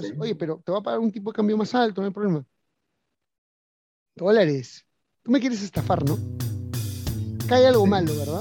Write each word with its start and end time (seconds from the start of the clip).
Eso. 0.00 0.14
Oye, 0.18 0.34
pero 0.34 0.60
te 0.64 0.72
va 0.72 0.78
a 0.78 0.82
pagar 0.82 1.00
un 1.00 1.12
tipo 1.12 1.30
de 1.30 1.36
cambio 1.36 1.56
más 1.56 1.74
alto, 1.74 2.00
no 2.00 2.06
hay 2.08 2.12
problema. 2.12 2.44
Dólares. 4.16 4.84
Tú 5.22 5.30
me 5.30 5.40
quieres 5.40 5.62
estafar, 5.62 6.04
¿no? 6.04 6.18
Hay 7.50 7.64
algo 7.64 7.86
malo, 7.86 8.14
¿verdad? 8.16 8.40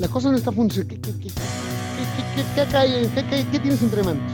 La 0.00 0.08
cosa 0.08 0.30
no 0.30 0.36
está 0.36 0.52
funcionando. 0.52 0.94
¿Qué, 0.94 1.00
qué, 1.00 1.18
qué- 3.14 3.24
qué- 3.28 3.46
qué 3.50 3.58
tienes 3.60 3.82
entre 3.82 4.02
manos? 4.02 4.32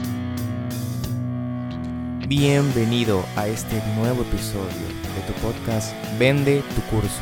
Bienvenido 2.27 3.23
a 3.35 3.47
este 3.47 3.81
nuevo 3.97 4.21
episodio 4.23 4.65
de 4.65 5.21
tu 5.31 5.33
podcast 5.41 5.93
Vende 6.17 6.63
tu 6.75 6.81
curso. 6.95 7.21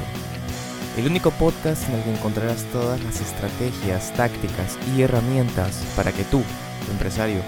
El 0.98 1.08
único 1.08 1.32
podcast 1.32 1.90
en 1.90 1.96
el 1.96 2.04
que 2.04 2.14
encontrarás 2.14 2.64
todas 2.72 3.04
las 3.04 3.20
estrategias, 3.20 4.14
tácticas 4.14 4.78
y 4.96 5.02
herramientas 5.02 5.84
para 5.96 6.12
que 6.12 6.24
tú, 6.26 6.42
tu 6.86 6.92
empresario, 6.92 7.42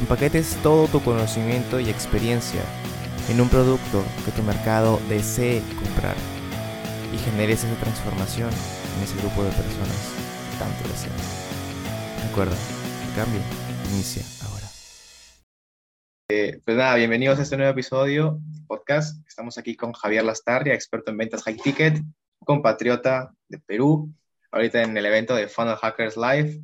empaquetes 0.00 0.56
todo 0.62 0.88
tu 0.88 1.02
conocimiento 1.02 1.80
y 1.80 1.88
experiencia 1.88 2.60
en 3.28 3.40
un 3.40 3.48
producto 3.48 4.04
que 4.24 4.32
tu 4.32 4.42
mercado 4.42 5.00
desee 5.08 5.62
comprar 5.82 6.16
y 7.12 7.18
generes 7.18 7.64
esa 7.64 7.74
transformación 7.80 8.50
en 8.50 9.02
ese 9.02 9.16
grupo 9.16 9.42
de 9.42 9.50
personas 9.50 10.12
que 10.50 10.58
tanto 10.58 10.88
deseas. 10.88 12.28
Recuerda, 12.28 12.56
el 13.08 13.14
cambio 13.16 13.40
inicia 13.92 14.22
ahora. 14.46 14.66
Pues 16.64 16.76
nada, 16.76 16.94
bienvenidos 16.96 17.38
a 17.38 17.42
este 17.42 17.56
nuevo 17.56 17.72
episodio 17.72 18.38
de 18.40 18.60
podcast. 18.66 19.26
Estamos 19.26 19.58
aquí 19.58 19.76
con 19.76 19.92
Javier 19.92 20.24
Lastarria, 20.24 20.74
experto 20.74 21.10
en 21.10 21.16
ventas 21.16 21.42
high 21.44 21.56
ticket, 21.56 22.02
compatriota 22.44 23.32
de 23.48 23.58
Perú, 23.58 24.12
ahorita 24.50 24.82
en 24.82 24.96
el 24.96 25.06
evento 25.06 25.34
de 25.34 25.48
Funnel 25.48 25.76
Hackers 25.76 26.16
Live, 26.16 26.60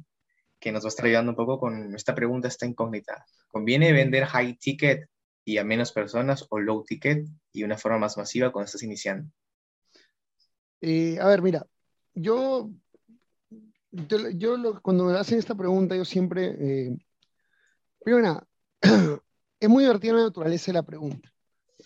que 0.62 0.70
nos 0.70 0.84
va 0.84 0.86
a 0.86 0.90
estar 0.90 1.04
ayudando 1.06 1.32
un 1.32 1.36
poco 1.36 1.58
con 1.58 1.92
esta 1.96 2.14
pregunta, 2.14 2.46
esta 2.46 2.66
incógnita. 2.66 3.26
¿Conviene 3.48 3.92
vender 3.92 4.24
high 4.26 4.56
ticket 4.56 5.08
y 5.44 5.58
a 5.58 5.64
menos 5.64 5.90
personas 5.90 6.46
o 6.50 6.60
low 6.60 6.84
ticket 6.84 7.26
y 7.52 7.64
una 7.64 7.76
forma 7.76 7.98
más 7.98 8.16
masiva 8.16 8.52
cuando 8.52 8.66
estás 8.66 8.84
iniciando? 8.84 9.28
Eh, 10.80 11.18
a 11.20 11.26
ver, 11.26 11.42
mira, 11.42 11.66
yo, 12.14 12.70
yo, 13.90 14.30
yo 14.30 14.56
lo- 14.56 14.80
cuando 14.80 15.06
me 15.06 15.18
hacen 15.18 15.38
esta 15.40 15.56
pregunta, 15.56 15.96
yo 15.96 16.04
siempre, 16.04 16.54
eh, 16.58 16.96
primero 18.04 18.46
es 19.60 19.68
muy 19.68 19.82
divertida 19.82 20.12
la 20.14 20.22
naturaleza 20.22 20.66
de 20.66 20.74
la 20.74 20.84
pregunta, 20.84 21.32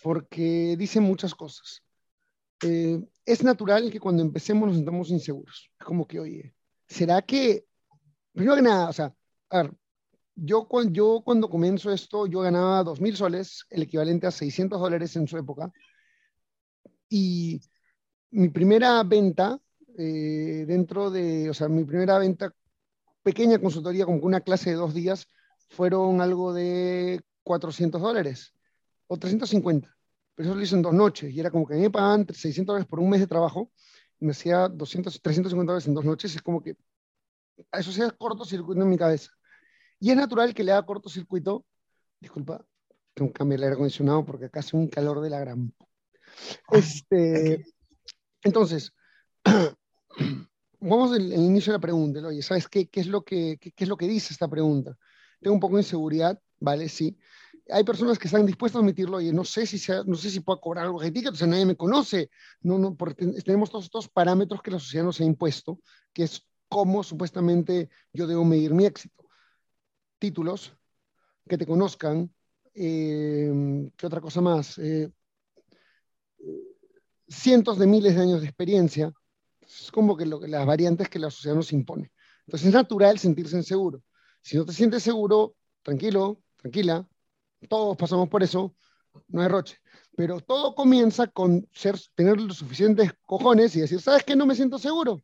porque 0.03 0.75
dice 0.77 0.99
muchas 0.99 1.33
cosas. 1.33 1.81
Eh, 2.63 2.99
es 3.25 3.43
natural 3.43 3.91
que 3.91 3.99
cuando 3.99 4.21
empecemos 4.21 4.67
nos 4.67 4.77
sintamos 4.77 5.09
inseguros. 5.09 5.71
Es 5.79 5.85
como 5.85 6.07
que, 6.07 6.19
oye, 6.19 6.55
¿será 6.87 7.21
que, 7.21 7.66
primero 8.37 8.55
que 8.57 8.61
nada, 8.63 8.89
o 8.89 8.93
sea, 8.93 9.13
a 9.49 9.57
ver, 9.63 9.73
yo, 10.35 10.67
cuan- 10.67 10.93
yo 10.93 11.21
cuando 11.25 11.49
comienzo 11.49 11.91
esto, 11.91 12.27
yo 12.27 12.41
ganaba 12.41 12.83
2.000 12.83 13.15
soles, 13.17 13.65
el 13.71 13.83
equivalente 13.83 14.27
a 14.27 14.31
600 14.31 14.79
dólares 14.81 15.15
en 15.17 15.27
su 15.27 15.37
época, 15.37 15.71
y 17.09 17.61
mi 18.31 18.49
primera 18.49 19.03
venta 19.03 19.59
eh, 19.97 20.65
dentro 20.67 21.09
de, 21.11 21.49
o 21.49 21.53
sea, 21.53 21.67
mi 21.69 21.83
primera 21.85 22.19
venta, 22.19 22.53
pequeña 23.23 23.59
consultoría, 23.59 24.05
como 24.05 24.19
una 24.19 24.41
clase 24.41 24.71
de 24.71 24.77
dos 24.77 24.93
días, 24.93 25.27
fueron 25.69 26.21
algo 26.21 26.53
de 26.53 27.21
400 27.43 28.01
dólares 28.01 28.53
o 29.07 29.17
350. 29.17 29.95
Pero 30.35 30.49
eso 30.49 30.55
lo 30.57 30.63
hice 30.63 30.75
en 30.75 30.83
dos 30.83 30.93
noches 30.93 31.33
y 31.33 31.39
era 31.39 31.51
como 31.51 31.67
que 31.67 31.75
me 31.75 31.91
pagaban 31.91 32.27
600 32.33 32.73
dólares 32.73 32.87
por 32.89 32.99
un 32.99 33.09
mes 33.09 33.21
de 33.21 33.27
trabajo 33.27 33.71
y 34.19 34.25
me 34.25 34.31
hacía 34.31 34.69
200, 34.69 35.21
350 35.21 35.73
dólares 35.73 35.87
en 35.87 35.95
dos 35.95 36.05
noches. 36.05 36.35
Es 36.35 36.41
como 36.43 36.61
que 36.63 36.77
eso 37.71 37.91
sea 37.91 38.11
cortocircuito 38.11 38.81
en 38.81 38.89
mi 38.89 38.97
cabeza. 38.97 39.31
Y 39.99 40.11
es 40.11 40.17
natural 40.17 40.53
que 40.53 40.63
le 40.63 40.71
haga 40.71 40.85
cortocircuito. 40.85 41.65
Disculpa, 42.19 42.65
tengo 43.13 43.31
que 43.31 43.37
cambiar 43.37 43.59
el 43.59 43.63
aire 43.65 43.73
acondicionado 43.73 44.25
porque 44.25 44.45
acá 44.45 44.59
hace 44.59 44.77
un 44.77 44.87
calor 44.87 45.21
de 45.21 45.29
la 45.29 45.39
gran. 45.39 45.73
Este, 46.71 47.65
entonces, 48.43 48.93
vamos 50.79 51.11
al, 51.11 51.31
al 51.31 51.39
inicio 51.39 51.71
de 51.71 51.77
la 51.77 51.81
pregunta. 51.81 52.27
Oye, 52.27 52.41
¿sabes 52.41 52.67
qué, 52.67 52.87
qué, 52.87 52.99
es 52.99 53.07
lo 53.07 53.23
que, 53.23 53.57
qué, 53.59 53.71
qué 53.71 53.83
es 53.83 53.89
lo 53.89 53.97
que 53.97 54.07
dice 54.07 54.33
esta 54.33 54.47
pregunta? 54.47 54.97
Tengo 55.41 55.53
un 55.53 55.59
poco 55.59 55.75
de 55.75 55.81
inseguridad, 55.81 56.39
¿vale? 56.59 56.89
Sí. 56.89 57.17
Hay 57.69 57.83
personas 57.83 58.17
que 58.17 58.27
están 58.27 58.45
dispuestas 58.45 58.79
a 58.79 58.83
admitirlo, 58.83 59.17
oye, 59.17 59.33
no 59.33 59.43
sé 59.43 59.65
si, 59.65 59.77
sea, 59.77 60.03
no 60.05 60.15
sé 60.15 60.29
si 60.29 60.39
puedo 60.39 60.61
cobrar 60.61 60.85
algo 60.85 61.01
de 61.01 61.11
ticket, 61.11 61.33
o 61.33 61.35
sea, 61.35 61.47
nadie 61.47 61.65
me 61.65 61.75
conoce. 61.75 62.29
No, 62.61 62.77
no, 62.77 62.95
porque 62.95 63.25
ten- 63.25 63.43
tenemos 63.43 63.69
todos 63.69 63.85
estos 63.85 64.07
parámetros 64.07 64.61
que 64.61 64.71
la 64.71 64.79
sociedad 64.79 65.03
nos 65.05 65.19
ha 65.19 65.25
impuesto, 65.25 65.79
que 66.13 66.23
es 66.23 66.45
cómo 66.67 67.03
supuestamente 67.03 67.89
yo 68.13 68.27
debo 68.27 68.43
medir 68.43 68.73
mi 68.73 68.85
éxito. 68.85 69.25
Títulos, 70.19 70.73
que 71.47 71.57
te 71.57 71.65
conozcan, 71.65 72.33
eh, 72.73 73.89
¿qué 73.95 74.07
otra 74.07 74.21
cosa 74.21 74.41
más? 74.41 74.77
Eh, 74.77 75.11
cientos 77.27 77.77
de 77.77 77.87
miles 77.87 78.15
de 78.15 78.21
años 78.21 78.41
de 78.41 78.47
experiencia. 78.47 79.13
Es 79.61 79.91
como 79.91 80.15
que, 80.15 80.25
lo, 80.25 80.39
las 80.41 80.65
variantes 80.65 81.09
que 81.09 81.19
la 81.19 81.29
sociedad 81.29 81.55
nos 81.55 81.73
impone. 81.73 82.11
Entonces 82.45 82.67
es 82.67 82.73
natural 82.73 83.19
sentirse 83.19 83.57
inseguro. 83.57 84.01
Si 84.41 84.55
no 84.55 84.65
te 84.65 84.73
sientes 84.73 85.03
seguro, 85.03 85.55
tranquilo, 85.81 86.41
tranquila, 86.55 87.07
todos 87.67 87.97
pasamos 87.97 88.29
por 88.29 88.43
eso, 88.43 88.75
no 89.27 89.41
hay 89.41 89.47
roche. 89.47 89.77
Pero 90.15 90.39
todo 90.39 90.73
comienza 90.73 91.27
con 91.27 91.67
ser, 91.73 91.99
tener 92.15 92.39
los 92.39 92.57
suficientes 92.57 93.11
cojones 93.25 93.75
y 93.75 93.81
decir, 93.81 93.99
¿sabes 94.01 94.23
qué? 94.23 94.35
No 94.35 94.45
me 94.45 94.55
siento 94.55 94.79
seguro, 94.79 95.21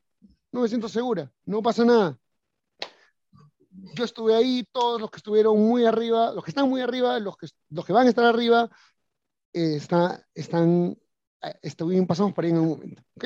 no 0.54 0.62
me 0.62 0.70
siento 0.70 0.88
segura, 0.88 1.34
no 1.46 1.62
pasa 1.62 1.84
nada. 1.84 2.18
Yo 3.96 4.06
estuve 4.06 4.36
ahí, 4.36 4.66
todos 4.72 5.02
los 5.02 5.10
que 5.10 5.18
estuvieron 5.18 5.60
muy 5.60 5.84
arriba, 5.84 6.32
los 6.32 6.44
que 6.44 6.52
están 6.52 6.70
muy 6.70 6.80
arriba, 6.80 7.20
los 7.20 7.36
que, 7.36 7.48
los 7.70 7.84
que 7.84 7.92
van 7.92 8.06
a 8.06 8.10
estar 8.10 8.24
arriba, 8.24 8.70
eh, 9.52 9.76
está, 9.76 10.24
están, 10.34 10.96
eh, 11.42 11.56
estuvieron, 11.64 12.06
pasamos 12.06 12.34
por 12.34 12.44
ahí 12.44 12.52
en 12.52 12.58
algún 12.58 12.70
momento. 12.70 13.02
¿ok? 13.16 13.26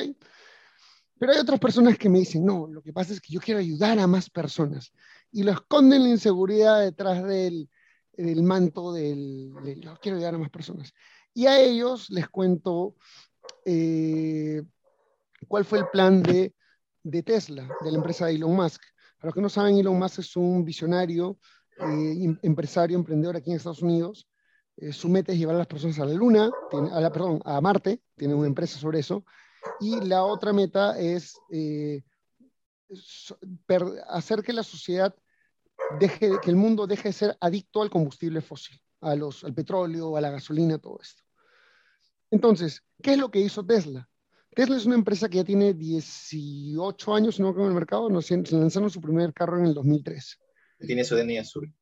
Pero 1.18 1.32
hay 1.32 1.38
otras 1.38 1.60
personas 1.60 1.98
que 1.98 2.08
me 2.08 2.20
dicen, 2.20 2.46
no, 2.46 2.66
lo 2.66 2.80
que 2.80 2.94
pasa 2.94 3.12
es 3.12 3.20
que 3.20 3.34
yo 3.34 3.40
quiero 3.40 3.60
ayudar 3.60 3.98
a 3.98 4.06
más 4.06 4.30
personas. 4.30 4.90
Y 5.30 5.42
lo 5.42 5.52
esconden 5.52 6.04
la 6.04 6.08
inseguridad 6.08 6.80
detrás 6.80 7.22
del, 7.24 7.68
del 8.12 8.42
manto 8.42 8.90
del, 8.92 9.52
del, 9.62 9.82
yo 9.82 9.98
quiero 10.00 10.16
ayudar 10.16 10.34
a 10.34 10.38
más 10.38 10.50
personas. 10.50 10.94
Y 11.34 11.46
a 11.46 11.60
ellos 11.60 12.08
les 12.08 12.26
cuento 12.28 12.96
eh, 13.66 14.62
cuál 15.46 15.66
fue 15.66 15.80
el 15.80 15.88
plan 15.92 16.22
de, 16.22 16.54
de, 17.02 17.22
Tesla, 17.22 17.68
de 17.82 17.90
la 17.90 17.98
empresa 17.98 18.26
de 18.26 18.34
Elon 18.34 18.54
Musk. 18.54 18.82
Para 19.16 19.28
los 19.28 19.34
que 19.34 19.40
no 19.40 19.48
saben, 19.48 19.78
Elon 19.78 19.98
Musk 19.98 20.20
es 20.20 20.36
un 20.36 20.64
visionario, 20.64 21.38
eh, 21.80 22.36
empresario, 22.42 22.96
emprendedor 22.96 23.36
aquí 23.36 23.50
en 23.50 23.56
Estados 23.56 23.82
Unidos. 23.82 24.28
Eh, 24.76 24.92
su 24.92 25.08
meta 25.08 25.32
es 25.32 25.38
llevar 25.38 25.56
a 25.56 25.58
las 25.58 25.66
personas 25.66 25.98
a 25.98 26.04
la 26.04 26.14
Luna, 26.14 26.50
tiene, 26.70 26.90
a 26.90 27.00
la, 27.00 27.10
perdón, 27.10 27.40
a 27.44 27.60
Marte, 27.60 28.00
tiene 28.16 28.34
una 28.34 28.46
empresa 28.46 28.78
sobre 28.78 29.00
eso. 29.00 29.24
Y 29.80 30.00
la 30.00 30.24
otra 30.24 30.52
meta 30.52 30.98
es 30.98 31.36
eh, 31.50 32.02
hacer 34.08 34.42
que 34.42 34.52
la 34.52 34.62
sociedad 34.62 35.14
deje, 35.98 36.32
que 36.42 36.50
el 36.50 36.56
mundo 36.56 36.86
deje 36.86 37.08
de 37.08 37.12
ser 37.12 37.36
adicto 37.40 37.82
al 37.82 37.90
combustible 37.90 38.40
fósil, 38.40 38.80
a 39.00 39.14
los, 39.14 39.44
al 39.44 39.54
petróleo, 39.54 40.16
a 40.16 40.20
la 40.20 40.30
gasolina, 40.30 40.78
todo 40.78 40.98
esto. 41.02 41.22
Entonces, 42.30 42.82
¿qué 43.02 43.12
es 43.12 43.18
lo 43.18 43.30
que 43.30 43.40
hizo 43.40 43.64
Tesla? 43.64 44.07
Tesla 44.58 44.76
es 44.76 44.86
una 44.86 44.96
empresa 44.96 45.28
que 45.28 45.36
ya 45.36 45.44
tiene 45.44 45.72
18 45.72 47.14
años 47.14 47.38
no, 47.38 47.50
en 47.50 47.66
el 47.66 47.74
mercado, 47.74 48.10
no, 48.10 48.20
se 48.20 48.36
lanzaron 48.50 48.90
su 48.90 49.00
primer 49.00 49.32
carro 49.32 49.56
en 49.56 49.66
el 49.66 49.72
2003. 49.72 50.36
Tiene 50.80 51.04
su 51.04 51.14
DNI 51.14 51.38
azul. 51.38 51.72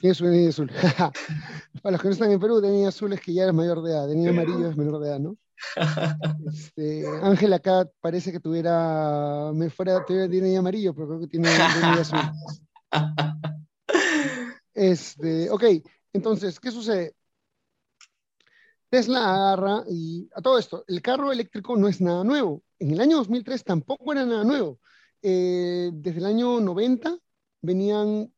Tiene 0.00 0.14
su 0.14 0.24
DNI 0.24 0.46
azul. 0.46 0.70
Para 1.82 1.92
los 1.92 2.00
que 2.00 2.08
no 2.08 2.14
están 2.14 2.32
en 2.32 2.40
Perú, 2.40 2.62
DNI 2.62 2.86
azul 2.86 3.12
es 3.12 3.20
que 3.20 3.34
ya 3.34 3.42
eres 3.42 3.54
mayor 3.54 3.82
de 3.82 3.90
edad, 3.90 4.08
DNI 4.08 4.28
amarillo 4.28 4.70
es 4.70 4.76
menor 4.78 5.02
de 5.02 5.08
edad, 5.10 5.18
¿no? 5.18 5.36
Este, 6.50 7.06
Ángel 7.20 7.52
acá 7.52 7.86
parece 8.00 8.32
que 8.32 8.40
tuviera, 8.40 9.52
me 9.52 9.68
fuera, 9.68 10.02
tuviera 10.06 10.28
DNI 10.28 10.56
amarillo, 10.56 10.94
pero 10.94 11.08
creo 11.08 11.20
que 11.20 11.26
tiene 11.26 11.50
DNI 11.50 12.00
azul. 12.00 12.20
Este, 14.72 15.50
ok, 15.50 15.64
entonces, 16.14 16.58
¿qué 16.60 16.70
sucede? 16.70 17.16
Tesla 18.90 19.34
agarra 19.34 19.84
y 19.88 20.28
a 20.34 20.40
todo 20.40 20.58
esto, 20.58 20.84
el 20.88 21.02
carro 21.02 21.30
eléctrico 21.30 21.76
no 21.76 21.88
es 21.88 22.00
nada 22.00 22.24
nuevo. 22.24 22.62
En 22.78 22.92
el 22.92 23.00
año 23.00 23.18
2003 23.18 23.64
tampoco 23.64 24.12
era 24.12 24.24
nada 24.24 24.44
nuevo. 24.44 24.80
Eh, 25.20 25.90
desde 25.92 26.20
el 26.20 26.26
año 26.26 26.60
90 26.60 27.18
venían 27.60 28.32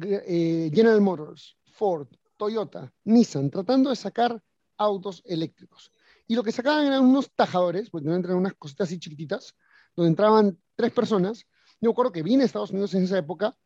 eh, 0.00 0.70
General 0.72 1.00
Motors, 1.00 1.56
Ford, 1.72 2.08
Toyota, 2.36 2.92
Nissan, 3.04 3.50
tratando 3.50 3.90
de 3.90 3.96
sacar 3.96 4.42
autos 4.76 5.22
eléctricos. 5.24 5.90
Y 6.26 6.34
lo 6.34 6.42
que 6.42 6.52
sacaban 6.52 6.86
eran 6.86 7.04
unos 7.04 7.30
tajadores, 7.34 7.90
porque 7.90 8.08
no 8.08 8.14
entran 8.14 8.36
unas 8.36 8.54
cositas 8.54 8.88
así 8.88 8.98
chiquititas, 8.98 9.54
donde 9.96 10.10
entraban 10.10 10.58
tres 10.76 10.92
personas. 10.92 11.46
Yo 11.80 11.88
me 11.88 11.90
acuerdo 11.90 12.12
que 12.12 12.22
vine 12.22 12.42
a 12.42 12.46
Estados 12.46 12.70
Unidos 12.70 12.94
en 12.94 13.04
esa 13.04 13.18
época 13.18 13.56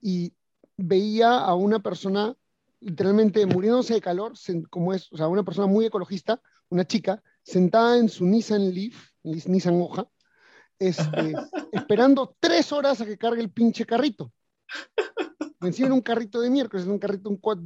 y 0.00 0.32
veía 0.76 1.38
a 1.38 1.54
una 1.54 1.80
persona 1.80 2.36
literalmente 2.84 3.46
muriéndose 3.46 3.94
de 3.94 4.00
calor, 4.00 4.34
como 4.70 4.92
es, 4.92 5.10
o 5.12 5.16
sea, 5.16 5.28
una 5.28 5.42
persona 5.42 5.66
muy 5.66 5.86
ecologista, 5.86 6.40
una 6.68 6.86
chica, 6.86 7.22
sentada 7.42 7.98
en 7.98 8.08
su 8.08 8.26
Nissan 8.26 8.72
Leaf, 8.72 9.10
Nissan 9.22 9.80
Hoja, 9.80 10.06
este, 10.78 11.32
esperando 11.72 12.36
tres 12.38 12.72
horas 12.72 13.00
a 13.00 13.06
que 13.06 13.18
cargue 13.18 13.42
el 13.42 13.50
pinche 13.50 13.86
carrito. 13.86 14.32
Encima 15.62 15.86
era 15.86 15.94
un 15.94 16.02
carrito 16.02 16.40
de 16.42 16.50
miércoles, 16.50 16.86
un 16.86 16.98
carrito, 16.98 17.30
un, 17.30 17.38
cuatro, 17.38 17.64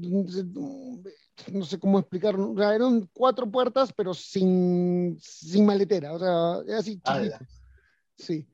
no 1.52 1.64
sé 1.64 1.78
cómo 1.80 1.98
explicarlo, 1.98 2.54
eran 2.62 3.08
cuatro 3.12 3.50
puertas, 3.50 3.92
pero 3.92 4.14
sin, 4.14 5.18
sin 5.20 5.66
maletera, 5.66 6.12
o 6.12 6.18
sea, 6.18 6.62
era 6.66 6.78
así 6.78 7.00
chiquito. 7.00 7.38
Sí. 8.16 8.48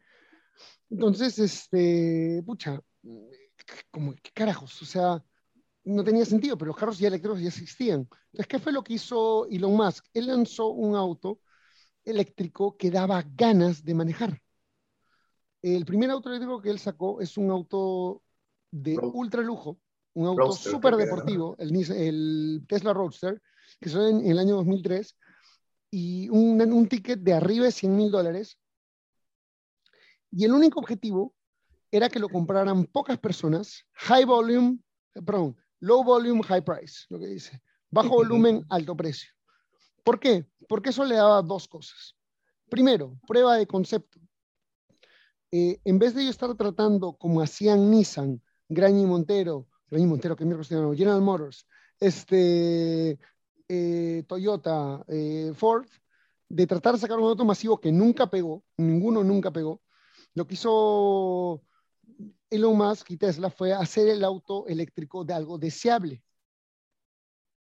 Entonces, 0.88 1.38
este, 1.38 2.42
pucha, 2.46 2.80
como, 3.90 4.14
¿qué 4.14 4.30
carajos? 4.32 4.80
O 4.80 4.86
sea, 4.86 5.22
no 5.84 6.02
tenía 6.02 6.24
sentido, 6.24 6.56
pero 6.56 6.68
los 6.68 6.76
carros 6.76 6.98
ya 6.98 7.08
eléctricos 7.08 7.40
ya 7.40 7.48
existían. 7.48 8.08
Entonces, 8.32 8.46
¿qué 8.48 8.58
fue 8.58 8.72
lo 8.72 8.82
que 8.82 8.94
hizo 8.94 9.46
Elon 9.46 9.76
Musk? 9.76 10.06
Él 10.14 10.26
lanzó 10.26 10.68
un 10.68 10.96
auto 10.96 11.40
eléctrico 12.04 12.76
que 12.76 12.90
daba 12.90 13.24
ganas 13.36 13.84
de 13.84 13.94
manejar. 13.94 14.40
El 15.62 15.84
primer 15.84 16.10
auto 16.10 16.28
eléctrico 16.28 16.60
que 16.60 16.70
él 16.70 16.78
sacó 16.78 17.20
es 17.20 17.36
un 17.36 17.50
auto 17.50 18.22
de 18.70 18.98
ultra 18.98 19.42
lujo, 19.42 19.78
un 20.14 20.26
auto 20.26 20.52
súper 20.52 20.96
deportivo, 20.96 21.56
el, 21.58 21.74
el, 21.92 22.64
Tesla 22.68 22.92
Roadster, 22.92 23.40
que 23.80 23.88
salió 23.88 24.08
en, 24.08 24.26
el 24.26 24.38
año 24.38 24.56
2003, 24.56 25.16
y 25.90 26.28
un, 26.28 26.60
un 26.60 26.88
ticket 26.88 27.20
de 27.20 27.32
arriba 27.32 27.66
de 27.66 27.72
100 27.72 27.96
mil 27.96 28.10
dólares. 28.10 28.58
Y 30.30 30.44
el 30.44 30.52
único 30.52 30.80
objetivo 30.80 31.34
era 31.90 32.08
que 32.08 32.18
lo 32.18 32.28
compraran 32.28 32.84
pocas 32.86 33.18
personas, 33.18 33.86
high 33.92 34.24
volume, 34.24 34.78
perdón, 35.24 35.56
low 35.84 36.02
volume, 36.02 36.42
high 36.42 36.64
price, 36.64 37.04
lo 37.10 37.18
que 37.18 37.26
dice, 37.26 37.60
bajo 37.90 38.08
volumen, 38.08 38.64
alto 38.70 38.96
precio. 38.96 39.30
¿Por 40.02 40.18
qué? 40.18 40.46
Porque 40.68 40.90
eso 40.90 41.04
le 41.04 41.16
daba 41.16 41.42
dos 41.42 41.68
cosas. 41.68 42.16
Primero, 42.70 43.18
prueba 43.26 43.56
de 43.56 43.66
concepto. 43.66 44.18
Eh, 45.50 45.78
en 45.84 45.98
vez 45.98 46.14
de 46.14 46.24
yo 46.24 46.30
estar 46.30 46.54
tratando 46.54 47.14
como 47.14 47.40
hacían 47.40 47.90
Nissan, 47.90 48.42
Grañi 48.68 49.04
Montero, 49.04 49.68
Grañi 49.90 50.06
Montero, 50.06 50.36
que 50.36 50.44
miércoles 50.44 50.68
General 50.68 51.20
Motors, 51.20 51.66
este, 52.00 53.18
eh, 53.68 54.24
Toyota, 54.26 55.04
eh, 55.08 55.52
Ford, 55.54 55.86
de 56.48 56.66
tratar 56.66 56.94
de 56.94 57.00
sacar 57.00 57.18
un 57.18 57.28
auto 57.28 57.44
masivo 57.44 57.78
que 57.78 57.92
nunca 57.92 58.28
pegó, 58.28 58.64
ninguno 58.78 59.22
nunca 59.22 59.52
pegó, 59.52 59.82
lo 60.34 60.46
que 60.46 60.54
hizo 60.54 61.62
Elon 62.50 62.76
Musk 62.76 63.10
y 63.10 63.16
Tesla 63.16 63.50
fue 63.50 63.72
hacer 63.72 64.08
el 64.08 64.24
auto 64.24 64.66
eléctrico 64.66 65.24
de 65.24 65.34
algo 65.34 65.58
deseable. 65.58 66.22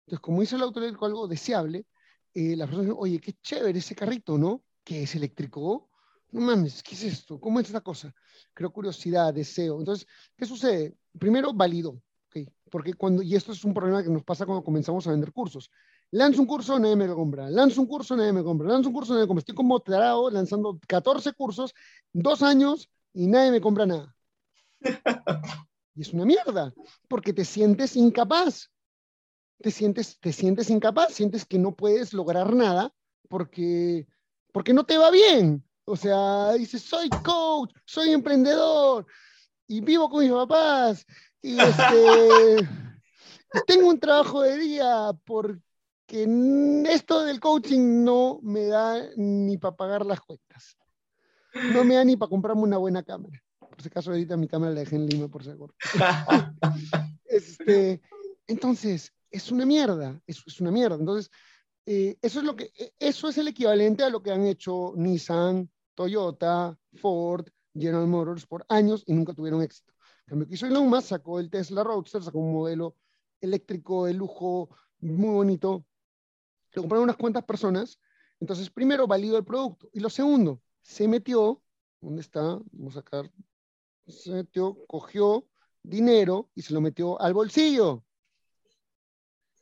Entonces, 0.05 0.21
como 0.21 0.41
hizo 0.41 0.55
el 0.55 0.61
auto 0.63 0.79
eléctrico 0.79 1.05
algo 1.05 1.27
deseable, 1.27 1.85
eh, 2.33 2.55
la 2.55 2.65
persona 2.65 2.85
dijo, 2.89 2.99
oye, 2.99 3.19
qué 3.19 3.33
chévere 3.33 3.79
ese 3.79 3.95
carrito, 3.95 4.37
¿no? 4.37 4.63
¿Qué 4.83 5.03
es 5.03 5.15
eléctrico? 5.15 5.89
No 6.31 6.41
mames, 6.41 6.83
¿qué 6.83 6.95
es 6.95 7.03
esto? 7.03 7.39
¿Cómo 7.39 7.59
es 7.59 7.67
esta 7.67 7.81
cosa? 7.81 8.13
Creo 8.53 8.71
curiosidad, 8.71 9.33
deseo. 9.33 9.79
Entonces, 9.79 10.07
¿qué 10.35 10.45
sucede? 10.45 10.97
Primero, 11.17 11.53
validó, 11.53 12.01
¿okay? 12.27 12.47
porque 12.69 12.93
cuando, 12.93 13.21
y 13.21 13.35
esto 13.35 13.51
es 13.51 13.63
un 13.63 13.73
problema 13.73 14.03
que 14.03 14.09
nos 14.09 14.23
pasa 14.23 14.45
cuando 14.45 14.63
comenzamos 14.63 15.07
a 15.07 15.11
vender 15.11 15.31
cursos. 15.31 15.69
Lanzo 16.11 16.41
un 16.41 16.47
curso, 16.47 16.79
nadie 16.79 16.95
me 16.95 17.07
lo 17.07 17.15
compra. 17.15 17.49
Lanzo 17.49 17.81
un 17.81 17.87
curso, 17.87 18.15
nadie 18.15 18.31
me 18.33 18.43
compra. 18.43 18.67
Lanzo 18.69 18.89
un 18.89 18.93
curso, 18.93 19.13
nadie 19.13 19.23
me 19.23 19.27
compra. 19.27 19.41
Estoy 19.41 19.55
como 19.55 19.79
tarado 19.81 20.29
lanzando 20.29 20.79
14 20.87 21.33
cursos, 21.33 21.73
dos 22.13 22.41
años 22.41 22.89
y 23.13 23.27
nadie 23.27 23.51
me 23.51 23.61
compra 23.61 23.85
nada. 23.85 24.16
Y 25.97 26.01
es 26.01 26.13
una 26.13 26.25
mierda, 26.25 26.73
porque 27.07 27.33
te 27.33 27.43
sientes 27.43 27.95
incapaz. 27.95 28.69
Te 29.59 29.71
sientes, 29.71 30.19
te 30.19 30.31
sientes 30.31 30.69
incapaz, 30.69 31.13
sientes 31.13 31.43
que 31.45 31.57
no 31.57 31.75
puedes 31.75 32.13
lograr 32.13 32.53
nada 32.53 32.93
porque, 33.27 34.05
porque 34.51 34.73
no 34.73 34.85
te 34.85 34.99
va 34.99 35.09
bien. 35.09 35.63
O 35.85 35.95
sea, 35.95 36.53
dices, 36.53 36.83
soy 36.83 37.09
coach, 37.09 37.71
soy 37.83 38.11
emprendedor 38.11 39.07
y 39.65 39.81
vivo 39.81 40.07
con 40.07 40.23
mis 40.23 40.31
papás 40.31 41.03
y, 41.41 41.59
este, 41.59 42.69
tengo 43.65 43.89
un 43.89 43.99
trabajo 43.99 44.43
de 44.43 44.57
día 44.57 45.11
porque 45.25 45.63
esto 46.89 47.23
del 47.23 47.39
coaching 47.39 48.03
no 48.03 48.39
me 48.43 48.67
da 48.67 49.01
ni 49.15 49.57
para 49.57 49.75
pagar 49.75 50.05
las 50.05 50.19
cuentas. 50.21 50.77
No 51.73 51.83
me 51.83 51.95
da 51.95 52.05
ni 52.05 52.15
para 52.15 52.29
comprarme 52.29 52.61
una 52.61 52.77
buena 52.77 53.01
cámara 53.01 53.41
por 53.77 53.83
si 53.83 53.89
acaso 53.89 54.09
ahorita 54.09 54.35
mi 54.37 54.47
cámara 54.47 54.73
la 54.73 54.79
dejé 54.79 54.95
en 54.95 55.05
Lima, 55.05 55.27
por 55.27 55.43
acaso. 55.43 55.75
este, 57.25 58.01
entonces, 58.47 59.13
es 59.29 59.51
una 59.51 59.67
mierda, 59.67 60.19
es, 60.25 60.41
es 60.47 60.59
una 60.59 60.71
mierda. 60.71 60.95
Entonces, 60.95 61.29
eh, 61.85 62.17
eso, 62.23 62.39
es 62.39 62.45
lo 62.45 62.55
que, 62.55 62.71
e, 62.75 62.91
eso 62.97 63.29
es 63.29 63.37
el 63.37 63.49
equivalente 63.49 64.03
a 64.03 64.09
lo 64.09 64.23
que 64.23 64.31
han 64.31 64.47
hecho 64.47 64.93
Nissan, 64.95 65.69
Toyota, 65.93 66.75
Ford, 66.95 67.47
General 67.71 68.07
Motors 68.07 68.47
por 68.47 68.65
años 68.67 69.03
y 69.05 69.13
nunca 69.13 69.33
tuvieron 69.33 69.61
éxito. 69.61 69.93
En 70.25 70.29
cambio, 70.31 70.47
que 70.47 70.55
hizo 70.55 70.65
Elon 70.65 70.89
Musk, 70.89 71.09
sacó 71.09 71.39
el 71.39 71.51
Tesla 71.51 71.83
Roadster, 71.83 72.23
sacó 72.23 72.39
un 72.39 72.53
modelo 72.53 72.95
eléctrico 73.39 74.07
de 74.07 74.15
lujo 74.15 74.69
muy 75.01 75.35
bonito. 75.35 75.85
Lo 76.73 76.81
compraron 76.81 77.03
unas 77.03 77.17
cuantas 77.17 77.43
personas. 77.43 77.99
Entonces, 78.39 78.71
primero, 78.71 79.05
validó 79.05 79.37
el 79.37 79.45
producto. 79.45 79.87
Y 79.93 79.99
lo 79.99 80.09
segundo, 80.09 80.63
se 80.81 81.07
metió, 81.07 81.61
¿dónde 82.01 82.21
está? 82.21 82.59
Vamos 82.71 82.95
a 82.95 83.01
sacar 83.01 83.31
se 84.07 84.31
metió, 84.31 84.77
cogió 84.87 85.47
dinero 85.83 86.49
y 86.55 86.61
se 86.61 86.73
lo 86.73 86.81
metió 86.81 87.19
al 87.21 87.33
bolsillo. 87.33 88.03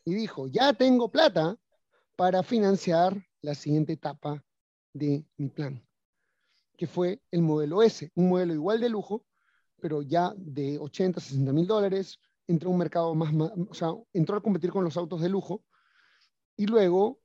Y 0.03 0.13
dijo, 0.13 0.47
ya 0.47 0.73
tengo 0.73 1.09
plata 1.11 1.57
para 2.15 2.43
financiar 2.43 3.25
la 3.41 3.55
siguiente 3.55 3.93
etapa 3.93 4.43
de 4.93 5.25
mi 5.37 5.49
plan, 5.49 5.85
que 6.77 6.87
fue 6.87 7.21
el 7.31 7.41
modelo 7.41 7.81
S, 7.81 8.11
un 8.15 8.29
modelo 8.29 8.53
igual 8.53 8.79
de 8.79 8.89
lujo, 8.89 9.25
pero 9.81 10.01
ya 10.01 10.33
de 10.37 10.79
80, 10.79 11.19
60 11.19 11.51
mil 11.53 11.67
dólares, 11.67 12.19
entró 12.47 12.69
un 12.69 12.77
mercado 12.77 13.13
más, 13.15 13.33
o 13.69 13.73
sea, 13.73 13.89
entró 14.13 14.37
a 14.37 14.41
competir 14.41 14.71
con 14.71 14.83
los 14.83 14.95
autos 14.97 15.21
de 15.21 15.29
lujo, 15.29 15.63
y 16.55 16.65
luego, 16.67 17.19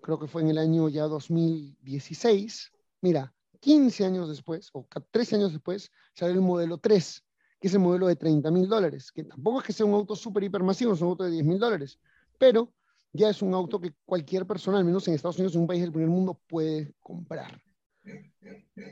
creo 0.00 0.18
que 0.18 0.28
fue 0.28 0.42
en 0.42 0.50
el 0.50 0.58
año 0.58 0.88
ya 0.88 1.04
2016, 1.04 2.70
mira, 3.00 3.34
15 3.58 4.04
años 4.04 4.28
después, 4.28 4.70
o 4.72 4.86
13 5.10 5.36
años 5.36 5.52
después, 5.52 5.90
sale 6.14 6.32
el 6.32 6.40
modelo 6.40 6.78
3, 6.78 7.24
que 7.60 7.68
es 7.68 7.74
el 7.74 7.80
modelo 7.80 8.06
de 8.06 8.16
30 8.16 8.50
mil 8.50 8.68
dólares, 8.68 9.10
que 9.12 9.24
tampoco 9.24 9.60
es 9.60 9.66
que 9.66 9.72
sea 9.72 9.86
un 9.86 9.94
auto 9.94 10.14
súper 10.16 10.44
hipermasivo, 10.44 10.94
es 10.94 11.00
un 11.00 11.08
auto 11.08 11.24
de 11.24 11.30
10 11.30 11.44
mil 11.44 11.58
dólares, 11.58 11.98
pero 12.38 12.72
ya 13.12 13.30
es 13.30 13.42
un 13.42 13.54
auto 13.54 13.80
que 13.80 13.94
cualquier 14.04 14.46
persona, 14.46 14.78
al 14.78 14.84
menos 14.84 15.08
en 15.08 15.14
Estados 15.14 15.36
Unidos, 15.36 15.54
en 15.54 15.62
un 15.62 15.66
país 15.66 15.80
del 15.80 15.92
primer 15.92 16.10
mundo, 16.10 16.40
puede 16.46 16.94
comprar. 17.00 17.60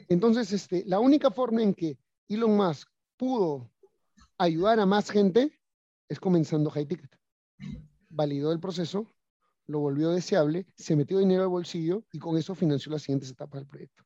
Entonces, 0.09 0.53
este, 0.53 0.85
la 0.87 0.99
única 0.99 1.31
forma 1.31 1.63
en 1.63 1.75
que 1.75 1.99
Elon 2.29 2.57
Musk 2.57 2.89
pudo 3.17 3.71
ayudar 4.39 4.81
a 4.81 4.87
más 4.87 5.11
gente 5.11 5.53
es 6.09 6.19
comenzando 6.19 6.71
High 6.71 6.87
Ticket. 6.87 7.17
Validó 8.09 8.53
el 8.53 8.61
proceso, 8.61 9.15
lo 9.67 9.81
volvió 9.81 10.11
deseable, 10.11 10.67
se 10.77 10.97
metió 10.97 11.19
dinero 11.19 11.43
al 11.43 11.49
bolsillo 11.49 12.05
y 12.13 12.19
con 12.19 12.37
eso 12.37 12.55
financió 12.55 12.93
las 12.93 13.03
siguientes 13.03 13.31
etapas 13.31 13.61
del 13.61 13.69
proyecto. 13.69 14.05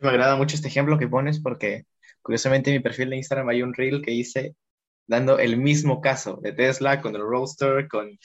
Me 0.00 0.08
agrada 0.08 0.36
mucho 0.36 0.56
este 0.56 0.68
ejemplo 0.68 0.98
que 0.98 1.08
pones 1.08 1.40
porque 1.40 1.86
curiosamente 2.22 2.70
en 2.70 2.76
mi 2.76 2.82
perfil 2.82 3.10
de 3.10 3.16
Instagram 3.16 3.48
hay 3.48 3.62
un 3.62 3.74
reel 3.74 4.02
que 4.02 4.12
hice 4.12 4.56
dando 5.06 5.38
el 5.38 5.56
mismo 5.56 6.00
caso 6.00 6.38
de 6.42 6.52
Tesla 6.52 7.00
con 7.00 7.14
el 7.14 7.22
Roadster, 7.22 7.88
con, 7.88 8.18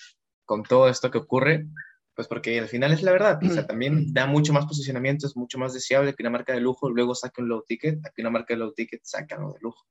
con 0.45 0.63
todo 0.63 0.89
esto 0.89 1.11
que 1.11 1.19
ocurre, 1.19 1.67
pues 2.15 2.27
porque 2.27 2.59
al 2.59 2.67
final 2.67 2.91
es 2.91 3.03
la 3.03 3.11
verdad, 3.11 3.39
o 3.43 3.49
sea, 3.49 3.65
también 3.65 4.11
da 4.13 4.25
mucho 4.25 4.53
más 4.53 4.65
posicionamiento, 4.65 5.27
es 5.27 5.37
mucho 5.37 5.57
más 5.57 5.73
deseable 5.73 6.13
que 6.13 6.23
una 6.23 6.31
marca 6.31 6.53
de 6.53 6.59
lujo 6.59 6.89
luego 6.89 7.15
saque 7.15 7.41
un 7.41 7.49
low 7.49 7.63
ticket, 7.65 8.05
a 8.05 8.09
que 8.09 8.21
una 8.21 8.31
marca 8.31 8.53
de 8.53 8.59
low 8.59 8.73
ticket 8.73 9.01
saque 9.03 9.35
algo 9.35 9.53
de 9.53 9.59
lujo. 9.61 9.85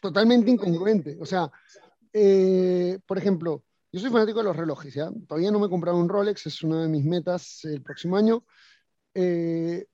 Totalmente 0.00 0.50
incongruente, 0.50 1.16
o 1.20 1.26
sea, 1.26 1.50
eh, 2.12 2.98
por 3.06 3.18
ejemplo, 3.18 3.64
yo 3.92 4.00
soy 4.00 4.10
fanático 4.10 4.38
de 4.38 4.44
los 4.44 4.56
relojes, 4.56 4.94
¿ya? 4.94 5.10
Todavía 5.28 5.50
no 5.50 5.58
me 5.58 5.66
he 5.66 5.70
comprado 5.70 5.98
un 5.98 6.08
Rolex, 6.08 6.46
es 6.46 6.62
una 6.62 6.82
de 6.82 6.88
mis 6.88 7.04
metas 7.04 7.64
el 7.64 7.82
próximo 7.82 8.16
año. 8.16 8.44
Eh, 9.14 9.84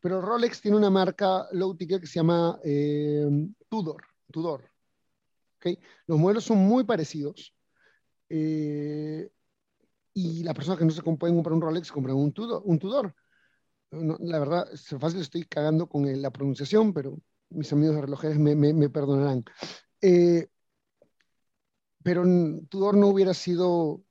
pero 0.00 0.20
Rolex 0.20 0.60
tiene 0.60 0.76
una 0.76 0.90
marca 0.90 1.46
low 1.52 1.76
ticket 1.76 2.00
que 2.00 2.06
se 2.06 2.20
llama 2.20 2.58
eh, 2.64 3.26
Tudor. 3.68 4.04
Tudor. 4.30 4.70
¿okay? 5.56 5.78
Los 6.06 6.18
modelos 6.18 6.44
son 6.44 6.58
muy 6.58 6.84
parecidos. 6.84 7.54
Eh, 8.28 9.30
y 10.14 10.42
las 10.42 10.54
personas 10.54 10.78
que 10.78 10.84
no 10.84 10.90
se 10.90 11.02
pueden 11.02 11.36
comprar 11.36 11.52
un 11.54 11.60
Rolex 11.60 11.92
compran 11.92 12.16
un 12.16 12.32
Tudor. 12.32 12.62
Un 12.64 12.78
Tudor. 12.78 13.14
la 13.90 14.38
verdad, 14.38 14.68
es 14.72 14.88
fácil, 15.00 15.20
estoy 15.20 15.44
cagando 15.44 15.88
con 15.88 16.20
la 16.20 16.30
pronunciación, 16.30 16.92
pero 16.92 17.18
mis 17.50 17.72
amigos 17.72 17.96
de 17.96 18.02
relojeros 18.02 18.38
me, 18.38 18.88
perdonarán. 18.88 19.44
Eh, 20.00 20.48
pero 22.02 22.24
Tudor 22.68 22.96
no 22.96 23.08
hubiera 23.08 23.34
sido 23.34 24.02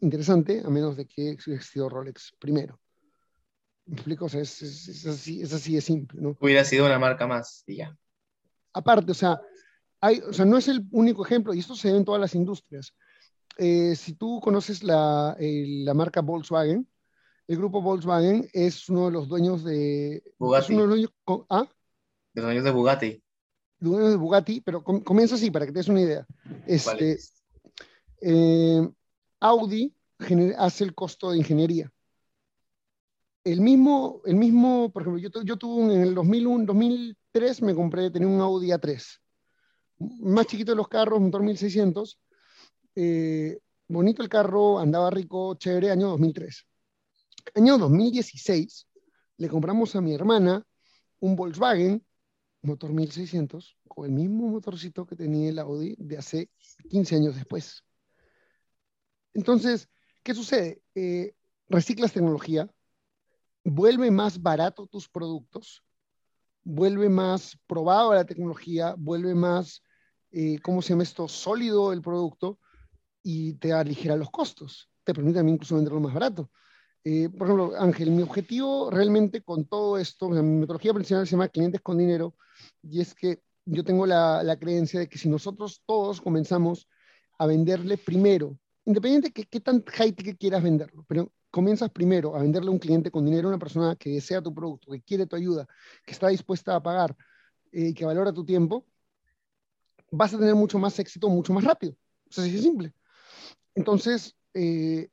interesante 0.00 0.62
a 0.64 0.68
menos 0.70 0.96
de 0.96 1.06
que 1.06 1.22
hubiera 1.22 1.34
existido 1.34 1.88
Rolex 1.88 2.32
primero. 2.38 2.80
¿Me 3.86 3.94
explico? 3.94 4.24
O 4.24 4.28
sea, 4.28 4.40
es, 4.40 5.06
así, 5.06 5.42
es 5.42 5.52
así 5.52 5.74
de 5.74 5.80
simple, 5.80 6.20
¿no? 6.20 6.36
Hubiera 6.40 6.64
sido 6.64 6.86
una 6.86 6.98
marca 6.98 7.26
más 7.26 7.62
y 7.66 7.76
ya. 7.76 7.96
Aparte, 8.72 9.12
o 9.12 9.14
sea, 9.14 9.40
hay, 10.00 10.20
o 10.20 10.32
sea, 10.32 10.44
no 10.44 10.58
es 10.58 10.68
el 10.68 10.84
único 10.90 11.24
ejemplo, 11.24 11.54
y 11.54 11.60
esto 11.60 11.74
se 11.76 11.92
ve 11.92 11.98
en 11.98 12.04
todas 12.04 12.20
las 12.20 12.34
industrias. 12.34 12.94
Eh, 13.58 13.94
si 13.94 14.14
tú 14.14 14.40
conoces 14.40 14.82
la, 14.82 15.36
la, 15.38 15.94
marca 15.94 16.20
Volkswagen, 16.20 16.86
el 17.46 17.56
grupo 17.56 17.80
Volkswagen 17.80 18.48
es 18.52 18.88
uno 18.88 19.06
de 19.06 19.12
los 19.12 19.28
dueños 19.28 19.64
de... 19.64 20.22
Bugatti. 20.38 20.74
uno 20.74 20.82
de 20.82 20.88
los 20.88 20.96
dueños, 20.96 21.46
¿ah? 21.48 21.66
De 22.34 22.42
los 22.42 22.48
dueños 22.48 22.64
de 22.64 22.70
Bugatti. 22.72 23.22
dueños 23.78 24.10
de 24.10 24.16
Bugatti, 24.16 24.60
pero 24.60 24.82
comienza 24.82 25.36
así 25.36 25.50
para 25.50 25.64
que 25.64 25.72
te 25.72 25.78
des 25.78 25.88
una 25.88 26.02
idea. 26.02 26.26
Este, 26.66 27.18
eh, 28.20 28.90
Audi 29.40 29.94
hace 30.58 30.84
el 30.84 30.94
costo 30.94 31.30
de 31.30 31.38
ingeniería. 31.38 31.90
El 33.46 33.60
mismo, 33.60 34.22
el 34.24 34.34
mismo 34.34 34.90
por 34.90 35.02
ejemplo, 35.02 35.22
yo, 35.22 35.56
tuve 35.56 35.94
en 35.94 36.00
el 36.00 36.16
2001, 36.16 36.64
2003 36.64 37.62
me 37.62 37.76
compré, 37.76 38.10
tenía 38.10 38.26
un 38.26 38.40
Audi 38.40 38.70
A3, 38.70 39.20
más 39.98 40.46
chiquito 40.48 40.72
de 40.72 40.76
los 40.76 40.88
carros, 40.88 41.20
motor 41.20 41.44
1600, 41.44 42.18
eh, 42.96 43.60
bonito 43.86 44.24
el 44.24 44.28
carro, 44.28 44.80
andaba 44.80 45.10
rico, 45.10 45.54
chévere, 45.54 45.92
año 45.92 46.08
2003. 46.08 46.66
Año 47.54 47.78
2016 47.78 48.88
le 49.36 49.48
compramos 49.48 49.94
a 49.94 50.00
mi 50.00 50.12
hermana 50.12 50.66
un 51.20 51.36
Volkswagen 51.36 52.04
motor 52.62 52.92
1600 52.92 53.76
con 53.86 54.06
el 54.06 54.10
mismo 54.10 54.48
motorcito 54.48 55.06
que 55.06 55.14
tenía 55.14 55.50
el 55.50 55.60
Audi 55.60 55.94
de 55.98 56.18
hace 56.18 56.50
15 56.90 57.14
años 57.14 57.36
después. 57.36 57.84
Entonces, 59.34 59.88
¿qué 60.24 60.34
sucede? 60.34 60.82
Eh, 60.96 61.36
reciclas 61.68 62.12
tecnología, 62.12 62.68
vuelve 63.66 64.10
más 64.12 64.40
barato 64.40 64.86
tus 64.86 65.08
productos, 65.08 65.82
vuelve 66.62 67.08
más 67.08 67.58
probado 67.66 68.14
la 68.14 68.24
tecnología, 68.24 68.94
vuelve 68.96 69.34
más, 69.34 69.82
eh, 70.30 70.58
¿cómo 70.62 70.82
se 70.82 70.90
llama 70.90 71.02
esto?, 71.02 71.26
sólido 71.26 71.92
el 71.92 72.00
producto 72.00 72.58
y 73.22 73.54
te 73.54 73.72
aligera 73.72 74.16
los 74.16 74.30
costos. 74.30 74.88
Te 75.02 75.12
permite 75.12 75.38
también 75.38 75.56
incluso 75.56 75.74
venderlo 75.74 76.00
más 76.00 76.14
barato. 76.14 76.50
Eh, 77.02 77.28
por 77.28 77.48
ejemplo, 77.48 77.72
Ángel, 77.76 78.10
mi 78.12 78.22
objetivo 78.22 78.90
realmente 78.90 79.42
con 79.42 79.64
todo 79.64 79.98
esto, 79.98 80.28
mi 80.28 80.42
metodología 80.42 80.94
principal 80.94 81.26
se 81.26 81.32
llama 81.32 81.48
clientes 81.48 81.80
con 81.80 81.98
dinero, 81.98 82.34
y 82.82 83.00
es 83.00 83.14
que 83.14 83.42
yo 83.64 83.84
tengo 83.84 84.06
la, 84.06 84.56
creencia 84.60 85.00
de 85.00 85.08
que 85.08 85.18
si 85.18 85.28
nosotros 85.28 85.82
todos 85.86 86.20
comenzamos 86.20 86.88
a 87.38 87.46
venderle 87.46 87.98
primero 87.98 88.56
independiente 88.84 89.32
de 89.34 89.44
qué 89.44 89.60
tan 89.60 89.84
high 89.84 90.12
que 90.14 90.36
quieras 90.36 90.62
venderlo, 90.62 91.04
pero 91.08 91.32
comienzas 91.56 91.88
primero 91.88 92.36
a 92.36 92.42
venderle 92.42 92.68
a 92.68 92.72
un 92.72 92.78
cliente 92.78 93.10
con 93.10 93.24
dinero 93.24 93.48
a 93.48 93.52
una 93.52 93.58
persona 93.58 93.96
que 93.96 94.10
desea 94.10 94.42
tu 94.42 94.52
producto, 94.52 94.92
que 94.92 95.00
quiere 95.00 95.24
tu 95.24 95.36
ayuda, 95.36 95.66
que 96.04 96.12
está 96.12 96.28
dispuesta 96.28 96.76
a 96.76 96.82
pagar 96.82 97.16
y 97.72 97.88
eh, 97.88 97.94
que 97.94 98.04
valora 98.04 98.30
tu 98.30 98.44
tiempo, 98.44 98.84
vas 100.10 100.34
a 100.34 100.38
tener 100.38 100.54
mucho 100.54 100.78
más 100.78 100.98
éxito 100.98 101.30
mucho 101.30 101.54
más 101.54 101.64
rápido. 101.64 101.94
O 102.36 102.42
es 102.42 102.60
simple. 102.60 102.92
Entonces, 103.74 104.36
eh, 104.52 105.08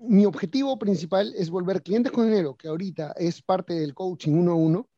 mi 0.00 0.26
objetivo 0.26 0.76
principal 0.76 1.32
es 1.36 1.50
volver 1.50 1.84
clientes 1.84 2.10
con 2.10 2.24
dinero, 2.24 2.56
que 2.56 2.66
ahorita 2.66 3.12
es 3.16 3.40
parte 3.42 3.74
del 3.74 3.94
coaching 3.94 4.32
uno 4.32 4.52
a 4.52 4.56
uno. 4.56 4.88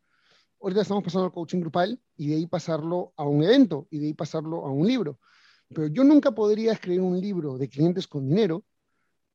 Ahorita 0.59 0.81
estamos 0.81 1.04
pasando 1.04 1.26
al 1.26 1.33
coaching 1.33 1.61
grupal 1.61 2.00
y 2.16 2.28
de 2.28 2.37
ahí 2.37 2.47
pasarlo 2.47 3.12
a 3.19 3.25
un 3.25 3.43
evento 3.43 3.88
y 3.90 3.99
de 3.99 4.07
ahí 4.07 4.14
pasarlo 4.14 4.64
a 4.64 4.73
un 4.73 4.87
libro. 4.87 5.21
Pero 5.69 5.88
yo 5.88 6.02
nunca 6.02 6.31
podría 6.31 6.73
escribir 6.73 7.02
un 7.02 7.21
libro 7.21 7.59
de 7.59 7.69
clientes 7.69 8.09
con 8.09 8.26
dinero 8.26 8.64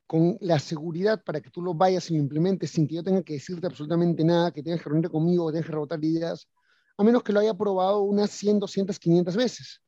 con 0.10 0.39
la 0.42 0.58
seguridad 0.58 1.24
para 1.24 1.39
que 1.39 1.51
tú 1.51 1.62
lo 1.62 1.75
vayas 1.75 2.10
y 2.10 2.16
lo 2.16 2.20
implementes 2.20 2.72
sin 2.72 2.88
que 2.88 2.96
yo 2.96 3.04
tenga 3.04 3.22
que 3.22 3.34
decirte 3.34 3.68
absolutamente 3.68 4.24
nada, 4.24 4.51
que 4.51 4.63
tengas 4.63 4.82
que 4.82 4.89
reunirte 4.89 5.12
conmigo, 5.12 5.46
que 5.46 5.51
tengas 5.54 5.68
que 5.68 5.72
rebotar 5.72 6.04
ideas, 6.04 6.50
a 6.98 7.04
menos 7.04 7.22
que 7.22 7.32
lo 7.32 7.42
haya 7.42 7.54
probado 7.54 8.01
unas 8.01 8.32
100, 8.32 8.58
200, 8.58 8.98
500 8.98 9.36
veces. 9.36 9.82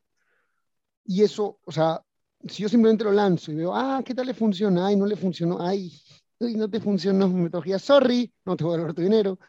Y 1.04 1.24
eso, 1.24 1.58
o 1.64 1.72
sea, 1.72 2.00
si 2.46 2.62
yo 2.62 2.68
simplemente 2.68 3.02
lo 3.02 3.10
lanzo 3.10 3.50
y 3.50 3.56
veo, 3.56 3.74
ah, 3.74 4.00
¿qué 4.04 4.14
tal 4.14 4.26
le 4.26 4.34
funciona? 4.34 4.86
Ay, 4.86 4.94
no 4.94 5.06
le 5.06 5.16
funcionó, 5.16 5.60
ay, 5.60 5.92
no 6.38 6.70
te 6.70 6.78
funcionó 6.78 7.28
metodología, 7.28 7.80
sorry, 7.80 8.32
no 8.44 8.56
te 8.56 8.62
voy 8.62 8.74
a 8.74 8.76
devolver 8.76 8.94
tu 8.94 9.02
dinero, 9.02 9.40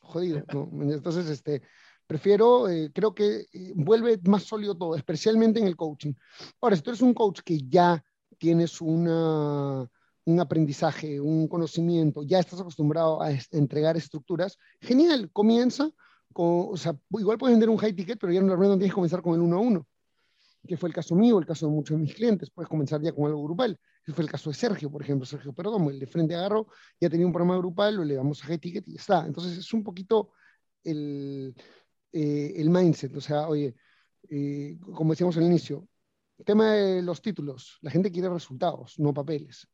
jodido. 0.00 0.42
Entonces, 0.80 1.28
este, 1.28 1.60
Prefiero, 2.06 2.68
eh, 2.68 2.90
creo 2.92 3.14
que 3.14 3.46
eh, 3.52 3.72
vuelve 3.74 4.18
más 4.24 4.44
sólido 4.44 4.76
todo, 4.76 4.96
especialmente 4.96 5.60
en 5.60 5.66
el 5.66 5.76
coaching. 5.76 6.12
Ahora, 6.60 6.76
si 6.76 6.82
tú 6.82 6.90
eres 6.90 7.02
un 7.02 7.14
coach 7.14 7.40
que 7.44 7.58
ya 7.68 8.02
tienes 8.38 8.80
una, 8.80 9.88
un 10.24 10.40
aprendizaje, 10.40 11.20
un 11.20 11.48
conocimiento, 11.48 12.22
ya 12.22 12.38
estás 12.38 12.60
acostumbrado 12.60 13.22
a, 13.22 13.32
entregar 13.50 13.96
estructuras, 13.96 14.58
genial, 14.80 15.30
comienza 15.32 15.90
con, 16.32 16.68
o 16.70 16.76
sea, 16.76 16.96
igual 17.18 17.38
puedes 17.38 17.54
vender 17.54 17.68
un 17.68 17.76
high 17.78 17.94
ticket, 17.94 18.18
pero 18.20 18.32
ya 18.32 18.40
no, 18.40 18.56
no 18.56 18.68
tienes 18.74 18.90
que 18.90 18.94
comenzar 18.94 19.22
con 19.22 19.34
el 19.34 19.40
uno 19.40 19.56
a 19.56 19.60
uno, 19.60 19.86
que 20.66 20.76
fue 20.76 20.88
el 20.88 20.94
caso 20.94 21.14
mío, 21.14 21.38
el 21.38 21.46
caso 21.46 21.66
de 21.66 21.72
muchos 21.72 21.96
de 21.96 22.02
mis 22.02 22.14
clientes, 22.14 22.50
puedes 22.50 22.68
comenzar 22.68 23.00
ya 23.02 23.12
con 23.12 23.26
algo 23.26 23.42
grupal. 23.44 23.78
Ese 24.04 24.12
fue 24.12 24.24
el 24.24 24.30
caso 24.30 24.50
de 24.50 24.56
Sergio, 24.56 24.90
por 24.90 25.02
ejemplo, 25.02 25.26
Sergio 25.26 25.52
Perdón, 25.52 25.88
el 25.88 25.98
de 25.98 26.06
Frente 26.06 26.34
Agarro, 26.34 26.66
ya 27.00 27.08
tenía 27.08 27.26
un 27.26 27.32
programa 27.32 27.56
grupal, 27.58 27.96
lo 27.96 28.04
le 28.04 28.14
damos 28.14 28.42
a 28.42 28.46
high 28.46 28.58
ticket 28.58 28.86
y 28.88 28.94
ya 28.94 29.00
está. 29.00 29.26
Entonces 29.26 29.58
es 29.58 29.72
un 29.72 29.84
poquito 29.84 30.30
el, 30.82 31.54
eh, 32.12 32.54
el 32.56 32.70
mindset. 32.70 33.16
O 33.16 33.20
sea, 33.20 33.48
oye, 33.48 33.74
eh, 34.28 34.78
como 34.94 35.12
decíamos 35.12 35.36
al 35.36 35.44
inicio, 35.44 35.86
tema 36.44 36.72
de 36.72 37.02
los 37.02 37.22
títulos, 37.22 37.78
la 37.82 37.90
gente 37.90 38.10
quiere 38.10 38.28
resultados, 38.28 38.98
no 38.98 39.14
papeles. 39.14 39.68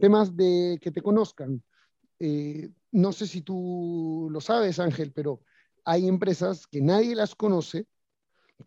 Temas 0.00 0.36
de 0.36 0.78
que 0.80 0.90
te 0.90 1.02
conozcan. 1.02 1.62
Eh, 2.18 2.70
no 2.92 3.12
sé 3.12 3.26
si 3.26 3.42
tú 3.42 4.28
lo 4.30 4.40
sabes, 4.40 4.78
Ángel, 4.78 5.12
pero 5.12 5.40
hay 5.84 6.08
empresas 6.08 6.66
que 6.66 6.80
nadie 6.80 7.14
las 7.14 7.34
conoce, 7.34 7.86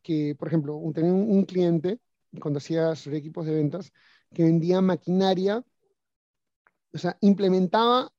que, 0.01 0.36
por 0.36 0.48
ejemplo, 0.48 0.82
tenía 0.94 1.13
un, 1.13 1.46
cliente, 1.46 2.00
cuando 2.39 2.58
hacía 2.58 2.96
sus 2.96 3.13
equipos 3.13 3.46
de 3.46 3.55
ventas, 3.55 3.94
que 4.34 4.44
vendía 4.44 4.82
maquinaria, 4.82 5.63
o 6.94 6.98
sea, 6.98 7.17
implementaba 7.22 8.12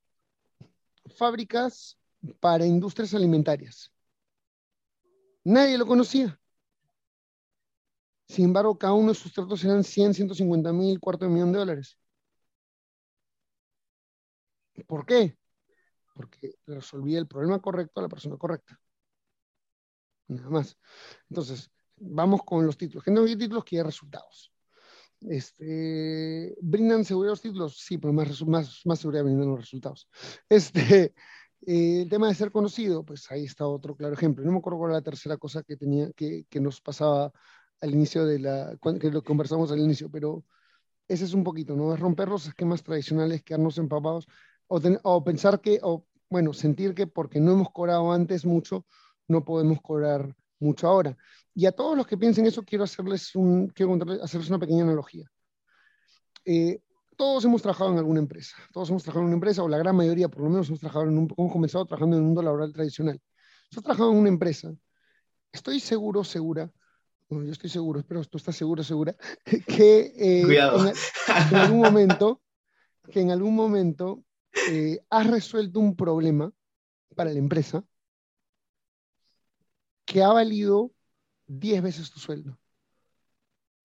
fábricas 1.07 1.99
para 2.41 2.67
industrias 2.67 3.15
alimentarias. 3.15 3.93
Nadie 5.45 5.79
lo 5.79 5.87
conocía. 5.87 6.39
Sin 8.29 8.47
embargo, 8.47 8.77
cada 8.77 8.95
uno 8.95 9.09
de 9.09 9.15
sus 9.15 9.33
tratos 9.33 9.65
eran 9.65 9.85
100, 9.85 10.15
150 10.15 10.73
mil, 10.73 10.99
cuarto 10.99 11.25
de 11.25 11.31
millón 11.31 11.53
de 11.53 11.59
dólares. 11.59 11.97
¿Por 14.85 15.07
qué? 15.07 15.37
Porque 16.15 16.55
resolvía 16.67 17.19
el 17.19 17.27
problema 17.27 17.61
correcto 17.61 18.01
a 18.01 18.03
la 18.05 18.09
persona 18.09 18.37
correcta. 18.37 18.79
Nada 20.29 20.51
más. 20.51 20.77
Entonces, 21.29 21.71
vamos 21.97 22.43
con 22.45 22.67
los 22.67 22.77
títulos. 22.77 23.05
Gente 23.05 23.21
no 23.21 23.27
títulos 23.27 23.65
quiere 23.65 23.85
resultados. 23.85 24.53
Este, 25.21 26.55
¿Brindan 26.61 27.05
seguridad 27.05 27.33
los 27.33 27.43
títulos? 27.43 27.79
Sí, 27.79 27.99
pero 27.99 28.13
más, 28.13 28.43
más, 28.47 28.81
más 28.85 28.99
seguridad 28.99 29.25
brindan 29.25 29.49
los 29.49 29.61
resultados. 29.61 30.09
Este, 30.49 31.15
eh, 31.67 32.03
el 32.03 32.09
tema 32.09 32.29
de 32.29 32.35
ser 32.35 32.51
conocido, 32.51 33.05
pues 33.05 33.31
ahí 33.31 33.45
está 33.45 33.67
otro 33.67 33.97
claro 33.97 34.15
ejemplo. 34.15 34.45
No 34.45 34.53
me 34.53 34.59
acuerdo 34.59 34.79
cuál 34.79 34.91
era 34.91 34.99
la 34.99 35.05
tercera 35.05 35.37
cosa 35.37 35.63
que, 35.63 35.77
tenía, 35.77 36.11
que, 36.13 36.45
que 36.49 36.61
nos 36.61 36.81
pasaba 36.81 37.33
al 37.81 37.91
inicio 37.91 38.25
de 38.25 38.39
la, 38.39 38.79
que 39.01 39.11
lo 39.11 39.23
conversamos 39.23 39.71
al 39.73 39.81
inicio, 39.81 40.11
pero 40.11 40.45
ese 41.09 41.25
es 41.25 41.35
un 41.35 41.45
poquito, 41.45 41.77
¿no? 41.77 41.95
Es 41.95 42.01
romper 42.01 42.29
los 42.29 42.47
esquemas 42.47 42.83
tradicionales, 42.83 43.43
quedarnos 43.43 43.79
empapados, 43.79 44.27
o, 44.69 44.81
o 45.03 45.25
pensar 45.25 45.61
que, 45.61 45.79
o 45.83 46.07
bueno, 46.29 46.53
sentir 46.53 46.95
que 46.95 47.07
porque 47.07 47.41
no 47.41 47.53
hemos 47.53 47.71
cobrado 47.71 48.13
antes 48.13 48.45
mucho, 48.45 48.85
no 49.29 49.45
podemos 49.45 49.81
cobrar 49.81 50.35
mucho 50.59 50.89
ahora. 50.89 51.17
Y 51.55 51.67
a 51.67 51.73
todos 51.73 51.97
los 51.97 52.07
que 52.07 52.19
piensen 52.19 52.47
eso, 52.47 52.63
quiero 52.63 52.85
hacerles, 52.85 53.35
un, 53.35 53.69
quiero 53.69 53.99
hacerles 54.23 54.49
una 54.51 54.59
pequeña 54.59 54.85
analogía. 54.85 55.31
Eh, 56.45 56.81
todos 57.17 57.45
hemos 57.45 57.63
trabajado 57.63 57.93
en 57.93 57.99
alguna 57.99 58.21
empresa, 58.21 58.57
todos 58.73 58.91
hemos 58.91 59.03
trabajado 59.03 59.23
en 59.23 59.29
una 59.29 59.37
empresa, 59.37 59.63
o 59.63 59.69
la 59.69 59.79
gran 59.79 59.97
mayoría 59.97 60.29
por 60.29 60.43
lo 60.43 60.51
menos 60.51 60.69
hemos, 60.69 60.81
trabajado 60.81 61.07
en 61.07 61.19
un, 61.19 61.35
hemos 61.37 61.53
comenzado 61.53 61.87
trabajando 61.87 62.17
en 62.17 62.23
un 62.23 62.27
mundo 62.29 62.43
laboral 62.43 62.73
tradicional. 62.73 63.21
Yo 63.71 63.81
he 63.81 63.83
trabajado 63.83 64.13
en 64.13 64.19
una 64.19 64.29
empresa, 64.29 64.73
estoy 65.51 65.81
seguro, 65.81 66.23
segura, 66.25 66.71
yo 67.31 67.51
estoy 67.51 67.71
seguro, 67.71 68.01
espero 68.01 68.23
tú 68.25 68.37
estás 68.39 68.55
seguro, 68.55 68.85
segura, 68.85 69.17
que 69.67 70.13
eh, 70.17 70.43
En, 70.43 71.57
algún 71.57 71.81
momento, 71.81 72.43
que 73.11 73.21
en 73.21 73.31
algún 73.31 73.55
momento 73.55 74.23
eh, 74.69 75.01
has 75.11 75.27
resuelto 75.27 75.81
un 75.81 75.97
problema 75.97 76.53
para 77.15 77.33
la 77.33 77.39
empresa 77.39 77.85
que 80.05 80.23
ha 80.23 80.29
valido 80.29 80.93
10 81.47 81.83
veces 81.83 82.11
tu 82.11 82.21
sueldo 82.21 82.59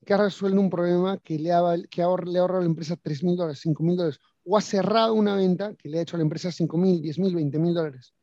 que 0.06 0.14
ha 0.14 0.18
resuelto 0.18 0.60
un 0.60 0.70
problema 0.70 1.18
que 1.20 1.38
le 1.38 1.52
ha, 1.52 1.60
ahorrado 1.60 2.58
a 2.58 2.60
la 2.62 2.66
empresa 2.66 2.96
3 2.96 3.24
mil 3.24 3.36
dólares, 3.36 3.60
5 3.62 3.84
mil 3.84 3.96
dólares, 3.96 4.20
o 4.44 4.58
ha 4.58 4.62
cerrado 4.62 5.14
una 5.14 5.36
venta 5.36 5.76
que 5.76 5.90
le 5.90 6.00
ha 6.00 6.02
hecho 6.02 6.16
a 6.16 6.20
la 6.20 6.24
empresa 6.24 6.52
5 6.52 6.78
mil, 6.78 7.02
10 7.02 7.20
mil, 7.20 7.36
20 7.36 7.60
mil 7.60 7.74
dólares. 7.74 8.14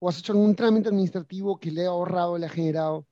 O 0.00 0.08
has 0.08 0.18
hecho 0.18 0.32
algún 0.32 0.56
trámite 0.56 0.88
administrativo 0.88 1.58
que 1.60 1.70
le 1.70 1.86
ha 1.86 1.90
ahorrado, 1.90 2.36
le 2.38 2.46
ha 2.46 2.48
generado. 2.48 3.06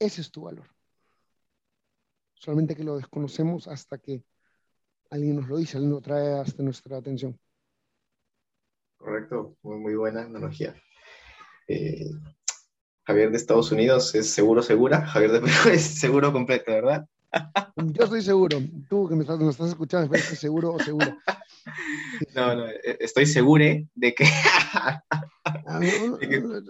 Ese 0.00 0.20
es 0.20 0.30
tu 0.30 0.42
valor. 0.42 0.68
Solamente 2.34 2.74
que 2.74 2.84
lo 2.84 2.96
desconocemos 2.96 3.68
hasta 3.68 3.98
que 3.98 4.24
alguien 5.10 5.36
nos 5.36 5.48
lo 5.48 5.56
dice, 5.56 5.76
alguien 5.76 5.92
lo 5.92 6.00
trae 6.00 6.40
hasta 6.40 6.62
nuestra 6.62 6.98
atención. 6.98 7.38
Correcto, 8.96 9.56
muy, 9.62 9.78
muy 9.78 9.94
buena 9.94 10.22
analogía. 10.22 10.74
Eh, 11.68 12.10
Javier 13.04 13.30
de 13.30 13.36
Estados 13.36 13.70
Unidos 13.72 14.14
es 14.14 14.30
seguro, 14.30 14.62
segura. 14.62 15.06
Javier 15.06 15.32
de 15.32 15.40
Perú 15.40 15.52
es 15.72 15.82
seguro 15.82 16.32
completo, 16.32 16.72
¿verdad? 16.72 17.06
Yo 17.76 18.04
estoy 18.04 18.22
seguro. 18.22 18.58
Tú 18.88 19.08
que 19.08 19.14
me 19.14 19.22
estás, 19.22 19.40
escuchando, 19.68 20.14
estás 20.14 20.38
seguro 20.38 20.72
o 20.72 20.80
segura. 20.80 21.16
No, 22.34 22.54
no, 22.54 22.66
e, 22.66 22.96
estoy 23.00 23.26
seguro 23.26 23.62
de 23.62 24.14
que... 24.14 24.24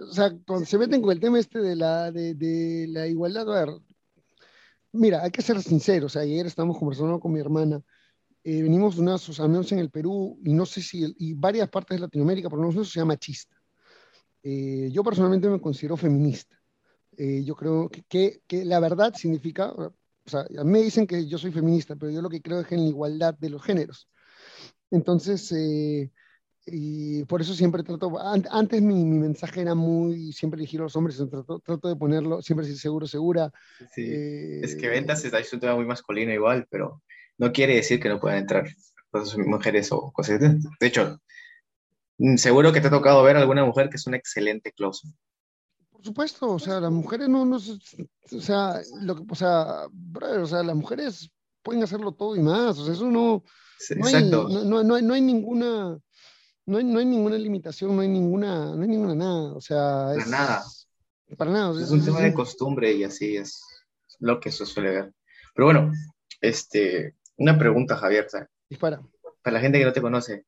O 0.05 0.13
sea, 0.13 0.33
cuando 0.45 0.65
se 0.65 0.77
meten 0.77 1.01
con 1.01 1.11
el 1.11 1.21
tema 1.21 1.39
este 1.39 1.59
de 1.59 1.75
la, 1.77 2.11
de, 2.11 2.33
de 2.33 2.85
la 2.89 3.07
igualdad, 3.07 3.49
a 3.49 3.65
ver, 3.65 3.81
mira, 4.91 5.23
hay 5.23 5.31
que 5.31 5.41
ser 5.41 5.61
sinceros. 5.61 6.17
ayer 6.17 6.45
estábamos 6.45 6.77
conversando 6.77 7.17
con 7.19 7.31
mi 7.31 7.39
hermana. 7.39 7.81
Eh, 8.49 8.63
venimos 8.63 8.95
de 8.95 9.03
unos 9.03 9.21
asociaciones 9.21 9.71
en 9.73 9.77
el 9.77 9.91
Perú 9.91 10.39
y 10.43 10.53
no 10.53 10.65
sé 10.65 10.81
si, 10.81 11.13
y 11.19 11.35
varias 11.35 11.69
partes 11.69 11.97
de 11.97 12.01
Latinoamérica, 12.01 12.49
pero 12.49 12.59
no 12.59 12.69
una 12.69 12.83
sociedad 12.83 13.05
machista. 13.05 13.55
Eh, 14.41 14.89
yo 14.91 15.03
personalmente 15.03 15.47
me 15.47 15.61
considero 15.61 15.95
feminista. 15.95 16.59
Eh, 17.15 17.43
yo 17.43 17.53
creo 17.55 17.89
que, 17.89 18.01
que, 18.09 18.41
que, 18.47 18.65
la 18.65 18.79
verdad 18.79 19.13
significa, 19.13 19.71
o 19.71 19.93
sea, 20.25 20.47
a 20.57 20.63
mí 20.63 20.71
me 20.71 20.81
dicen 20.81 21.05
que 21.05 21.27
yo 21.27 21.37
soy 21.37 21.51
feminista, 21.51 21.95
pero 21.95 22.11
yo 22.11 22.23
lo 22.23 22.29
que 22.29 22.41
creo 22.41 22.61
es 22.61 22.71
en 22.71 22.79
la 22.79 22.89
igualdad 22.89 23.35
de 23.37 23.51
los 23.51 23.61
géneros. 23.61 24.09
Entonces, 24.89 25.51
eh, 25.51 26.11
y 26.65 27.23
por 27.25 27.41
eso 27.41 27.53
siempre 27.53 27.83
trato, 27.83 28.11
antes 28.19 28.81
mi, 28.81 29.05
mi, 29.05 29.19
mensaje 29.19 29.61
era 29.61 29.75
muy, 29.75 30.33
siempre 30.33 30.59
elegir 30.59 30.79
a 30.79 30.83
los 30.83 30.95
hombres, 30.95 31.17
trato, 31.29 31.59
trato 31.59 31.87
de 31.87 31.95
ponerlo, 31.95 32.41
siempre 32.41 32.65
decir 32.65 32.81
seguro, 32.81 33.05
segura. 33.05 33.51
Sí, 33.93 34.05
eh, 34.07 34.61
es 34.63 34.75
que 34.75 34.89
ventas 34.89 35.23
es 35.23 35.53
un 35.53 35.59
tema 35.59 35.75
muy 35.75 35.85
masculino 35.85 36.33
igual, 36.33 36.65
pero 36.71 37.03
no 37.39 37.51
quiere 37.51 37.75
decir 37.75 37.99
que 37.99 38.09
no 38.09 38.19
puedan 38.19 38.39
entrar 38.39 38.67
mujeres 39.37 39.91
o 39.91 40.11
cosas. 40.11 40.39
De 40.39 40.87
hecho, 40.87 41.19
mm, 42.19 42.35
seguro 42.35 42.71
que 42.71 42.81
te 42.81 42.87
ha 42.87 42.91
tocado 42.91 43.23
ver 43.23 43.37
a 43.37 43.39
alguna 43.39 43.65
mujer 43.65 43.89
que 43.89 43.97
es 43.97 44.05
una 44.05 44.17
excelente 44.17 44.71
close. 44.71 45.07
Por 45.89 46.03
supuesto, 46.03 46.51
o 46.51 46.59
sea, 46.59 46.79
las 46.79 46.91
mujeres 46.91 47.27
no, 47.27 47.45
no 47.45 47.57
o 47.57 48.41
sea, 48.41 48.79
lo 49.01 49.15
que, 49.15 49.23
o 49.27 49.35
sea, 49.35 49.87
brother, 49.91 50.39
o 50.41 50.47
sea, 50.47 50.63
las 50.63 50.75
mujeres 50.75 51.29
pueden 51.63 51.83
hacerlo 51.83 52.13
todo 52.13 52.35
y 52.35 52.41
más, 52.41 52.77
o 52.77 52.85
sea, 52.85 52.93
eso 52.93 53.05
no, 53.05 53.43
no, 53.97 54.07
hay, 54.07 54.29
no, 54.29 54.83
no, 54.83 54.95
hay, 54.95 55.03
no 55.03 55.13
hay 55.13 55.21
ninguna, 55.21 55.99
no 56.65 56.77
hay, 56.77 56.83
no 56.85 56.99
hay 56.99 57.05
ninguna 57.05 57.37
limitación, 57.37 57.95
no 57.95 58.01
hay 58.01 58.07
ninguna, 58.07 58.75
no 58.75 58.81
hay 58.81 58.87
ninguna 58.87 59.15
nada, 59.15 59.53
o 59.53 59.59
sea, 59.59 60.13
es, 60.13 60.23
para 60.23 60.29
nada. 60.29 60.63
Para 61.37 61.51
nada. 61.51 61.69
O 61.71 61.75
sea, 61.75 61.83
es 61.83 61.91
un 61.91 62.03
tema 62.03 62.21
de 62.21 62.33
costumbre 62.33 62.93
y 62.93 63.03
así 63.03 63.35
es 63.35 63.61
lo 64.19 64.39
que 64.39 64.51
se 64.51 64.65
suele 64.65 64.91
ver. 64.91 65.13
Pero 65.53 65.65
bueno, 65.65 65.91
este, 66.39 67.15
una 67.39 67.57
pregunta, 67.57 67.95
Javier. 67.95 68.27
Dispara. 68.69 69.01
Para 69.41 69.55
la 69.55 69.61
gente 69.61 69.79
que 69.79 69.85
no 69.85 69.93
te 69.93 70.01
conoce, 70.01 70.45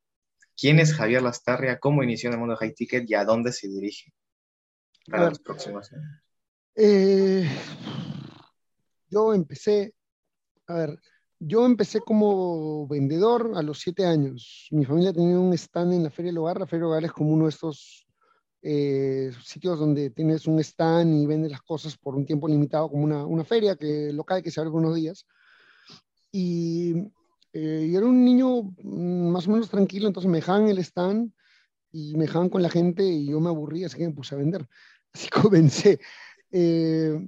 ¿quién 0.56 0.80
es 0.80 0.94
Javier 0.94 1.22
Lastarria? 1.22 1.80
¿Cómo 1.80 2.04
inició 2.04 2.28
en 2.28 2.34
el 2.34 2.40
mundo 2.40 2.54
de 2.54 2.60
high 2.60 2.74
ticket 2.74 3.10
y 3.10 3.16
a 3.16 3.26
dónde 3.26 3.52
se 3.52 3.68
dirige 3.68 4.14
para 5.10 5.30
los 5.30 5.40
próximos 5.40 5.92
años? 5.94 6.22
Eh, 6.76 7.50
yo 9.10 9.34
empecé, 9.34 9.94
a 10.68 10.76
ver, 10.76 11.00
yo 11.40 11.66
empecé 11.66 12.02
como 12.02 12.88
vendedor 12.88 13.54
a 13.56 13.64
los 13.64 13.80
siete 13.80 14.06
años. 14.06 14.68
Mi 14.72 14.86
familia 14.86 15.14
tenía 15.14 15.40
un 15.40 15.54
stand 15.54 15.94
en 15.94 16.04
la 16.04 16.12
Feria 16.12 16.30
del 16.30 16.38
Hogar. 16.38 16.60
La 16.60 16.68
Feria 16.68 16.84
del 16.84 16.92
Hogar 16.92 17.04
es 17.06 17.12
como 17.12 17.32
uno 17.32 17.46
de 17.46 17.50
estos 17.50 18.06
eh, 18.62 19.32
sitios 19.44 19.80
donde 19.80 20.12
tienes 20.12 20.46
un 20.46 20.60
stand 20.60 21.16
y 21.16 21.26
vendes 21.26 21.52
las 21.52 21.62
cosas 21.62 21.98
por 21.98 22.16
un 22.16 22.26
tiempo 22.26 22.48
limitado, 22.48 22.90
como 22.90 23.04
una, 23.04 23.26
una 23.26 23.44
feria 23.44 23.76
que, 23.76 24.12
local 24.14 24.44
que 24.44 24.52
se 24.52 24.60
abre 24.60 24.72
por 24.72 24.82
unos 24.82 24.96
días. 24.96 25.26
Y 26.32 26.94
eh, 27.54 27.90
yo 27.92 28.00
era 28.00 28.08
un 28.08 28.24
niño 28.24 28.64
mm, 28.64 29.30
más 29.32 29.48
o 29.48 29.52
menos 29.52 29.70
tranquilo, 29.70 30.08
entonces 30.08 30.30
me 30.30 30.38
dejaban 30.38 30.68
el 30.68 30.80
stand 30.80 31.32
y 31.92 32.16
me 32.16 32.26
dejaban 32.26 32.50
con 32.50 32.62
la 32.62 32.70
gente 32.70 33.04
y 33.04 33.28
yo 33.28 33.40
me 33.40 33.50
aburría, 33.50 33.88
así 33.88 33.98
que 33.98 34.08
me 34.08 34.14
puse 34.14 34.36
a 34.36 34.38
vender. 34.38 34.68
Así 35.14 35.28
comencé. 35.30 36.00
Eh, 36.52 37.28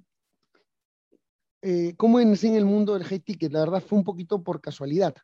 eh, 1.62 1.93
¿Cómo 1.98 2.19
inicié 2.19 2.50
en 2.50 2.55
el 2.55 2.65
mundo 2.65 2.93
del 2.93 3.03
high 3.03 3.19
ticket? 3.19 3.51
La 3.51 3.62
verdad 3.62 3.83
fue 3.86 3.98
un 3.98 4.03
poquito 4.03 4.41
por 4.41 4.62
casualidad. 4.62 5.15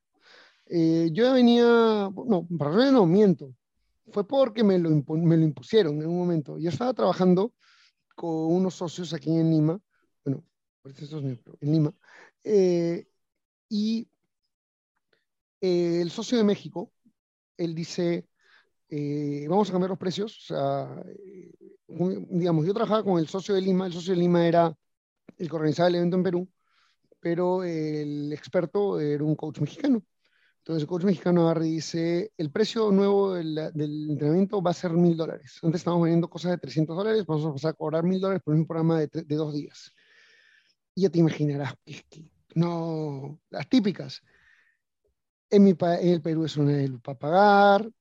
Eh, 0.65 1.09
yo 1.11 1.25
ya 1.25 1.33
venía, 1.33 1.63
no, 1.63 2.47
para 2.57 2.91
no, 2.91 3.05
miento. 3.05 3.53
Fue 4.11 4.27
porque 4.27 4.63
me 4.63 4.79
lo, 4.79 4.89
me 4.89 5.37
lo 5.37 5.43
impusieron 5.43 6.01
en 6.01 6.07
un 6.07 6.17
momento. 6.17 6.57
Yo 6.57 6.69
estaba 6.69 6.93
trabajando 6.93 7.53
con 8.15 8.53
unos 8.53 8.75
socios 8.75 9.13
aquí 9.13 9.31
en 9.31 9.49
Lima, 9.49 9.79
bueno, 10.23 10.43
en 11.61 11.71
Lima, 11.71 11.93
eh, 12.43 13.07
y 13.69 14.09
eh, 15.61 16.01
el 16.01 16.11
socio 16.11 16.37
de 16.37 16.43
México, 16.43 16.91
él 17.57 17.75
dice, 17.75 18.27
eh, 18.89 19.45
vamos 19.49 19.69
a 19.69 19.71
cambiar 19.71 19.89
los 19.91 19.99
precios. 19.99 20.37
O 20.37 20.41
sea, 20.41 21.03
eh, 21.07 21.51
digamos, 21.87 22.65
yo 22.65 22.73
trabajaba 22.73 23.03
con 23.03 23.19
el 23.19 23.27
socio 23.27 23.55
de 23.55 23.61
Lima, 23.61 23.85
el 23.85 23.93
socio 23.93 24.13
de 24.13 24.19
Lima 24.19 24.47
era 24.47 24.75
el 25.37 25.49
que 25.49 25.55
organizaba 25.55 25.89
el 25.89 25.95
evento 25.95 26.17
en 26.17 26.23
Perú, 26.23 26.49
pero 27.19 27.63
el 27.63 28.31
experto 28.33 28.99
era 28.99 29.23
un 29.23 29.35
coach 29.35 29.59
mexicano. 29.59 30.03
Entonces 30.59 30.83
el 30.83 30.87
coach 30.87 31.03
mexicano 31.03 31.43
agarra 31.43 31.63
dice, 31.63 32.31
el 32.37 32.51
precio 32.51 32.91
nuevo 32.91 33.33
del, 33.33 33.55
del 33.73 34.11
entrenamiento 34.11 34.61
va 34.61 34.71
a 34.71 34.73
ser 34.73 34.91
mil 34.91 35.17
dólares. 35.17 35.59
Antes 35.63 35.81
estábamos 35.81 36.03
vendiendo 36.03 36.29
cosas 36.29 36.51
de 36.51 36.57
300 36.57 36.95
dólares, 36.95 37.25
vamos 37.25 37.45
a 37.45 37.53
pasar 37.53 37.71
a 37.71 37.73
cobrar 37.73 38.03
mil 38.03 38.19
dólares 38.19 38.43
por 38.43 38.53
un 38.53 38.67
programa 38.67 38.99
de, 38.99 39.09
dos 39.23 39.53
días. 39.53 39.91
Y 40.93 41.03
ya 41.03 41.09
te 41.09 41.19
imaginarás, 41.19 41.73
es 41.85 42.03
que, 42.09 42.29
no, 42.55 43.39
las 43.49 43.67
típicas. 43.69 44.21
En, 45.49 45.63
mi, 45.63 45.71
en 45.71 46.07
el 46.07 46.21
Perú 46.21 46.45
es 46.45 46.57
una 46.57 46.73
para 47.01 47.17
pagar, 47.17 47.91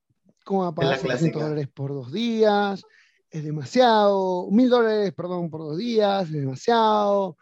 ¿cómo 0.45 0.63
va 0.63 0.69
a 0.69 0.75
pagar 0.75 0.99
300 0.99 1.43
dólares 1.43 1.69
por 1.69 1.91
dos 1.91 2.13
días? 2.13 2.83
Es 3.31 3.45
demasiado, 3.45 4.51
mil 4.51 4.69
dólares, 4.69 5.13
perdón, 5.15 5.51
por 5.51 5.61
dos 5.61 5.79
días, 5.79 6.27
es 6.27 6.33
demasiado, 6.33 7.37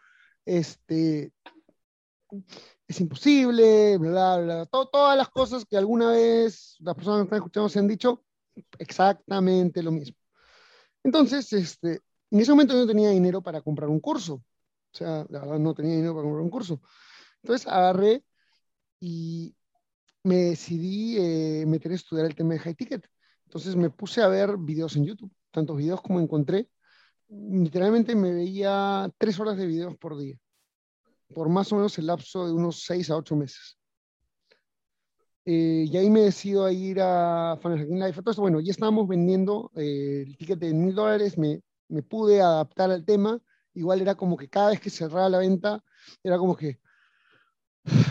este, 0.45 1.31
es 2.87 3.01
imposible, 3.01 3.97
bla, 3.97 4.37
bla, 4.37 4.65
todo, 4.65 4.87
todas 4.87 5.17
las 5.17 5.29
cosas 5.29 5.65
que 5.65 5.77
alguna 5.77 6.11
vez 6.11 6.75
las 6.79 6.95
personas 6.95 7.19
que 7.19 7.23
están 7.25 7.37
escuchando 7.37 7.69
se 7.69 7.79
han 7.79 7.87
dicho, 7.87 8.23
exactamente 8.79 9.83
lo 9.83 9.91
mismo. 9.91 10.17
Entonces, 11.03 11.51
este, 11.53 12.01
en 12.31 12.39
ese 12.39 12.51
momento 12.51 12.73
yo 12.73 12.81
no 12.81 12.87
tenía 12.87 13.09
dinero 13.09 13.41
para 13.41 13.61
comprar 13.61 13.89
un 13.89 13.99
curso. 13.99 14.43
O 14.97 15.05
sea, 15.05 15.27
la 15.29 15.41
verdad 15.41 15.59
no 15.59 15.75
tenía 15.75 15.93
dinero 15.93 16.15
para 16.15 16.23
comprar 16.23 16.43
un 16.43 16.49
curso. 16.49 16.81
Entonces 17.43 17.67
agarré 17.67 18.23
y 18.99 19.55
me 20.23 20.37
decidí 20.37 21.17
eh, 21.19 21.65
meter 21.67 21.91
a 21.91 21.95
estudiar 21.95 22.25
el 22.25 22.33
tema 22.33 22.55
de 22.55 22.59
high 22.59 22.73
ticket. 22.73 23.07
Entonces 23.45 23.75
me 23.75 23.91
puse 23.91 24.23
a 24.23 24.27
ver 24.27 24.57
videos 24.57 24.95
en 24.95 25.05
YouTube, 25.05 25.31
tantos 25.51 25.77
videos 25.77 26.01
como 26.01 26.19
encontré. 26.19 26.67
Literalmente 27.29 28.15
me 28.15 28.33
veía 28.33 29.07
tres 29.19 29.39
horas 29.39 29.55
de 29.55 29.67
videos 29.67 29.95
por 29.97 30.17
día, 30.17 30.35
por 31.31 31.47
más 31.47 31.71
o 31.71 31.75
menos 31.75 31.95
el 31.99 32.07
lapso 32.07 32.47
de 32.47 32.53
unos 32.53 32.81
seis 32.83 33.11
a 33.11 33.17
ocho 33.17 33.35
meses. 33.35 33.77
Eh, 35.45 35.85
y 35.87 35.95
ahí 35.95 36.09
me 36.09 36.21
decido 36.21 36.65
a 36.65 36.71
ir 36.71 36.99
a 36.99 37.55
Funnel 37.61 37.81
Hacking 37.81 37.99
Life. 37.99 38.19
Entonces, 38.19 38.39
bueno, 38.39 38.59
ya 38.61 38.71
estábamos 38.71 39.07
vendiendo 39.07 39.71
eh, 39.75 40.23
el 40.25 40.37
ticket 40.37 40.57
de 40.57 40.73
mil 40.73 40.95
dólares, 40.95 41.37
me, 41.37 41.61
me 41.87 42.01
pude 42.01 42.41
adaptar 42.41 42.89
al 42.89 43.05
tema. 43.05 43.39
Igual 43.77 44.01
era 44.01 44.15
como 44.15 44.35
que 44.35 44.49
cada 44.49 44.71
vez 44.71 44.79
que 44.79 44.89
cerraba 44.89 45.29
la 45.29 45.37
venta, 45.37 45.83
era 46.23 46.37
como 46.37 46.55
que 46.55 46.79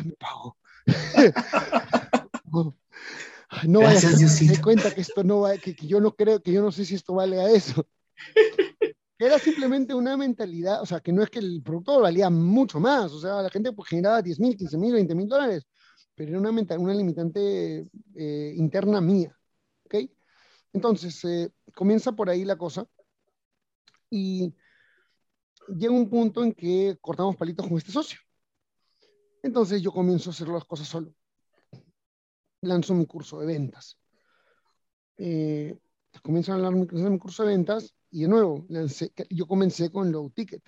me 0.05 0.13
pago. 0.13 0.57
no, 2.53 2.77
no 3.67 3.81
vaya 3.81 4.09
a 4.09 4.13
darse 4.13 4.63
cuenta 4.63 4.95
que 4.95 5.01
esto 5.01 5.25
no 5.25 5.41
va, 5.41 5.57
que, 5.59 5.75
que, 5.75 5.87
yo 5.87 6.01
no 6.01 6.15
creo, 6.15 6.41
que 6.41 6.53
yo 6.53 6.63
no 6.63 6.71
sé 6.71 6.85
si 6.85 6.95
esto 6.95 7.15
vale 7.15 7.41
a 7.41 7.51
eso. 7.51 7.87
Era 9.19 9.39
simplemente 9.39 9.95
una 9.95 10.17
mentalidad, 10.17 10.83
o 10.83 10.87
sea, 10.87 11.01
que 11.01 11.11
no 11.13 11.23
es 11.23 11.31
que 11.31 11.39
el 11.39 11.63
producto 11.63 12.01
valía 12.01 12.29
mucho 12.29 12.79
más, 12.79 13.11
o 13.13 13.21
sea, 13.21 13.41
la 13.43 13.49
gente 13.49 13.73
pues, 13.73 13.89
generaba 13.89 14.21
10 14.21 14.39
mil, 14.39 14.57
15 14.57 14.77
mil, 14.77 14.93
20 14.93 15.15
mil 15.15 15.27
dólares, 15.27 15.67
pero 16.15 16.31
era 16.31 16.39
una, 16.39 16.53
mental, 16.53 16.79
una 16.79 16.93
limitante 16.95 17.89
eh, 18.15 18.53
interna 18.57 19.01
mía, 19.01 19.35
¿ok? 19.85 19.95
Entonces, 20.75 21.25
eh, 21.25 21.51
comienza 21.75 22.13
por 22.13 22.29
ahí 22.29 22.45
la 22.45 22.57
cosa 22.57 22.87
y 24.11 24.55
llega 25.69 25.93
un 25.93 26.09
punto 26.09 26.43
en 26.43 26.53
que 26.53 26.97
cortamos 27.01 27.37
palitos 27.37 27.67
con 27.67 27.79
este 27.79 27.93
socio. 27.93 28.19
Entonces 29.43 29.83
yo 29.83 29.93
comienzo 29.93 30.31
a 30.31 30.33
hacer 30.33 30.49
las 30.49 30.65
cosas 30.65 30.89
solo. 30.89 31.15
Lanzo 32.63 32.95
mi 32.95 33.07
curso 33.07 33.41
de 33.41 33.47
ventas. 33.47 33.99
Eh, 35.19 35.79
comienzo 36.23 36.53
a 36.53 36.59
lanzar 36.59 37.11
mi 37.11 37.19
curso 37.19 37.45
de 37.45 37.51
ventas 37.51 37.95
y 38.11 38.23
de 38.23 38.29
nuevo, 38.29 38.65
lancé, 38.69 39.13
yo 39.31 39.47
comencé 39.47 39.91
con 39.91 40.11
low 40.11 40.31
ticket. 40.31 40.63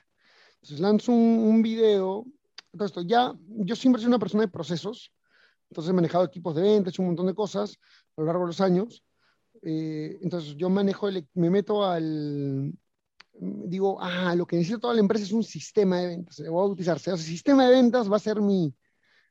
Entonces 0.54 0.80
lanzo 0.80 1.12
un, 1.12 1.38
un 1.38 1.62
video. 1.62 2.26
Entonces, 2.72 3.04
ya, 3.06 3.34
yo 3.48 3.74
siempre 3.74 4.00
soy 4.00 4.08
una 4.08 4.18
persona 4.18 4.44
de 4.44 4.48
procesos. 4.48 5.12
Entonces 5.70 5.90
he 5.90 5.94
manejado 5.94 6.24
equipos 6.24 6.54
de 6.54 6.62
ventas, 6.62 6.86
he 6.86 6.90
hecho 6.90 7.02
un 7.02 7.08
montón 7.08 7.26
de 7.26 7.34
cosas 7.34 7.78
a 8.16 8.20
lo 8.20 8.26
largo 8.26 8.42
de 8.42 8.48
los 8.48 8.60
años. 8.60 9.04
Eh, 9.62 10.18
entonces 10.22 10.54
yo 10.56 10.70
manejo, 10.70 11.08
el, 11.08 11.26
me 11.34 11.50
meto 11.50 11.84
al, 11.84 12.72
digo, 13.40 13.98
ah, 14.00 14.34
lo 14.34 14.46
que 14.46 14.56
necesita 14.56 14.80
toda 14.80 14.94
la 14.94 15.00
empresa 15.00 15.24
es 15.24 15.32
un 15.32 15.44
sistema 15.44 15.98
de 15.98 16.08
ventas, 16.08 16.40
voy 16.48 16.62
a 16.62 16.72
utilizar. 16.72 16.96
O 16.96 17.00
sea, 17.00 17.14
el 17.14 17.20
sistema 17.20 17.66
de 17.66 17.72
ventas 17.72 18.10
va 18.10 18.16
a 18.16 18.20
ser 18.20 18.40
mi, 18.40 18.74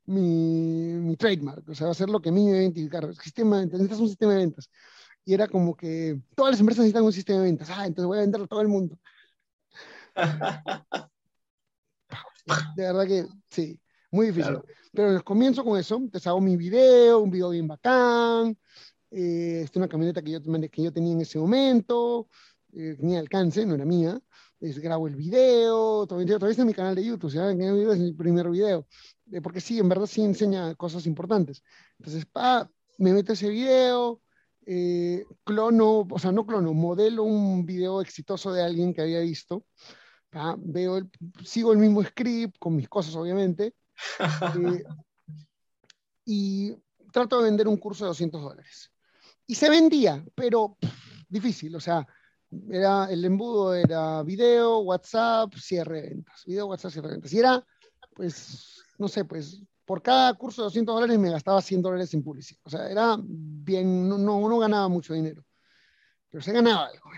mi, 0.06 0.94
mi, 0.94 1.18
trademark, 1.18 1.68
o 1.70 1.76
sea, 1.76 1.88
va 1.88 1.92
a 1.92 1.96
ser 1.96 2.10
lo 2.10 2.22
que 2.22 2.30
a 2.30 2.32
mí 2.32 2.46
me 2.46 2.52
va 2.52 2.58
a 2.58 2.62
identificar. 2.62 3.14
Sistema, 3.16 3.66
necesitas 3.66 4.00
un 4.00 4.08
sistema 4.08 4.34
de 4.34 4.38
ventas. 4.40 4.70
Y 5.26 5.34
era 5.34 5.48
como 5.48 5.76
que 5.76 6.22
todas 6.36 6.52
las 6.52 6.60
empresas 6.62 6.84
necesitan 6.84 7.04
un 7.04 7.14
sistema 7.14 7.40
de 7.40 7.46
ventas. 7.46 7.70
Ah, 7.70 7.86
entonces 7.86 8.08
voy 8.08 8.18
a 8.18 8.22
venderlo 8.22 8.46
a 8.46 8.48
todo 8.48 8.62
el 8.62 8.68
mundo. 8.70 8.98
De 12.76 12.84
verdad 12.84 13.06
que 13.06 13.26
sí. 13.50 13.78
muy 14.10 14.28
difícil. 14.28 14.60
Pero 14.94 15.22
comienzo 15.24 15.64
con 15.66 15.78
eso, 15.78 15.98
entonces 15.98 16.26
hago 16.28 16.40
mi 16.40 16.56
video, 16.56 17.20
un 17.20 17.30
video 17.30 17.50
bien 17.50 17.68
bacán, 17.68 18.58
eh, 19.12 19.62
esta 19.64 19.72
es 19.72 19.78
una 19.78 19.88
camioneta 19.88 20.22
que 20.22 20.32
yo, 20.32 20.42
que 20.42 20.82
yo 20.82 20.94
tenía 20.94 21.14
en 21.14 21.22
ese 21.22 21.38
momento, 21.38 22.30
eh, 22.74 22.96
tenía 23.00 23.20
alcance, 23.20 23.66
no 23.66 23.76
era 23.76 23.86
mía, 23.86 24.20
les 24.60 24.80
grabo 24.80 25.08
el 25.08 25.16
video, 25.16 26.08
todavía, 26.08 26.36
todavía 26.36 26.52
está 26.52 26.64
en 26.64 26.68
mi 26.68 26.74
canal 26.74 26.96
de 26.96 27.06
YouTube, 27.06 27.32
¿sí? 27.32 27.38
es 27.38 28.00
mi 28.00 28.14
primer 28.14 28.50
video, 28.50 28.88
eh, 29.32 29.42
porque 29.42 29.62
sí, 29.62 29.80
en 29.80 29.90
verdad 29.90 30.06
sí 30.06 30.24
enseña 30.24 30.76
cosas 30.76 31.06
importantes. 31.06 31.64
Entonces, 32.00 32.26
pa, 32.26 32.70
me 32.98 33.14
meto 33.14 33.34
ese 33.34 33.50
video, 33.50 34.22
eh, 34.66 35.26
clono, 35.44 36.08
o 36.10 36.20
sea, 36.20 36.32
no 36.32 36.46
clono, 36.46 36.74
modelo 36.74 37.24
un 37.24 37.66
video 37.66 38.02
exitoso 38.02 38.52
de 38.52 38.64
alguien 38.64 38.94
que 38.94 39.02
había 39.02 39.20
visto, 39.20 39.66
veo 40.58 40.98
el, 40.98 41.10
sigo 41.44 41.72
el 41.72 41.80
mismo 41.80 42.04
script 42.04 42.58
con 42.60 42.76
mis 42.76 42.90
cosas, 42.90 43.16
obviamente, 43.16 43.76
eh, 44.62 44.84
y 46.26 46.76
trato 47.12 47.38
de 47.38 47.46
vender 47.46 47.68
un 47.68 47.78
curso 47.78 48.04
de 48.06 48.10
200 48.10 48.42
dólares. 48.42 48.92
Y 49.46 49.56
se 49.56 49.70
vendía, 49.70 50.24
pero 50.36 50.78
difícil, 51.30 51.76
o 51.76 51.80
sea, 51.80 52.06
era, 52.70 53.06
el 53.12 53.24
embudo 53.26 53.74
era 53.74 54.24
video, 54.24 54.80
WhatsApp, 54.80 55.54
cierre 55.56 56.02
de 56.02 56.10
ventas, 56.10 56.44
video, 56.46 56.68
WhatsApp, 56.68 56.92
cierre 56.92 57.08
de 57.10 57.14
ventas. 57.16 57.34
Y 57.34 57.40
era, 57.40 57.66
pues, 58.14 58.84
no 58.98 59.08
sé, 59.08 59.26
pues, 59.26 59.62
por 59.86 60.02
cada 60.02 60.34
curso 60.34 60.62
de 60.62 60.66
200 60.66 60.96
dólares 60.96 61.18
me 61.18 61.32
gastaba 61.32 61.62
100 61.62 61.82
dólares 61.82 62.14
en 62.14 62.24
publicidad. 62.24 62.60
O 62.64 62.70
sea, 62.70 62.90
era 62.90 63.18
bien, 63.22 64.10
no, 64.10 64.18
no, 64.18 64.60
ganaba 64.60 64.88
mucho 64.88 65.14
dinero, 65.14 65.46
pero 66.30 66.44
se 66.44 66.52
ganaba 66.52 66.88
algo. 66.88 67.10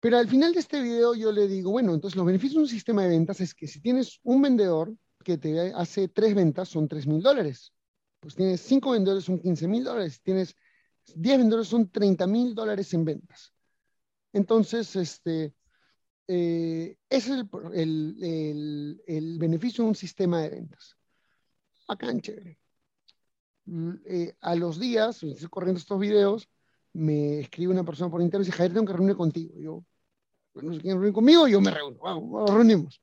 Pero 0.00 0.16
al 0.16 0.28
final 0.28 0.52
de 0.52 0.60
este 0.60 0.80
video 0.80 1.14
yo 1.14 1.32
le 1.32 1.48
digo, 1.48 1.72
bueno, 1.72 1.92
entonces 1.92 2.16
los 2.16 2.26
beneficios 2.26 2.54
de 2.54 2.60
un 2.60 2.68
sistema 2.68 3.02
de 3.02 3.08
ventas 3.08 3.40
es 3.40 3.52
que 3.52 3.66
si 3.66 3.80
tienes 3.80 4.20
un 4.22 4.42
vendedor 4.42 4.94
que 5.24 5.38
te 5.38 5.72
hace 5.72 6.08
tres 6.08 6.34
ventas, 6.34 6.68
son 6.68 6.86
3 6.86 7.06
mil 7.06 7.20
dólares. 7.20 7.72
Pues 8.20 8.34
tienes 8.34 8.60
cinco 8.60 8.92
vendedores, 8.92 9.24
son 9.24 9.40
15 9.40 9.66
mil 9.66 9.84
dólares. 9.84 10.20
Tienes 10.22 10.54
10 11.16 11.38
vendedores, 11.38 11.68
son 11.68 11.90
30 11.90 12.26
mil 12.26 12.54
dólares 12.54 12.92
en 12.94 13.04
ventas. 13.04 13.52
Entonces, 14.32 14.94
este, 14.96 15.54
eh, 16.26 16.96
ese 17.08 17.32
es 17.32 17.46
el, 17.74 19.38
beneficio 19.38 19.84
de 19.84 19.88
un 19.88 19.96
sistema 19.96 20.42
de 20.42 20.50
ventas. 20.50 20.96
Acá 21.88 22.10
en 22.10 22.20
chévere. 22.20 22.58
Mm, 23.64 23.94
eh, 24.04 24.36
a 24.40 24.54
los 24.54 24.78
días, 24.78 25.22
estoy 25.22 25.48
corriendo 25.48 25.78
estos 25.78 25.98
videos, 25.98 26.48
me 26.92 27.40
escribe 27.40 27.72
una 27.72 27.84
persona 27.84 28.10
por 28.10 28.20
internet 28.20 28.46
y 28.46 28.50
dice, 28.50 28.56
Javier, 28.56 28.74
tengo 28.74 28.86
que 28.86 28.92
reunir 28.92 29.16
contigo. 29.16 29.54
Yo, 29.58 29.84
no 30.54 30.74
sé 30.74 30.80
quién 30.80 30.96
reunir 30.96 31.14
conmigo, 31.14 31.48
yo 31.48 31.60
me 31.60 31.70
reúno. 31.70 31.98
Vamos, 32.02 32.30
nos 32.30 32.50
reunimos. 32.50 33.02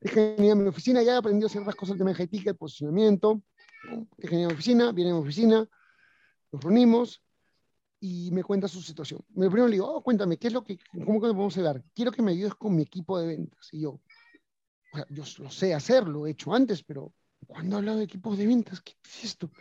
Es 0.00 0.10
genial 0.10 0.56
mi 0.58 0.68
oficina, 0.68 1.02
ya 1.02 1.14
he 1.14 1.16
aprendido 1.16 1.48
ciertas 1.48 1.76
cosas 1.76 1.90
del 1.90 1.98
tema 1.98 2.10
de 2.10 2.16
high 2.16 2.28
ticket, 2.28 2.56
posicionamiento. 2.56 3.42
Es 4.18 4.28
genial 4.28 4.48
mi 4.48 4.54
oficina, 4.54 4.90
viene 4.90 5.12
a 5.12 5.14
mi 5.14 5.20
oficina, 5.20 5.68
nos 6.52 6.62
reunimos, 6.62 7.22
y 8.04 8.32
me 8.32 8.42
cuenta 8.42 8.66
su 8.66 8.82
situación. 8.82 9.24
Me 9.32 9.46
primero 9.46 9.68
le 9.68 9.74
digo, 9.74 9.86
oh, 9.88 10.02
cuéntame, 10.02 10.36
¿qué 10.36 10.48
es 10.48 10.52
lo 10.52 10.64
que, 10.64 10.76
cómo 10.90 11.20
que 11.20 11.28
podemos 11.28 11.56
ayudar? 11.56 11.84
Quiero 11.94 12.10
que 12.10 12.20
me 12.20 12.32
ayudes 12.32 12.56
con 12.56 12.74
mi 12.74 12.82
equipo 12.82 13.16
de 13.16 13.28
ventas. 13.28 13.68
Y 13.70 13.82
yo, 13.82 13.90
o 13.92 14.96
sea, 14.96 15.06
yo 15.08 15.22
lo 15.38 15.50
sé 15.52 15.72
hacer, 15.72 16.08
lo 16.08 16.26
he 16.26 16.32
hecho 16.32 16.52
antes, 16.52 16.82
pero 16.82 17.14
¿cuándo 17.46 17.76
he 17.76 17.78
hablado 17.78 17.98
de 17.98 18.04
equipos 18.04 18.36
de 18.36 18.48
ventas? 18.48 18.80
¿Qué 18.80 18.94
es 19.04 19.24
esto? 19.24 19.52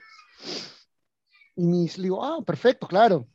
Y 1.55 1.67
me 1.67 1.85
digo, 1.85 2.25
ah, 2.25 2.43
perfecto, 2.43 2.87
claro. 2.87 3.27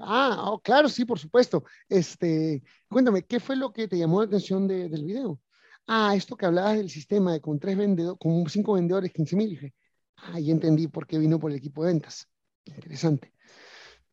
ah, 0.00 0.50
oh, 0.50 0.58
claro, 0.58 0.88
sí, 0.88 1.04
por 1.04 1.20
supuesto. 1.20 1.62
Este, 1.88 2.60
cuéntame, 2.88 3.22
¿qué 3.22 3.38
fue 3.38 3.54
lo 3.54 3.72
que 3.72 3.86
te 3.86 3.98
llamó 3.98 4.20
la 4.20 4.26
atención 4.26 4.66
del 4.66 5.04
video? 5.04 5.40
Ah, 5.86 6.16
esto 6.16 6.36
que 6.36 6.46
hablabas 6.46 6.76
del 6.76 6.90
sistema 6.90 7.32
de 7.32 7.40
con 7.40 7.60
tres 7.60 7.76
vendedores, 7.76 8.18
con 8.18 8.48
cinco 8.48 8.72
vendedores, 8.72 9.12
15 9.12 9.36
mil. 9.36 9.50
Dije, 9.50 9.74
ah, 10.16 10.40
ya 10.40 10.50
entendí 10.50 10.88
por 10.88 11.06
qué 11.06 11.18
vino 11.18 11.38
por 11.38 11.52
el 11.52 11.58
equipo 11.58 11.84
de 11.84 11.92
ventas. 11.92 12.29
Interesante. 12.64 13.32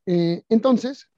Eh, 0.06 0.44
entonces, 0.50 1.10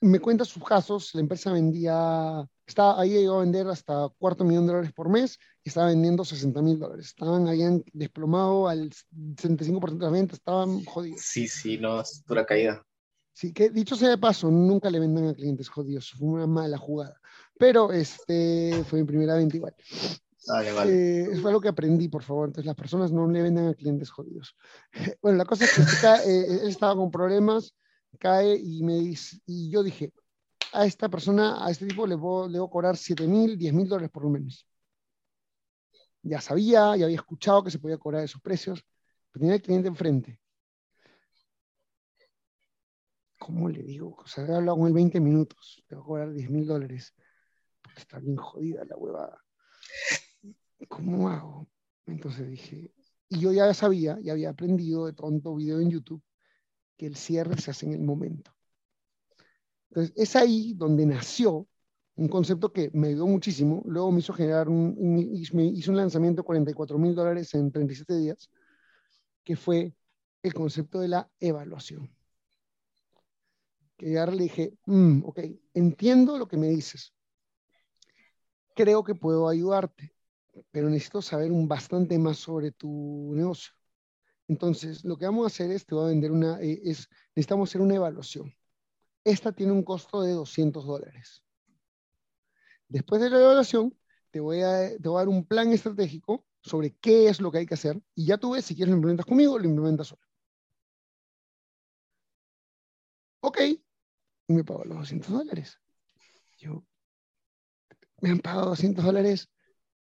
me 0.00 0.20
cuenta 0.20 0.44
sus 0.44 0.62
casos, 0.62 1.14
la 1.14 1.20
empresa 1.20 1.52
vendía, 1.52 2.46
estaba, 2.66 3.00
ahí 3.00 3.10
llegó 3.10 3.36
a 3.36 3.40
vender 3.40 3.66
hasta 3.68 4.08
cuarto 4.18 4.44
millón 4.44 4.66
de 4.66 4.72
dólares 4.72 4.92
por 4.92 5.08
mes 5.08 5.38
y 5.64 5.68
estaba 5.68 5.88
vendiendo 5.88 6.24
60 6.24 6.60
mil 6.62 6.78
dólares. 6.78 7.06
Estaban, 7.06 7.48
habían 7.48 7.82
desplomado 7.92 8.68
al 8.68 8.90
65% 8.90 9.98
de 9.98 10.04
las 10.04 10.12
ventas, 10.12 10.38
estaban 10.38 10.84
jodidos. 10.84 11.22
Sí, 11.22 11.48
sí, 11.48 11.78
no, 11.78 12.00
es 12.00 12.24
dura 12.26 12.44
caída. 12.44 12.84
Sí, 13.32 13.52
que 13.52 13.68
dicho 13.68 13.96
sea 13.96 14.10
de 14.10 14.18
paso, 14.18 14.50
nunca 14.50 14.90
le 14.90 14.98
vendan 14.98 15.28
a 15.28 15.34
clientes 15.34 15.68
jodidos, 15.68 16.10
fue 16.12 16.28
una 16.28 16.46
mala 16.46 16.78
jugada. 16.78 17.20
Pero 17.58 17.92
este 17.92 18.84
fue 18.84 19.00
mi 19.00 19.06
primera 19.06 19.34
venta 19.34 19.56
igual. 19.56 19.74
Eh, 20.86 21.28
eso 21.30 21.42
fue 21.42 21.50
algo 21.50 21.60
que 21.60 21.68
aprendí, 21.68 22.08
por 22.08 22.22
favor. 22.22 22.48
Entonces, 22.48 22.66
las 22.66 22.76
personas 22.76 23.10
no 23.12 23.26
le 23.28 23.42
venden 23.42 23.68
a 23.68 23.74
clientes 23.74 24.10
jodidos. 24.10 24.56
Bueno, 25.22 25.38
la 25.38 25.44
cosa 25.44 25.64
es 25.64 25.72
que 25.72 26.06
eh, 26.30 26.60
él 26.62 26.68
estaba 26.68 26.94
con 26.94 27.10
problemas, 27.10 27.74
cae 28.18 28.56
y 28.56 28.82
me 28.82 28.94
dice, 28.94 29.40
y 29.46 29.70
yo 29.70 29.82
dije, 29.82 30.12
a 30.72 30.84
esta 30.84 31.08
persona, 31.08 31.64
a 31.64 31.70
este 31.70 31.86
tipo 31.86 32.06
le 32.06 32.14
voy, 32.14 32.50
le 32.50 32.58
a 32.58 32.66
cobrar 32.68 32.96
7 32.96 33.26
mil, 33.26 33.56
10 33.56 33.72
mil 33.72 33.88
dólares 33.88 34.10
por 34.10 34.24
un 34.24 34.32
mes. 34.32 34.66
Ya 36.22 36.40
sabía, 36.40 36.96
ya 36.96 37.04
había 37.04 37.16
escuchado 37.16 37.62
que 37.62 37.70
se 37.70 37.78
podía 37.78 37.98
cobrar 37.98 38.24
esos 38.24 38.40
precios, 38.40 38.84
pero 39.30 39.40
tenía 39.40 39.54
el 39.56 39.62
cliente 39.62 39.88
enfrente. 39.88 40.40
¿Cómo 43.38 43.68
le 43.68 43.82
digo? 43.82 44.16
O 44.18 44.26
sea, 44.26 44.44
he 44.44 44.54
hablado 44.54 44.78
con 44.78 44.88
él 44.88 44.92
20 44.92 45.20
minutos, 45.20 45.84
le 45.88 45.96
voy 45.96 46.02
a 46.02 46.06
cobrar 46.06 46.32
10 46.32 46.50
mil 46.50 46.66
dólares. 46.66 47.14
Está 47.96 48.18
bien 48.18 48.36
jodida 48.36 48.84
la 48.84 48.96
huevada. 48.96 49.42
¿Cómo 50.88 51.28
hago? 51.28 51.66
Entonces 52.06 52.48
dije, 52.50 52.92
y 53.28 53.40
yo 53.40 53.52
ya 53.52 53.72
sabía, 53.74 54.18
ya 54.20 54.32
había 54.32 54.50
aprendido 54.50 55.06
de 55.06 55.12
tonto 55.12 55.54
video 55.54 55.80
en 55.80 55.90
YouTube, 55.90 56.22
que 56.96 57.06
el 57.06 57.16
cierre 57.16 57.58
se 57.58 57.70
hace 57.70 57.86
en 57.86 57.94
el 57.94 58.02
momento. 58.02 58.54
Entonces, 59.90 60.12
es 60.16 60.36
ahí 60.36 60.74
donde 60.74 61.06
nació 61.06 61.66
un 62.16 62.28
concepto 62.28 62.72
que 62.72 62.90
me 62.92 63.08
ayudó 63.08 63.26
muchísimo. 63.26 63.82
Luego 63.86 64.10
me 64.12 64.20
hizo 64.20 64.32
generar 64.32 64.68
un, 64.68 64.96
me 65.52 65.64
hizo 65.64 65.90
un 65.90 65.96
lanzamiento 65.96 66.42
de 66.42 66.46
44 66.46 66.98
mil 66.98 67.14
dólares 67.14 67.54
en 67.54 67.70
37 67.70 68.16
días, 68.16 68.50
que 69.44 69.56
fue 69.56 69.94
el 70.42 70.54
concepto 70.54 71.00
de 71.00 71.08
la 71.08 71.30
evaluación. 71.40 72.10
Que 73.96 74.12
ya 74.12 74.26
le 74.26 74.42
dije, 74.42 74.74
mm, 74.86 75.24
ok, 75.24 75.40
entiendo 75.74 76.38
lo 76.38 76.46
que 76.46 76.56
me 76.56 76.68
dices. 76.68 77.12
Creo 78.74 79.02
que 79.02 79.14
puedo 79.14 79.48
ayudarte 79.48 80.15
pero 80.70 80.88
necesito 80.88 81.22
saber 81.22 81.52
un 81.52 81.68
bastante 81.68 82.18
más 82.18 82.38
sobre 82.38 82.72
tu 82.72 83.32
negocio. 83.34 83.72
Entonces, 84.48 85.04
lo 85.04 85.16
que 85.16 85.26
vamos 85.26 85.44
a 85.44 85.46
hacer 85.48 85.70
es, 85.70 85.86
te 85.86 85.94
voy 85.94 86.04
a 86.04 86.08
vender 86.08 86.30
una, 86.30 86.60
eh, 86.60 86.80
es, 86.84 87.08
necesitamos 87.34 87.68
hacer 87.70 87.80
una 87.80 87.96
evaluación. 87.96 88.54
Esta 89.24 89.52
tiene 89.52 89.72
un 89.72 89.82
costo 89.82 90.22
de 90.22 90.32
200 90.32 90.86
dólares. 90.86 91.42
Después 92.88 93.20
de 93.20 93.30
la 93.30 93.40
evaluación, 93.40 93.96
te 94.30 94.40
voy, 94.40 94.60
a, 94.62 94.96
te 94.96 95.08
voy 95.08 95.16
a 95.16 95.20
dar 95.20 95.28
un 95.28 95.44
plan 95.44 95.72
estratégico 95.72 96.46
sobre 96.62 96.94
qué 96.96 97.28
es 97.28 97.40
lo 97.40 97.50
que 97.50 97.58
hay 97.58 97.66
que 97.66 97.74
hacer 97.74 98.00
y 98.14 98.26
ya 98.26 98.38
tú 98.38 98.52
ves 98.52 98.64
si 98.64 98.74
quieres 98.74 98.90
lo 98.90 98.96
implementas 98.96 99.26
conmigo 99.26 99.54
o 99.54 99.58
lo 99.58 99.66
implementas 99.66 100.08
solo. 100.08 100.22
Ok, 103.40 103.58
y 104.48 104.52
me 104.52 104.64
pago 104.64 104.84
los 104.84 104.98
200 104.98 105.30
dólares. 105.30 105.80
Yo, 106.58 106.84
me 108.20 108.30
han 108.30 108.38
pagado 108.40 108.70
200 108.70 109.04
dólares 109.04 109.48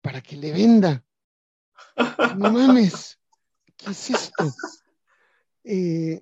para 0.02 0.20
que 0.20 0.36
le 0.36 0.52
venda. 0.52 1.02
No 2.36 2.52
mames, 2.52 3.18
¿qué 3.76 3.90
es 3.90 4.10
esto? 4.10 4.52
Eh, 5.64 6.20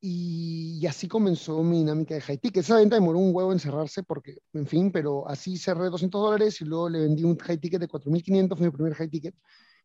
y, 0.00 0.86
así 0.86 1.08
comenzó 1.08 1.62
mi 1.62 1.78
dinámica 1.78 2.14
de 2.14 2.20
high 2.20 2.38
ticket. 2.38 2.62
Esa 2.62 2.76
venta 2.76 2.96
demoró 2.96 3.18
un 3.18 3.34
huevo 3.34 3.52
en 3.52 3.58
cerrarse 3.58 4.02
porque, 4.02 4.38
en 4.52 4.66
fin, 4.66 4.90
pero 4.92 5.28
así 5.28 5.56
cerré 5.56 5.84
200 5.90 6.20
dólares 6.20 6.60
y 6.60 6.64
luego 6.64 6.88
le 6.88 7.00
vendí 7.00 7.24
un 7.24 7.38
high 7.38 7.58
ticket 7.58 7.80
de 7.80 7.88
4.500, 7.88 8.56
fue 8.56 8.66
mi 8.66 8.72
primer 8.72 8.94
high 8.94 9.08
ticket. 9.08 9.34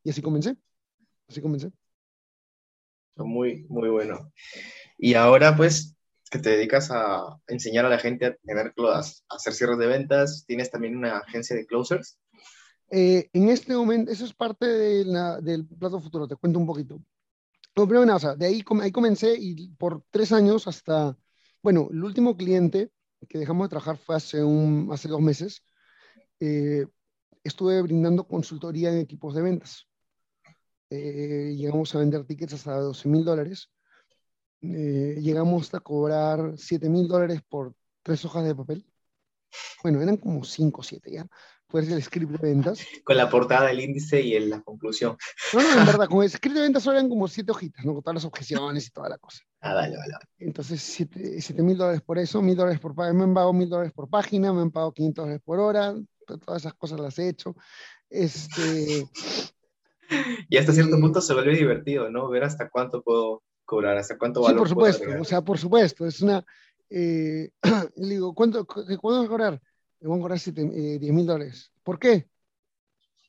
Y 0.04 0.10
así 0.10 0.22
comencé. 0.22 0.56
Así 1.28 1.42
comencé. 1.42 1.72
Muy, 3.16 3.66
muy 3.70 3.90
bueno. 3.90 4.32
Y 4.98 5.14
ahora, 5.14 5.56
pues, 5.56 5.96
que 6.30 6.40
te 6.40 6.52
dedicas 6.52 6.90
a 6.92 7.40
enseñar 7.48 7.86
a 7.86 7.90
la 7.90 7.98
gente 7.98 8.26
a 8.26 8.36
tener 8.36 8.74
a 8.78 9.00
hacer 9.30 9.54
cierres 9.54 9.78
de 9.78 9.88
ventas, 9.88 10.46
tienes 10.46 10.70
también 10.70 10.96
una 10.96 11.20
agencia 11.20 11.56
de 11.56 11.66
closers. 11.66 12.20
Eh, 12.92 13.30
en 13.34 13.50
este 13.50 13.76
momento, 13.76 14.12
eso 14.12 14.26
es 14.26 14.34
parte 14.34 14.66
del 14.66 15.68
plato 15.78 16.00
futuro, 16.00 16.28
te 16.28 16.36
cuento 16.36 16.60
un 16.60 16.66
poquito. 16.66 17.02
No, 17.76 17.86
primero 17.88 18.06
nada, 18.06 18.36
de 18.36 18.48
ahí, 18.48 18.64
ahí 18.82 18.92
comencé 18.92 19.36
y 19.38 19.70
por 19.76 20.04
tres 20.10 20.32
años 20.32 20.68
hasta, 20.68 21.18
bueno, 21.62 21.88
el 21.92 22.04
último 22.04 22.36
cliente 22.36 22.92
que 23.28 23.38
dejamos 23.38 23.66
de 23.66 23.70
trabajar 23.70 23.98
fue 23.98 24.16
hace, 24.16 24.44
un, 24.44 24.90
hace 24.92 25.08
dos 25.08 25.22
meses. 25.22 25.64
Eh, 26.40 26.88
estuve 27.44 27.82
brindando 27.82 28.28
consultoría 28.28 28.92
en 28.92 29.00
equipos 29.00 29.36
de 29.36 29.42
ventas. 29.44 29.88
Eh, 30.90 31.54
llegamos 31.56 31.94
a 31.96 32.00
vender 32.00 32.26
tickets 32.26 32.54
hasta 32.54 32.80
12 32.80 33.08
mil 33.10 33.24
dólares. 33.24 33.70
llegamos 34.62 35.74
a 35.74 35.80
cobrar 35.80 36.54
7 36.58 36.90
mil 36.90 37.08
dólares 37.08 37.42
por 37.48 37.74
tres 38.04 38.26
hojas 38.26 38.46
de 38.46 38.56
papel. 38.56 38.86
bueno, 39.84 40.02
eran 40.02 40.18
como 40.18 40.44
5 40.44 40.82
o 40.82 40.84
7 40.84 41.12
ya. 41.12 41.28
Puede 41.70 41.86
ser 41.86 41.96
el 41.98 42.04
script 42.04 42.32
de 42.32 42.38
ventas. 42.50 42.80
Con 43.04 43.16
la 43.16 43.30
portada, 43.30 43.70
el 43.70 43.80
índice 43.80 44.20
y 44.22 44.40
la 44.40 44.62
conclusión. 44.62 45.18
No, 45.54 45.62
no, 45.62 45.80
en 45.80 45.86
verdad, 45.86 46.08
con 46.08 46.24
el 46.24 46.30
script 46.30 46.56
de 46.56 46.62
ventas 46.64 46.86
eran 46.88 47.08
como 47.08 47.28
7 47.28 47.52
hojitas, 47.52 47.86
¿no? 47.86 47.94
Con 47.94 48.02
todas 48.02 48.16
las 48.16 48.26
objeciones 48.26 48.88
y 48.88 48.90
toda 48.90 49.10
la 49.10 49.18
cosa. 49.20 49.44
Ah, 49.62 49.76
vale, 49.76 49.96
vale. 49.96 50.14
Entonces, 50.40 50.82
7 50.82 51.62
mil 51.62 51.78
dólares 51.78 52.02
por 52.02 52.18
eso, 52.18 52.42
mil 52.42 52.56
dólares 52.56 52.80
por 52.80 52.96
página, 52.96 53.14
me 53.14 53.24
han 53.24 53.34
pagado 53.34 53.54
mil 53.54 53.70
dólares 53.70 53.94
por 53.94 54.10
página, 54.10 54.52
me 54.52 54.62
han 54.62 54.72
pagado 54.72 54.94
500 54.94 55.24
dólares 55.24 55.42
por 55.46 55.60
hora, 55.60 55.96
todas 56.26 56.64
esas 56.64 56.74
cosas 56.74 57.00
las 57.00 57.20
he 57.20 57.30
hecho. 57.30 57.56
Este, 58.10 59.08
y 60.50 60.58
hasta 60.58 60.74
cierto 60.74 61.00
punto 61.00 61.22
se 61.22 61.34
vuelve 61.34 61.56
divertido, 61.56 62.10
¿no? 62.10 62.30
Ver 62.30 62.44
hasta 62.44 62.70
cuánto 62.70 63.02
puedo 63.02 63.44
cobrar, 63.66 63.98
hasta 63.98 64.18
cuánto 64.18 64.42
valor 64.42 64.56
Sí, 64.56 64.60
por 64.60 64.70
supuesto, 64.70 65.22
o 65.22 65.24
sea, 65.24 65.42
por 65.42 65.58
supuesto, 65.58 66.08
es 66.08 66.22
una, 66.22 66.44
eh, 66.90 67.52
le 67.96 68.10
digo, 68.10 68.34
¿cuánto, 68.34 68.66
¿cuánto 68.66 69.00
vas 69.02 69.26
a 69.26 69.30
cobrar? 69.30 69.62
Le 70.02 70.08
voy 70.08 70.18
a 70.18 70.22
cobrar 70.22 70.40
10 70.40 70.58
eh, 70.58 71.12
mil 71.12 71.26
dólares. 71.26 71.72
¿Por 71.84 72.00
qué? 72.00 72.28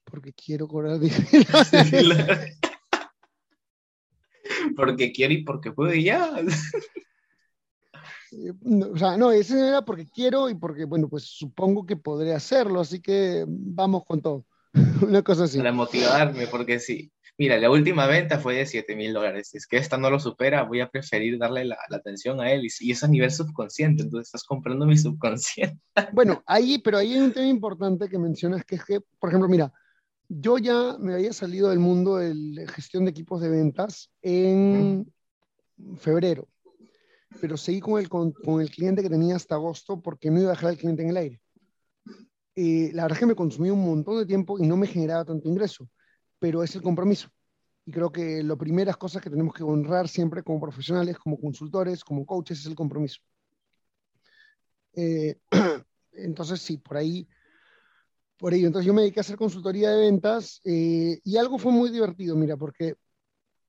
Porque 0.04 0.33
quiero 0.33 0.68
cobrar 0.68 0.98
10 0.98 1.33
mil 1.33 2.09
dólares. 2.09 2.59
porque 4.76 5.12
quiero 5.12 5.35
y 5.35 5.44
porque 5.44 5.72
puedo 5.72 5.92
y 5.92 6.04
ya. 6.04 6.30
Eh, 8.33 8.52
o 8.92 8.96
sea, 8.96 9.16
no, 9.16 9.33
ese 9.33 9.68
era 9.68 9.85
porque 9.85 10.06
quiero 10.06 10.48
y 10.48 10.54
porque, 10.54 10.85
bueno, 10.85 11.09
pues 11.09 11.24
supongo 11.24 11.85
que 11.85 11.96
podré 11.96 12.35
hacerlo, 12.35 12.80
así 12.80 13.00
que 13.00 13.44
vamos 13.48 14.04
con 14.04 14.22
todo. 14.22 14.46
Una 15.02 15.22
cosa 15.22 15.44
así. 15.44 15.59
Para 15.59 15.72
motivarme, 15.72 16.46
porque 16.46 16.78
sí. 16.78 17.11
Mira, 17.40 17.59
la 17.59 17.70
última 17.70 18.07
venta 18.07 18.38
fue 18.38 18.55
de 18.55 18.66
7 18.66 18.94
mil 18.94 19.14
dólares. 19.14 19.48
Si 19.48 19.57
es 19.57 19.66
que 19.66 19.79
esta 19.79 19.96
no 19.96 20.11
lo 20.11 20.20
supera, 20.20 20.64
voy 20.64 20.81
a 20.81 20.90
preferir 20.90 21.38
darle 21.38 21.64
la, 21.64 21.79
la 21.88 21.96
atención 21.96 22.38
a 22.38 22.53
él. 22.53 22.66
Y, 22.66 22.68
y, 22.81 22.90
es 22.90 23.03
a 23.03 23.09
nivel 23.09 23.31
subconsciente, 23.31 24.03
entonces 24.03 24.29
estás 24.29 24.44
comprando 24.44 24.85
mi 24.85 24.98
subconsciente. 24.98 25.81
Bueno, 26.12 26.42
ahí, 26.44 26.76
pero 26.76 26.98
ahí 26.98 27.14
hay 27.14 27.20
un 27.20 27.33
tema 27.33 27.46
importante 27.46 28.11
que 28.11 28.18
mencionas, 28.18 28.62
que 28.66 28.74
es 28.74 28.85
que, 28.85 29.00
por 29.18 29.31
ejemplo, 29.31 29.48
mira, 29.48 29.72
yo 30.29 30.59
ya 30.59 30.98
me 31.00 31.14
había 31.14 31.33
salido 31.33 31.70
del 31.70 31.79
mundo 31.79 32.18
de 32.18 32.66
gestión 32.74 33.07
de 33.07 33.12
equipos 33.12 33.40
de 33.40 33.48
ventas 33.48 34.11
en 34.20 35.11
febrero, 35.96 36.46
pero 37.40 37.57
seguí 37.57 37.81
con 37.81 37.98
el, 37.98 38.11
con, 38.11 38.33
con 38.33 38.61
el 38.61 38.70
cliente 38.70 39.00
que 39.00 39.09
tenía 39.09 39.37
hasta 39.37 39.55
agosto 39.55 40.03
porque 40.03 40.31
no 40.31 40.40
iba 40.40 40.50
a 40.50 40.53
dejar 40.57 40.68
al 40.68 40.76
cliente 40.76 41.05
en 41.05 41.09
el 41.09 41.16
aire. 41.16 41.40
Eh, 42.55 42.90
la 42.92 43.05
verdad 43.05 43.16
es 43.16 43.20
que 43.20 43.26
me 43.26 43.35
consumía 43.35 43.72
un 43.72 43.87
montón 43.87 44.18
de 44.18 44.26
tiempo 44.26 44.59
y 44.59 44.66
no 44.66 44.76
me 44.76 44.87
generaba 44.87 45.24
tanto 45.24 45.48
ingreso, 45.48 45.88
pero 46.40 46.64
es 46.64 46.74
el 46.74 46.83
compromiso. 46.83 47.29
Y 47.87 47.92
creo 47.92 48.11
que 48.11 48.42
las 48.42 48.57
primeras 48.57 48.96
cosas 48.96 49.22
que 49.22 49.31
tenemos 49.31 49.55
que 49.55 49.62
honrar 49.62 50.09
siempre 50.09 50.42
como 50.42 50.61
profesionales, 50.61 51.16
como 51.18 51.40
consultores, 51.40 52.03
como 52.03 52.26
coaches, 52.26 52.59
es 52.61 52.66
el 52.66 52.74
compromiso. 52.74 53.20
Eh, 54.94 55.38
entonces, 56.12 56.61
sí, 56.61 56.79
por 56.79 56.96
ahí, 56.96 57.29
por 58.37 58.53
ahí. 58.53 58.64
Entonces, 58.64 58.87
yo 58.87 58.94
me 58.94 59.03
dediqué 59.03 59.20
a 59.20 59.22
hacer 59.22 59.37
consultoría 59.37 59.90
de 59.90 60.00
ventas 60.00 60.61
eh, 60.64 61.20
y 61.22 61.37
algo 61.37 61.59
fue 61.59 61.72
muy 61.72 61.90
divertido, 61.90 62.35
mira, 62.35 62.57
porque 62.57 62.96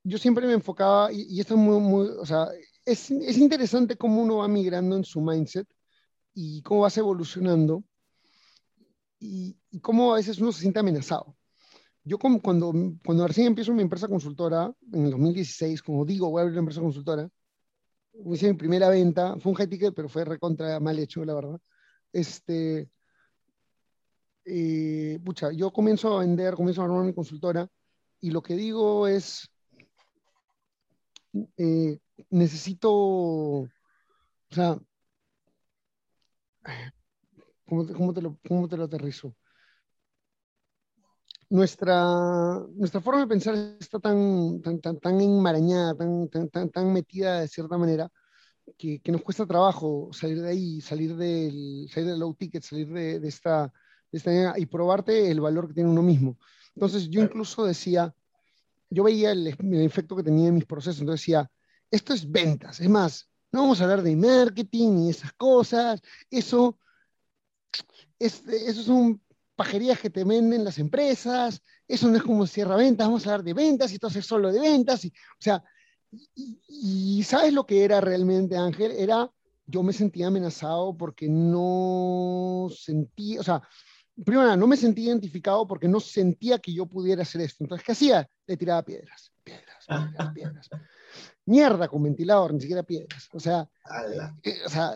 yo 0.04 0.18
siempre 0.18 0.48
me 0.48 0.54
enfocaba, 0.54 1.12
y, 1.12 1.28
y 1.30 1.40
esto 1.40 1.54
es 1.54 1.60
muy, 1.60 1.80
muy, 1.80 2.08
o 2.08 2.26
sea, 2.26 2.48
es, 2.86 3.12
es 3.12 3.38
interesante 3.38 3.98
cómo 3.98 4.22
uno 4.24 4.38
va 4.38 4.48
migrando 4.48 4.96
en 4.96 5.04
su 5.04 5.22
mindset 5.22 5.68
y 6.34 6.62
cómo 6.64 6.82
vas 6.82 6.98
evolucionando 6.98 7.84
y, 9.20 9.56
y, 9.70 9.80
cómo 9.80 10.14
a 10.14 10.16
veces 10.16 10.40
uno 10.40 10.52
se 10.52 10.62
siente 10.62 10.80
amenazado. 10.80 11.36
Yo 12.04 12.18
cuando, 12.18 12.74
cuando 13.06 13.28
recién 13.28 13.48
empiezo 13.48 13.74
mi 13.74 13.84
empresa 13.84 14.08
consultora, 14.08 14.74
en 14.92 15.06
el 15.06 15.12
2016, 15.12 15.84
como 15.84 16.04
digo, 16.06 16.30
voy 16.30 16.40
a 16.40 16.42
abrir 16.44 16.54
una 16.54 16.62
empresa 16.62 16.82
consultora, 16.82 17.30
hice 18.32 18.48
mi 18.48 18.58
primera 18.58 18.90
venta, 18.90 19.38
fue 19.40 19.52
un 19.52 19.56
high 19.58 19.68
ticket, 19.68 19.94
pero 19.94 20.10
fue 20.10 20.26
recontra 20.26 20.80
mal 20.80 20.98
hecho, 20.98 21.24
la 21.24 21.36
verdad. 21.36 21.60
Este, 22.12 22.90
eh, 24.46 25.20
pucha, 25.24 25.52
yo 25.52 25.72
comienzo 25.72 26.18
a 26.18 26.22
vender, 26.22 26.56
comienzo 26.56 26.82
a 26.82 26.86
armar 26.86 27.06
mi 27.06 27.14
consultora, 27.14 27.68
y 28.20 28.32
lo 28.32 28.42
que 28.42 28.56
digo 28.56 29.08
es, 29.08 29.50
eh, 31.58 32.00
necesito, 32.30 32.92
o 32.92 33.70
sea, 34.50 34.80
¿Cómo, 37.66 37.88
cómo, 37.88 38.14
te 38.14 38.22
lo, 38.22 38.38
¿Cómo 38.48 38.68
te 38.68 38.78
lo 38.78 38.84
aterrizo? 38.84 39.34
Nuestra, 41.52 42.62
nuestra 42.76 43.02
forma 43.02 43.20
de 43.20 43.28
pensar 43.28 43.54
está 43.78 44.00
tan, 44.00 44.62
tan, 44.62 44.80
tan, 44.80 44.98
tan 45.02 45.20
enmarañada, 45.20 45.96
tan, 45.96 46.30
tan, 46.30 46.48
tan, 46.48 46.70
tan 46.70 46.94
metida 46.94 47.42
de 47.42 47.50
cierta 47.50 47.78
manera, 47.78 48.10
que, 48.78 49.02
que, 49.02 49.12
nos 49.12 49.22
cuesta 49.22 49.46
trabajo 49.46 50.10
salir 50.14 50.42
de 50.42 50.48
ahí, 50.48 50.80
salir 50.80 51.14
del, 51.18 51.90
salir 51.92 52.08
del 52.08 52.20
low 52.20 52.34
ticket, 52.36 52.64
salir 52.64 52.88
de, 52.88 53.20
de, 53.20 53.28
esta, 53.28 53.72
de 54.10 54.18
esta 54.18 54.58
y 54.58 54.66
probarte 54.66 55.30
el 55.30 55.42
valor 55.42 55.68
que 55.68 55.74
tiene 55.74 55.90
uno 55.90 56.02
mismo. 56.02 56.38
Entonces 56.74 57.10
yo 57.10 57.22
incluso 57.22 57.66
decía, 57.66 58.16
yo 58.90 59.04
veía 59.04 59.34
el, 59.34 59.48
el 59.48 59.82
efecto 59.82 60.16
que 60.16 60.24
tenía 60.24 60.48
en 60.48 60.56
mis 60.56 60.66
procesos, 60.66 61.02
entonces 61.02 61.26
decía, 61.26 61.52
esto 61.90 62.14
es 62.14 62.32
ventas, 62.32 62.80
es 62.80 62.88
más, 62.88 63.30
no 63.52 63.64
vamos 63.64 63.82
a 63.82 63.84
hablar 63.84 64.04
de 64.04 64.16
marketing 64.16 65.00
y 65.00 65.10
esas 65.10 65.34
cosas, 65.34 66.02
eso 66.30 66.80
es, 68.18 68.48
eso 68.48 68.84
son 68.84 69.22
pajerías 69.62 70.00
que 70.00 70.10
te 70.10 70.24
venden 70.24 70.64
las 70.64 70.80
empresas, 70.80 71.62
eso 71.88 72.08
no 72.08 72.18
es 72.18 72.24
como 72.24 72.48
cierra 72.48 72.76
ventas, 72.76 73.06
vamos 73.06 73.28
a 73.28 73.30
hablar 73.30 73.44
de 73.44 73.54
ventas 73.54 73.92
y 73.92 73.94
esto 73.94 74.08
es 74.08 74.26
solo 74.26 74.52
de 74.52 74.60
ventas, 74.60 75.06
y, 75.06 75.10
o 75.10 75.38
sea, 75.38 75.64
y, 76.12 76.60
y, 76.68 77.24
¿sabes 77.24 77.54
lo 77.54 77.68
que 77.68 77.84
era 77.84 78.02
realmente, 78.02 78.58
Ángel? 78.58 78.92
Era, 78.92 79.30
yo 79.68 79.84
me 79.84 79.94
sentía 79.94 80.28
amenazado 80.28 80.98
porque 80.98 81.30
no 81.30 82.70
sentía, 82.76 83.40
o 83.40 83.44
sea, 83.44 83.62
primero, 84.26 84.58
no 84.58 84.66
me 84.66 84.78
sentía 84.78 85.10
identificado 85.10 85.68
porque 85.68 85.88
no 85.88 86.00
sentía 86.00 86.58
que 86.58 86.74
yo 86.74 86.88
pudiera 86.88 87.22
hacer 87.22 87.42
esto. 87.42 87.64
Entonces, 87.64 87.86
¿qué 87.86 87.92
hacía? 87.92 88.28
Le 88.48 88.58
tiraba 88.58 88.82
piedras, 88.82 89.32
piedras, 89.44 89.86
piedras, 89.86 90.34
piedras. 90.34 90.70
Mierda 91.46 91.88
con 91.88 92.02
ventilador, 92.02 92.56
ni 92.56 92.62
siquiera 92.62 92.82
piedras. 92.82 93.30
O 93.32 93.40
sea, 93.40 93.70
eh, 94.42 94.58
o 94.66 94.70
sea, 94.70 94.96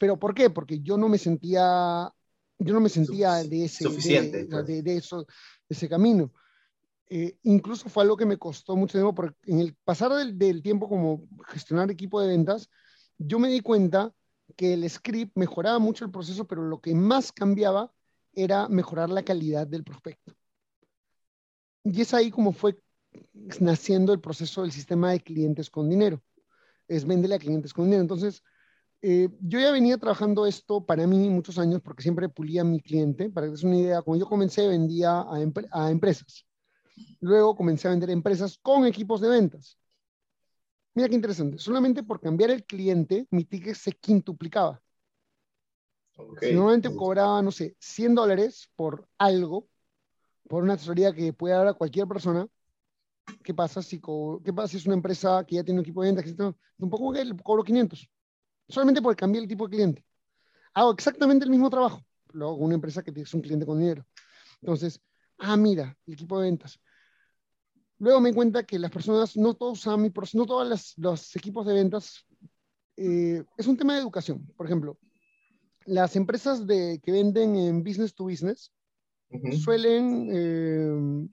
pero 0.00 0.18
¿por 0.18 0.34
qué? 0.34 0.48
Porque 0.48 0.80
yo 0.80 0.96
no 0.96 1.10
me 1.10 1.18
sentía 1.18 2.10
yo 2.58 2.74
no 2.74 2.80
me 2.80 2.88
sentía 2.88 3.34
de 3.42 3.64
ese, 3.64 3.84
de, 3.84 4.46
pues. 4.50 4.66
de, 4.66 4.82
de, 4.82 4.96
eso, 4.96 5.22
de 5.22 5.26
ese 5.68 5.88
camino. 5.88 6.32
Eh, 7.08 7.36
incluso 7.42 7.88
fue 7.88 8.02
algo 8.02 8.16
que 8.16 8.26
me 8.26 8.38
costó 8.38 8.76
mucho 8.76 8.98
tiempo, 8.98 9.14
porque 9.14 9.36
en 9.46 9.60
el 9.60 9.74
pasar 9.84 10.12
del, 10.12 10.38
del, 10.38 10.62
tiempo 10.62 10.88
como 10.88 11.28
gestionar 11.46 11.90
equipo 11.90 12.20
de 12.20 12.28
ventas, 12.28 12.70
yo 13.18 13.38
me 13.38 13.48
di 13.48 13.60
cuenta 13.60 14.12
que 14.56 14.74
el 14.74 14.88
script 14.88 15.36
mejoraba 15.36 15.78
mucho 15.78 16.04
el 16.04 16.10
proceso, 16.10 16.46
pero 16.46 16.62
lo 16.62 16.80
que 16.80 16.94
más 16.94 17.32
cambiaba 17.32 17.92
era 18.32 18.68
mejorar 18.68 19.10
la 19.10 19.22
calidad 19.22 19.66
del 19.66 19.84
prospecto. 19.84 20.34
Y 21.84 22.00
es 22.00 22.14
ahí 22.14 22.30
como 22.30 22.52
fue 22.52 22.78
naciendo 23.60 24.12
el 24.12 24.20
proceso 24.20 24.62
del 24.62 24.72
sistema 24.72 25.12
de 25.12 25.20
clientes 25.20 25.70
con 25.70 25.88
dinero. 25.88 26.22
Es 26.88 27.04
véndele 27.04 27.34
a 27.34 27.38
clientes 27.38 27.72
con 27.72 27.84
dinero. 27.84 28.02
Entonces, 28.02 28.42
eh, 29.06 29.28
yo 29.40 29.60
ya 29.60 29.70
venía 29.70 29.98
trabajando 29.98 30.46
esto 30.46 30.86
para 30.86 31.06
mí 31.06 31.28
muchos 31.28 31.58
años 31.58 31.82
porque 31.82 32.02
siempre 32.02 32.30
pulía 32.30 32.62
a 32.62 32.64
mi 32.64 32.80
cliente. 32.80 33.28
Para 33.28 33.46
que 33.46 33.50
des 33.50 33.62
una 33.62 33.76
idea, 33.76 34.00
cuando 34.00 34.24
yo 34.24 34.28
comencé 34.30 34.66
vendía 34.66 35.26
a, 35.30 35.42
empre 35.42 35.66
a 35.72 35.90
empresas. 35.90 36.46
Luego 37.20 37.54
comencé 37.54 37.86
a 37.86 37.90
vender 37.90 38.08
empresas 38.08 38.58
con 38.62 38.86
equipos 38.86 39.20
de 39.20 39.28
ventas. 39.28 39.78
Mira 40.94 41.10
qué 41.10 41.16
interesante. 41.16 41.58
Solamente 41.58 42.02
por 42.02 42.18
cambiar 42.18 42.50
el 42.50 42.64
cliente, 42.64 43.26
mi 43.30 43.44
ticket 43.44 43.74
se 43.74 43.92
quintuplicaba. 43.92 44.80
Okay. 46.16 46.48
Si 46.48 46.54
normalmente 46.54 46.96
cobraba, 46.96 47.42
no 47.42 47.50
sé, 47.50 47.76
100 47.80 48.14
dólares 48.14 48.70
por 48.74 49.06
algo, 49.18 49.68
por 50.48 50.62
una 50.62 50.74
asesoría 50.74 51.12
que 51.12 51.34
puede 51.34 51.54
dar 51.54 51.66
a 51.66 51.74
cualquier 51.74 52.08
persona, 52.08 52.48
¿qué 53.42 53.52
pasa 53.52 53.82
si, 53.82 54.00
qué 54.00 54.52
pasa 54.54 54.68
si 54.68 54.76
es 54.78 54.86
una 54.86 54.94
empresa 54.94 55.44
que 55.46 55.56
ya 55.56 55.64
tiene 55.64 55.80
un 55.80 55.84
equipo 55.84 56.02
de 56.02 56.08
ventas? 56.08 56.24
Que 56.24 56.42
un 56.78 56.88
poco 56.88 57.12
que 57.12 57.36
cobro 57.42 57.62
500 57.62 58.08
solamente 58.68 59.02
porque 59.02 59.20
cambié 59.20 59.40
el 59.40 59.48
tipo 59.48 59.66
de 59.66 59.76
cliente. 59.76 60.04
Hago 60.74 60.92
exactamente 60.92 61.44
el 61.44 61.50
mismo 61.50 61.70
trabajo, 61.70 62.04
luego 62.32 62.56
una 62.56 62.74
empresa 62.74 63.02
que 63.02 63.12
es 63.20 63.34
un 63.34 63.40
cliente 63.40 63.66
con 63.66 63.78
dinero. 63.78 64.04
Entonces, 64.60 65.00
ah, 65.38 65.56
mira, 65.56 65.96
el 66.06 66.14
equipo 66.14 66.40
de 66.40 66.50
ventas. 66.50 66.80
Luego 67.98 68.20
me 68.20 68.34
cuenta 68.34 68.64
que 68.64 68.78
las 68.78 68.90
personas, 68.90 69.36
no 69.36 69.54
todos 69.54 69.78
usan 69.78 70.02
mi 70.02 70.12
no 70.34 70.46
todos 70.46 70.68
las, 70.68 70.94
los 70.96 71.36
equipos 71.36 71.66
de 71.66 71.74
ventas, 71.74 72.26
eh, 72.96 73.44
es 73.56 73.66
un 73.66 73.76
tema 73.76 73.94
de 73.94 74.00
educación. 74.00 74.46
Por 74.56 74.66
ejemplo, 74.66 74.98
las 75.86 76.16
empresas 76.16 76.66
de, 76.66 77.00
que 77.02 77.12
venden 77.12 77.56
en 77.56 77.84
business 77.84 78.14
to 78.14 78.24
business 78.24 78.72
uh 79.30 79.38
-huh. 79.38 79.58
suelen, 79.58 80.28
eh, 80.32 81.28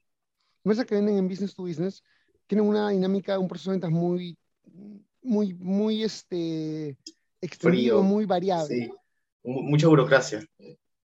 empresas 0.64 0.86
que 0.86 0.96
venden 0.96 1.18
en 1.18 1.28
business 1.28 1.56
to 1.56 1.64
business, 1.64 2.04
tienen 2.48 2.68
una 2.68 2.90
dinámica, 2.90 3.40
un 3.40 3.48
proceso 3.48 3.72
de 3.72 3.76
ventas 3.76 3.92
muy, 3.92 4.38
muy, 5.22 5.54
muy, 5.54 6.04
este, 6.04 6.98
extendido, 7.42 8.00
Frío, 8.00 8.04
muy 8.04 8.26
variable. 8.26 8.68
Sí. 8.68 8.92
Mucha 9.44 9.88
burocracia. 9.88 10.46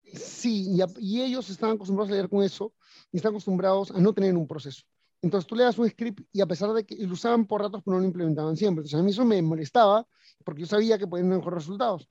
Sí, 0.03 0.75
y, 0.75 0.81
a, 0.81 0.87
y, 0.99 1.21
ellos 1.21 1.49
están 1.49 1.71
acostumbrados 1.71 2.11
a 2.11 2.15
leer 2.15 2.29
con 2.29 2.43
eso 2.43 2.73
y 3.11 3.17
están 3.17 3.31
acostumbrados 3.31 3.91
a 3.91 3.99
no 3.99 4.13
tener 4.13 4.35
un 4.35 4.47
proceso. 4.47 4.83
Entonces 5.21 5.47
tú 5.47 5.55
le 5.55 5.63
das 5.63 5.77
un 5.77 5.89
script 5.89 6.21
y 6.31 6.41
a 6.41 6.45
pesar 6.45 6.71
de 6.73 6.85
que 6.85 6.95
lo 6.95 7.13
usaban 7.13 7.45
por 7.45 7.61
ratos, 7.61 7.81
pero 7.83 7.95
no 7.95 8.01
lo 8.01 8.07
implementaban 8.07 8.55
siempre. 8.55 8.81
Entonces 8.81 8.99
a 8.99 9.03
mí 9.03 9.11
eso 9.11 9.25
me 9.25 9.41
molestaba 9.41 10.07
porque 10.43 10.61
yo 10.61 10.67
sabía 10.67 10.97
que 10.97 11.07
podían 11.07 11.29
mejorar 11.29 11.59
resultados. 11.59 12.09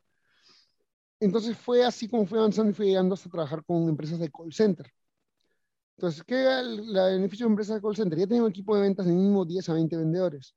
Entonces 1.20 1.57
fue 1.57 1.85
así 1.85 2.09
como 2.09 2.26
fue 2.26 2.38
avanzando 2.38 2.70
y 2.70 2.74
fue 2.74 2.87
llegando 2.87 3.14
hasta 3.14 3.31
trabajar 3.31 3.64
con 3.64 3.88
empresas 3.88 4.18
de 4.18 4.31
call 4.31 4.52
center. 4.52 4.92
Entonces, 5.96 6.22
¿qué 6.22 6.37
era 6.37 6.61
el, 6.61 6.92
la 6.92 7.07
beneficio 7.07 7.46
de 7.46 7.50
empresas 7.50 7.76
de 7.76 7.83
call 7.83 7.96
center? 7.96 8.16
Ya 8.16 8.26
tenían 8.26 8.44
un 8.44 8.50
equipo 8.50 8.76
de 8.76 8.83
ventas 8.83 9.04
de 9.04 9.12
mínimo 9.12 9.44
10 9.44 9.68
a 9.68 9.72
20 9.72 9.96
vendedores. 9.96 10.54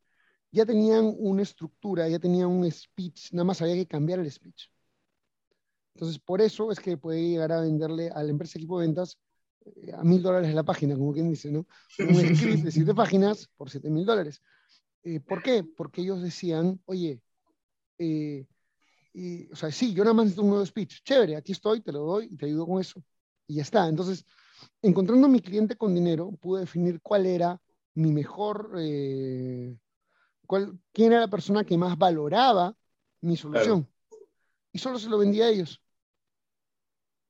Ya 0.51 0.65
tenían 0.65 1.13
una 1.17 1.43
estructura, 1.43 2.07
ya 2.09 2.19
tenían 2.19 2.47
un 2.47 2.69
speech, 2.69 3.31
nada 3.31 3.45
más 3.45 3.61
había 3.61 3.75
que 3.75 3.87
cambiar 3.87 4.19
el 4.19 4.29
speech. 4.29 4.69
Entonces, 5.95 6.19
por 6.19 6.41
eso 6.41 6.71
es 6.71 6.79
que 6.79 6.97
puede 6.97 7.21
llegar 7.21 7.51
a 7.51 7.61
venderle 7.61 8.09
a 8.09 8.23
la 8.23 8.29
empresa 8.29 8.53
de 8.53 8.59
equipo 8.59 8.79
de 8.79 8.87
ventas 8.87 9.17
eh, 9.65 9.93
a 9.93 10.03
mil 10.03 10.21
dólares 10.21 10.53
la 10.53 10.63
página, 10.63 10.95
como 10.95 11.13
quien 11.13 11.29
dice, 11.29 11.51
¿no? 11.51 11.65
Un 11.99 12.15
script 12.35 12.63
de 12.63 12.71
siete 12.71 12.93
páginas 12.93 13.47
por 13.55 13.69
siete 13.69 13.89
mil 13.89 14.05
dólares. 14.05 14.41
Eh, 15.03 15.19
¿Por 15.19 15.41
qué? 15.41 15.63
Porque 15.63 16.01
ellos 16.01 16.21
decían, 16.21 16.81
oye, 16.85 17.21
eh, 17.97 18.45
y, 19.13 19.51
o 19.51 19.55
sea, 19.55 19.71
sí, 19.71 19.93
yo 19.93 20.03
nada 20.03 20.13
más 20.13 20.25
necesito 20.25 20.43
un 20.43 20.49
nuevo 20.49 20.65
speech. 20.65 21.03
Chévere, 21.03 21.35
aquí 21.35 21.51
estoy, 21.51 21.81
te 21.81 21.91
lo 21.91 21.99
doy 21.99 22.27
y 22.31 22.37
te 22.37 22.45
ayudo 22.45 22.65
con 22.65 22.81
eso. 22.81 23.03
Y 23.47 23.55
ya 23.55 23.63
está. 23.63 23.87
Entonces, 23.87 24.25
encontrando 24.81 25.27
a 25.27 25.29
mi 25.29 25.41
cliente 25.41 25.75
con 25.75 25.93
dinero, 25.93 26.31
pude 26.39 26.61
definir 26.61 27.01
cuál 27.01 27.25
era 27.25 27.59
mi 27.93 28.11
mejor, 28.11 28.73
eh, 28.79 29.75
cuál, 30.51 30.77
quién 30.91 31.13
era 31.13 31.21
la 31.21 31.29
persona 31.29 31.63
que 31.63 31.77
más 31.77 31.97
valoraba 31.97 32.75
mi 33.21 33.37
solución. 33.37 33.89
Y 34.73 34.79
solo 34.79 34.99
se 34.99 35.07
lo 35.07 35.17
vendía 35.17 35.45
a 35.45 35.49
ellos. 35.49 35.81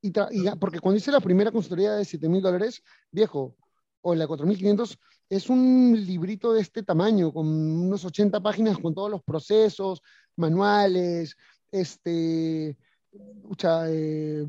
Y, 0.02 0.08
y 0.10 0.50
porque 0.60 0.80
cuando 0.80 0.98
hice 0.98 1.12
la 1.12 1.20
primera 1.20 1.52
consultoría 1.52 1.92
de 1.94 2.04
7 2.04 2.28
mil 2.28 2.42
dólares, 2.42 2.82
viejo, 3.12 3.56
o 4.02 4.16
la 4.16 4.26
4500, 4.26 4.98
es 5.30 5.50
un 5.52 5.94
librito 6.04 6.52
de 6.52 6.62
este 6.62 6.82
tamaño, 6.82 7.32
con 7.32 7.46
unos 7.48 8.04
80 8.04 8.42
páginas 8.42 8.80
con 8.80 8.96
todos 8.96 9.12
los 9.12 9.22
procesos, 9.22 10.02
manuales, 10.36 11.38
este, 11.72 12.76
eh, 13.88 14.48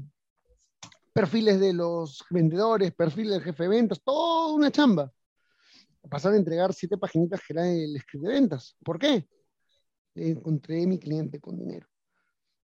perfiles 1.12 1.60
de 1.60 1.74
los 1.74 2.24
vendedores, 2.30 2.94
perfiles 2.94 3.34
del 3.34 3.42
jefe 3.42 3.64
de 3.64 3.68
ventas, 3.68 4.00
toda 4.02 4.50
una 4.54 4.70
chamba. 4.70 5.12
Pasar 6.08 6.32
a 6.32 6.36
entregar 6.36 6.72
siete 6.74 6.98
paginitas 6.98 7.40
que 7.46 7.52
era 7.52 7.68
el 7.68 7.98
script 8.00 8.24
de 8.24 8.32
ventas. 8.32 8.76
¿Por 8.84 8.98
qué? 8.98 9.26
Encontré 10.14 10.86
mi 10.86 10.98
cliente 10.98 11.40
con 11.40 11.58
dinero. 11.58 11.86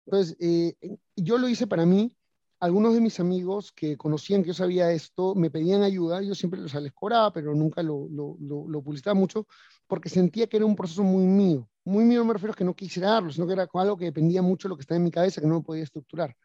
Entonces, 0.06 0.36
eh, 0.40 0.76
yo 1.16 1.38
lo 1.38 1.48
hice 1.48 1.68
para 1.68 1.86
mí. 1.86 2.14
Algunos 2.60 2.96
de 2.96 3.02
mis 3.02 3.20
amigos 3.20 3.72
que 3.72 3.98
conocían 3.98 4.42
que 4.42 4.48
yo 4.48 4.54
sabía 4.54 4.92
esto 4.92 5.36
me 5.36 5.52
pedían 5.52 5.84
ayuda. 5.84 6.22
Yo 6.22 6.34
siempre 6.34 6.60
o 6.62 6.80
les 6.80 6.94
cobraba, 6.94 7.32
pero 7.32 7.54
nunca 7.54 7.84
lo, 7.84 8.08
lo, 8.10 8.36
lo 8.40 8.82
publicitaba 8.82 9.14
mucho 9.14 9.46
porque 9.86 10.10
sentía 10.10 10.48
que 10.48 10.58
era 10.58 10.66
un 10.66 10.76
proceso 10.76 11.04
muy 11.04 11.26
mío 11.26 11.70
muy 11.88 12.04
mío 12.04 12.26
me 12.26 12.34
refiero 12.34 12.52
a 12.52 12.56
que 12.56 12.66
no 12.66 12.76
quisiera 12.76 13.12
darlo, 13.12 13.32
sino 13.32 13.48
que 13.48 13.54
era 13.54 13.68
algo 13.74 13.98
que 13.98 14.06
dependía 14.06 14.42
mucho 14.42 14.68
de 14.68 14.72
lo 14.72 14.76
que 14.76 14.82
estaba 14.82 14.98
en 14.98 15.06
mi 15.06 15.12
cabeza, 15.12 15.40
que 15.40 15.48
no 15.48 15.64
podía 15.64 15.84
estructurar. 15.84 16.36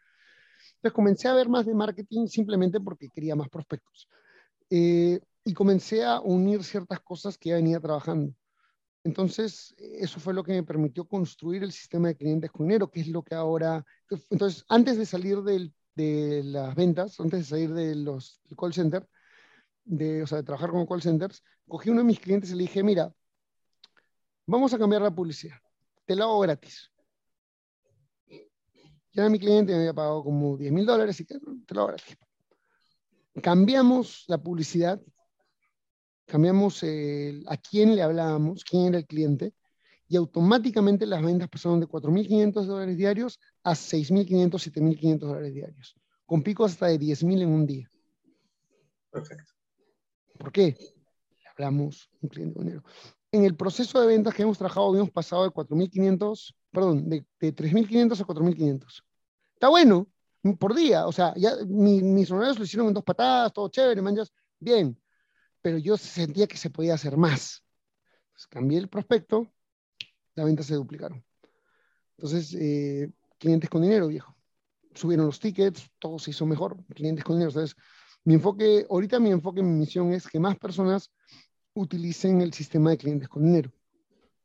Entonces 0.76 0.92
comencé 0.94 1.28
a 1.28 1.34
ver 1.34 1.48
más 1.48 1.66
de 1.66 1.74
marketing 1.74 2.28
simplemente 2.28 2.80
porque 2.80 3.08
quería 3.08 3.34
más 3.34 3.48
prospectos. 3.48 4.08
Eh, 4.70 5.20
y 5.44 5.54
comencé 5.54 6.04
a 6.04 6.20
unir 6.20 6.62
ciertas 6.64 7.00
cosas 7.00 7.38
que 7.38 7.50
ya 7.50 7.56
venía 7.56 7.80
trabajando. 7.80 8.34
Entonces, 9.04 9.74
eso 9.78 10.20
fue 10.20 10.34
lo 10.34 10.44
que 10.44 10.52
me 10.52 10.62
permitió 10.62 11.04
construir 11.04 11.64
el 11.64 11.72
sistema 11.72 12.08
de 12.08 12.16
clientes 12.16 12.50
con 12.50 12.66
dinero, 12.66 12.90
que 12.90 13.00
es 13.00 13.08
lo 13.08 13.22
que 13.22 13.34
ahora... 13.34 13.84
Entonces, 14.30 14.64
antes 14.68 14.96
de 14.96 15.06
salir 15.06 15.42
del, 15.42 15.74
de 15.96 16.42
las 16.44 16.74
ventas, 16.76 17.18
antes 17.18 17.40
de 17.40 17.44
salir 17.44 17.74
de 17.74 17.96
los, 17.96 18.40
call 18.56 18.72
center, 18.72 19.08
de, 19.84 20.22
o 20.22 20.26
sea, 20.26 20.38
de 20.38 20.44
trabajar 20.44 20.70
con 20.70 20.86
call 20.86 21.02
centers, 21.02 21.42
cogí 21.66 21.90
uno 21.90 22.00
de 22.00 22.06
mis 22.06 22.20
clientes 22.20 22.50
y 22.50 22.54
le 22.54 22.62
dije, 22.62 22.84
mira, 22.84 23.12
Vamos 24.46 24.74
a 24.74 24.78
cambiar 24.78 25.02
la 25.02 25.10
publicidad. 25.10 25.56
Te 26.04 26.16
la 26.16 26.24
hago 26.24 26.40
gratis. 26.40 26.90
Ya 29.12 29.28
mi 29.28 29.38
cliente 29.38 29.72
me 29.72 29.78
había 29.78 29.94
pagado 29.94 30.24
como 30.24 30.56
10 30.56 30.72
mil 30.72 30.86
dólares 30.86 31.20
y 31.20 31.24
te 31.24 31.38
lo 31.74 31.80
hago 31.80 31.88
gratis. 31.88 32.16
Cambiamos 33.42 34.24
la 34.26 34.38
publicidad, 34.38 35.00
cambiamos 36.32 36.82
a 36.82 37.56
quién 37.58 37.94
le 37.94 38.00
hablábamos, 38.00 38.64
quién 38.64 38.86
era 38.86 38.98
el 38.98 39.06
cliente, 39.06 39.52
y 40.08 40.16
automáticamente 40.16 41.04
las 41.04 41.22
ventas 41.22 41.50
pasaron 41.50 41.78
de 41.78 41.86
4.500 41.86 42.64
dólares 42.64 42.96
diarios 42.96 43.38
a 43.62 43.72
6.500, 43.72 44.50
7.500 44.50 45.18
dólares 45.18 45.52
diarios, 45.52 45.94
con 46.24 46.42
picos 46.42 46.72
hasta 46.72 46.86
de 46.86 46.98
10.000 46.98 47.42
en 47.42 47.48
un 47.50 47.66
día. 47.66 47.90
Perfecto. 49.10 49.52
¿Por 50.38 50.50
qué? 50.50 50.74
Le 51.38 51.48
hablamos 51.50 52.08
un 52.22 52.28
cliente 52.30 52.54
con 52.54 52.64
dinero 52.64 52.82
en 53.32 53.44
el 53.44 53.56
proceso 53.56 54.00
de 54.00 54.06
ventas 54.06 54.34
que 54.34 54.42
hemos 54.42 54.58
trabajado, 54.58 54.94
hemos 54.94 55.10
pasado 55.10 55.44
de 55.44 55.50
4.500, 55.50 56.54
perdón, 56.70 57.08
de, 57.08 57.24
de 57.40 57.54
3.500 57.54 58.20
a 58.20 58.26
4.500. 58.26 59.02
Está 59.54 59.68
bueno, 59.68 60.06
por 60.58 60.74
día, 60.74 61.06
o 61.06 61.12
sea, 61.12 61.32
ya 61.36 61.56
mis 61.66 62.30
horarios 62.30 62.58
lo 62.58 62.64
hicieron 62.64 62.88
en 62.88 62.94
dos 62.94 63.04
patadas, 63.04 63.52
todo 63.52 63.68
chévere, 63.68 64.02
manjas, 64.02 64.30
bien, 64.58 64.98
pero 65.62 65.78
yo 65.78 65.96
sentía 65.96 66.46
que 66.46 66.58
se 66.58 66.70
podía 66.70 66.94
hacer 66.94 67.16
más. 67.16 67.64
Cambié 68.50 68.78
el 68.78 68.88
prospecto, 68.88 69.52
las 70.34 70.46
ventas 70.46 70.66
se 70.66 70.74
duplicaron. 70.74 71.24
Entonces, 72.16 72.54
eh, 72.54 73.10
clientes 73.38 73.70
con 73.70 73.82
dinero, 73.82 74.08
viejo. 74.08 74.36
Subieron 74.94 75.26
los 75.26 75.38
tickets, 75.38 75.88
todo 75.98 76.18
se 76.18 76.32
hizo 76.32 76.44
mejor, 76.44 76.84
clientes 76.86 77.24
con 77.24 77.36
dinero. 77.36 77.50
Entonces, 77.50 77.76
mi 78.24 78.34
enfoque, 78.34 78.86
ahorita 78.90 79.20
mi 79.20 79.30
enfoque, 79.30 79.62
mi 79.62 79.78
misión 79.78 80.12
es 80.12 80.28
que 80.28 80.40
más 80.40 80.58
personas 80.58 81.10
utilicen 81.74 82.40
el 82.40 82.52
sistema 82.52 82.90
de 82.90 82.98
clientes 82.98 83.28
con 83.28 83.44
dinero. 83.44 83.72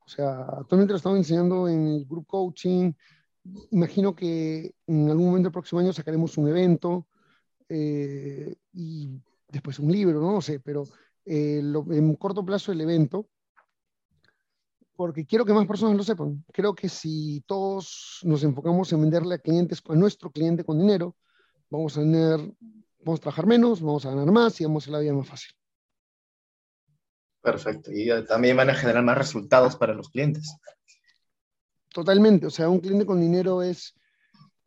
O 0.06 0.08
sea, 0.08 0.46
actualmente 0.60 0.94
lo 0.94 0.98
estamos 0.98 1.18
enseñando 1.18 1.68
en 1.68 1.88
el 1.88 2.06
group 2.06 2.28
coaching. 2.28 2.94
Imagino 3.72 4.16
que 4.16 4.74
en 4.86 5.10
algún 5.10 5.26
momento 5.28 5.48
del 5.48 5.54
próximo 5.54 5.82
año 5.82 5.92
sacaremos 5.92 6.38
un 6.38 6.48
evento 6.48 7.08
eh, 7.68 8.56
y 8.74 9.22
después 9.48 9.80
un 9.80 9.92
libro, 9.92 10.20
no, 10.20 10.42
sé, 10.42 10.60
pero 10.60 10.84
eh, 11.26 11.60
en 11.60 12.16
corto 12.16 12.46
plazo 12.46 12.72
el 12.72 12.82
evento, 12.82 13.30
porque 14.96 15.26
quiero 15.26 15.46
que 15.46 15.54
más 15.54 15.68
personas 15.68 15.96
lo 15.96 16.04
sepan. 16.04 16.44
Creo 16.52 16.74
que 16.74 16.90
si 16.90 17.44
todos 17.46 18.20
nos 18.24 18.44
enfocamos 18.44 18.92
en 18.92 19.02
venderle 19.02 19.36
a 19.36 19.40
clientes, 19.40 19.82
a 19.88 19.96
nuestro 19.96 20.32
cliente 20.32 20.64
con 20.64 20.80
dinero, 20.80 21.16
vamos 21.70 21.98
a 21.98 22.02
tener, 22.02 22.40
vamos 23.00 23.20
a 23.20 23.22
trabajar 23.22 23.46
menos, 23.46 23.82
vamos 23.82 24.06
a 24.06 24.10
ganar 24.10 24.32
más 24.32 24.60
y 24.60 24.66
vamos 24.66 24.84
a 24.84 24.86
hacer 24.86 24.94
la 24.94 25.00
vida 25.00 25.14
más 25.14 25.28
fácil. 25.28 25.52
Perfecto. 27.42 27.92
Y 27.94 28.10
también 28.26 28.58
van 28.58 28.70
a 28.70 28.76
generar 28.76 29.04
más 29.04 29.18
resultados 29.18 29.76
para 29.76 29.94
los 29.94 30.10
clientes. 30.10 30.58
Totalmente. 31.90 32.48
O 32.48 32.50
sea, 32.50 32.68
un 32.68 32.80
cliente 32.80 33.06
con 33.06 33.22
dinero 33.22 33.62
es. 33.62 33.96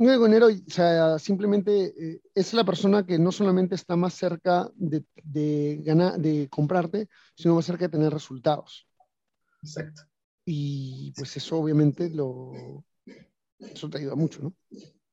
Un 0.00 0.06
cliente 0.06 0.18
con 0.18 0.30
dinero, 0.30 0.46
o 0.46 0.70
sea, 0.70 1.18
simplemente 1.18 1.92
eh, 1.94 2.22
es 2.34 2.54
la 2.54 2.64
persona 2.64 3.04
que 3.04 3.18
no 3.18 3.30
solamente 3.30 3.74
está 3.74 3.96
más 3.96 4.14
cerca 4.14 4.66
de, 4.74 5.04
de, 5.22 5.78
ganar, 5.82 6.18
de 6.18 6.48
comprarte, 6.48 7.06
sino 7.36 7.54
más 7.54 7.66
cerca 7.66 7.84
de 7.84 7.90
tener 7.90 8.10
resultados. 8.10 8.88
Exacto. 9.62 10.04
Y 10.46 11.12
pues 11.14 11.36
eso 11.36 11.58
obviamente 11.58 12.08
lo, 12.08 12.82
eso 13.58 13.90
te 13.90 13.98
ayuda 13.98 14.14
mucho, 14.14 14.40
¿no? 14.40 14.54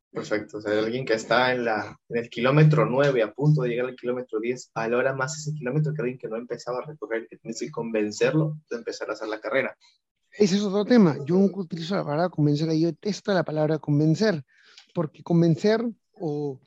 Perfecto. 0.10 0.60
O 0.60 0.62
sea, 0.62 0.80
alguien 0.80 1.06
que 1.06 1.16
está 1.16 1.52
en, 1.52 1.66
la, 1.66 2.00
en 2.08 2.18
el 2.20 2.30
kilómetro 2.30 2.86
9, 2.86 3.24
a 3.24 3.34
punto 3.34 3.64
de 3.64 3.70
llegar 3.70 3.88
al 3.88 3.96
kilómetro 3.98 4.40
10, 4.40 4.72
valora 4.74 5.14
más 5.14 5.36
ese 5.36 5.54
kilómetro 5.54 5.94
que 5.94 6.02
alguien 6.02 6.18
que 6.18 6.30
no 6.30 6.38
empezaba 6.38 6.80
a 6.80 6.86
recorrer, 6.86 7.28
que 7.28 7.36
tienes 7.36 7.60
que 7.60 7.70
convencerlo 7.70 8.58
de 8.70 8.78
empezar 8.78 9.10
a 9.10 9.14
hacer 9.16 9.28
la 9.28 9.42
carrera. 9.42 9.78
Ese 10.32 10.56
es 10.56 10.62
otro 10.62 10.86
tema. 10.86 11.18
Yo 11.26 11.36
nunca 11.36 11.60
utilizo 11.60 11.94
la 11.94 12.06
palabra 12.06 12.30
convencer, 12.30 12.72
yo 12.72 12.88
detesto 12.88 13.34
la 13.34 13.44
palabra 13.44 13.80
convencer, 13.80 14.46
porque 14.98 15.22
convencer 15.22 15.80
o 16.14 16.60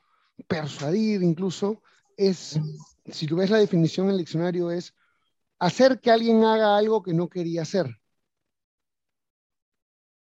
persuadir 0.47 1.21
incluso 1.21 1.83
es, 2.17 2.61
si 3.07 3.27
tú 3.27 3.35
ves 3.35 3.51
la 3.51 3.59
definición 3.59 4.07
en 4.07 4.13
el 4.13 4.19
diccionario, 4.19 4.71
es 4.71 4.95
hacer 5.59 5.99
que 5.99 6.13
alguien 6.13 6.45
haga 6.45 6.77
algo 6.77 7.03
que 7.03 7.13
no 7.13 7.29
quería 7.29 7.63
hacer. 7.63 7.87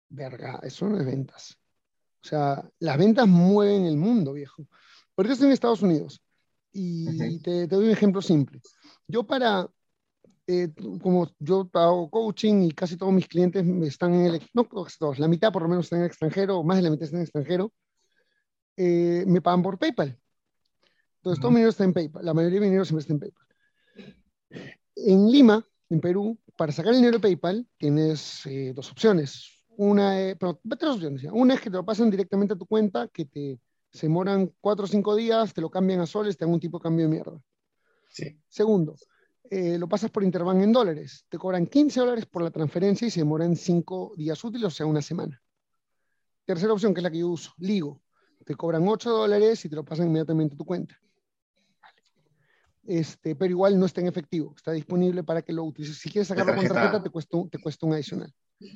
Verga, 0.07 0.59
eso 0.61 0.87
no 0.87 0.99
es 0.99 1.05
ventas. 1.07 1.57
O 2.23 2.27
sea, 2.27 2.69
las 2.77 2.95
ventas 2.95 3.27
mueven 3.27 3.85
el 3.85 3.97
mundo, 3.97 4.33
viejo. 4.33 4.67
Porque 5.15 5.31
estoy 5.31 5.47
en 5.47 5.53
Estados 5.53 5.81
Unidos 5.81 6.21
y 6.71 7.39
te, 7.39 7.65
doy 7.65 7.85
un 7.85 7.91
ejemplo 7.91 8.21
simple. 8.21 8.61
Yo 9.07 9.23
para, 9.23 9.67
eh, 10.45 10.71
como 11.01 11.31
yo 11.39 11.67
hago 11.73 12.11
coaching 12.11 12.65
y 12.65 12.71
casi 12.71 12.97
todos 12.97 13.13
mis 13.13 13.27
clientes 13.27 13.65
están 13.87 14.13
en 14.13 14.25
el, 14.27 14.49
no 14.53 14.69
casi 14.69 14.99
todos, 14.99 15.17
la 15.17 15.27
mitad 15.27 15.51
por 15.51 15.63
lo 15.63 15.69
menos 15.69 15.87
están 15.87 16.01
en 16.01 16.03
el 16.03 16.12
extranjero, 16.12 16.63
más 16.63 16.77
de 16.77 16.83
la 16.83 16.91
mitad 16.91 17.06
están 17.06 17.17
en 17.17 17.21
el 17.21 17.27
extranjero, 17.29 17.73
eh, 18.78 19.23
me 19.28 19.42
pagan 19.42 19.62
por 19.62 19.78
PayPal. 19.78 20.19
Entonces, 21.17 21.42
todo 21.42 21.52
mi 21.52 21.58
dinero 21.58 21.71
está 21.71 21.84
en 21.84 21.94
PayPal, 21.94 22.26
la 22.26 22.34
mayoría 22.34 22.60
de 22.60 22.62
mi 22.62 22.67
dinero 22.67 22.86
siempre 22.86 23.02
está 23.02 23.13
en 23.13 23.19
PayPal. 23.19 23.46
En 24.96 25.32
Lima, 25.32 25.65
en 25.90 26.00
Perú, 26.00 26.38
para 26.56 26.71
sacar 26.71 26.94
el 26.94 27.00
dinero 27.00 27.17
de 27.17 27.21
PayPal 27.21 27.67
tienes 27.78 28.46
eh, 28.46 28.73
dos 28.76 28.92
opciones. 28.92 29.63
Una, 29.78 30.21
eh, 30.21 30.36
pero, 30.36 30.60
opciones. 30.62 31.23
Una 31.32 31.56
es 31.56 31.62
que 31.62 31.69
te 31.69 31.76
lo 31.76 31.86
pasan 31.86 32.10
directamente 32.10 32.54
a 32.54 32.58
tu 32.58 32.65
cuenta, 32.65 33.08
que 33.10 33.26
te 33.26 33.60
se 33.96 34.08
demoran 34.08 34.52
cuatro 34.60 34.84
o 34.84 34.88
cinco 34.88 35.15
días, 35.15 35.54
te 35.54 35.62
lo 35.62 35.69
cambian 35.69 36.02
a 36.02 36.06
soles, 36.06 36.36
te 36.38 36.44
dan 36.44 36.54
un 36.54 36.60
tipo 36.60 36.80
de 36.80 36.84
cambio 36.84 37.06
de 37.06 37.12
mierda. 37.12 37.42
Sí. 38.10 38.38
Segundo, 38.50 38.98
eh, 39.50 39.78
lo 39.78 39.88
pasas 39.88 40.12
por 40.12 40.23
Interbank 40.23 40.62
en 40.62 40.73
dólares. 40.73 41.26
Te 41.30 41.38
cobran 41.38 41.65
15 41.65 42.02
dólares 42.02 42.26
por 42.26 42.44
la 42.44 42.52
transferencia 42.52 43.08
y 43.08 43.12
se 43.12 43.21
demoran 43.21 43.56
cinco 43.56 44.13
días 44.17 44.44
útiles, 44.44 44.67
o 44.67 44.69
sea, 44.69 44.86
una 44.86 45.02
semana. 45.02 45.42
Tercera 46.44 46.73
opción, 46.73 46.94
que 46.94 47.00
es 47.00 47.04
la 47.04 47.12
que 47.12 47.19
yo 47.19 47.30
uso, 47.30 47.54
Ligo. 47.58 48.02
Te 48.46 48.56
cobran 48.56 48.87
8 48.87 49.10
dólares 49.10 49.65
y 49.65 49.69
te 49.69 49.75
lo 49.75 49.83
pasan 49.83 50.08
inmediatamente 50.08 50.56
a 50.56 50.58
tu 50.58 50.65
cuenta. 50.65 50.98
Este, 52.87 53.35
pero 53.35 53.50
igual 53.50 53.79
no 53.79 53.87
está 53.87 54.02
en 54.02 54.08
efectivo, 54.08 54.54
está 54.56 54.71
disponible 54.71 55.23
para 55.23 55.41
que 55.41 55.52
lo 55.52 55.63
utilices. 55.63 55.98
Si 55.98 56.10
quieres 56.10 56.27
sacarlo 56.27 56.56
con 56.56 56.67
tarjeta, 56.67 57.02
te 57.02 57.10
cuesta, 57.10 57.37
te 57.52 57.58
cuesta 57.58 57.85
un 57.87 57.93
adicional. 57.93 58.31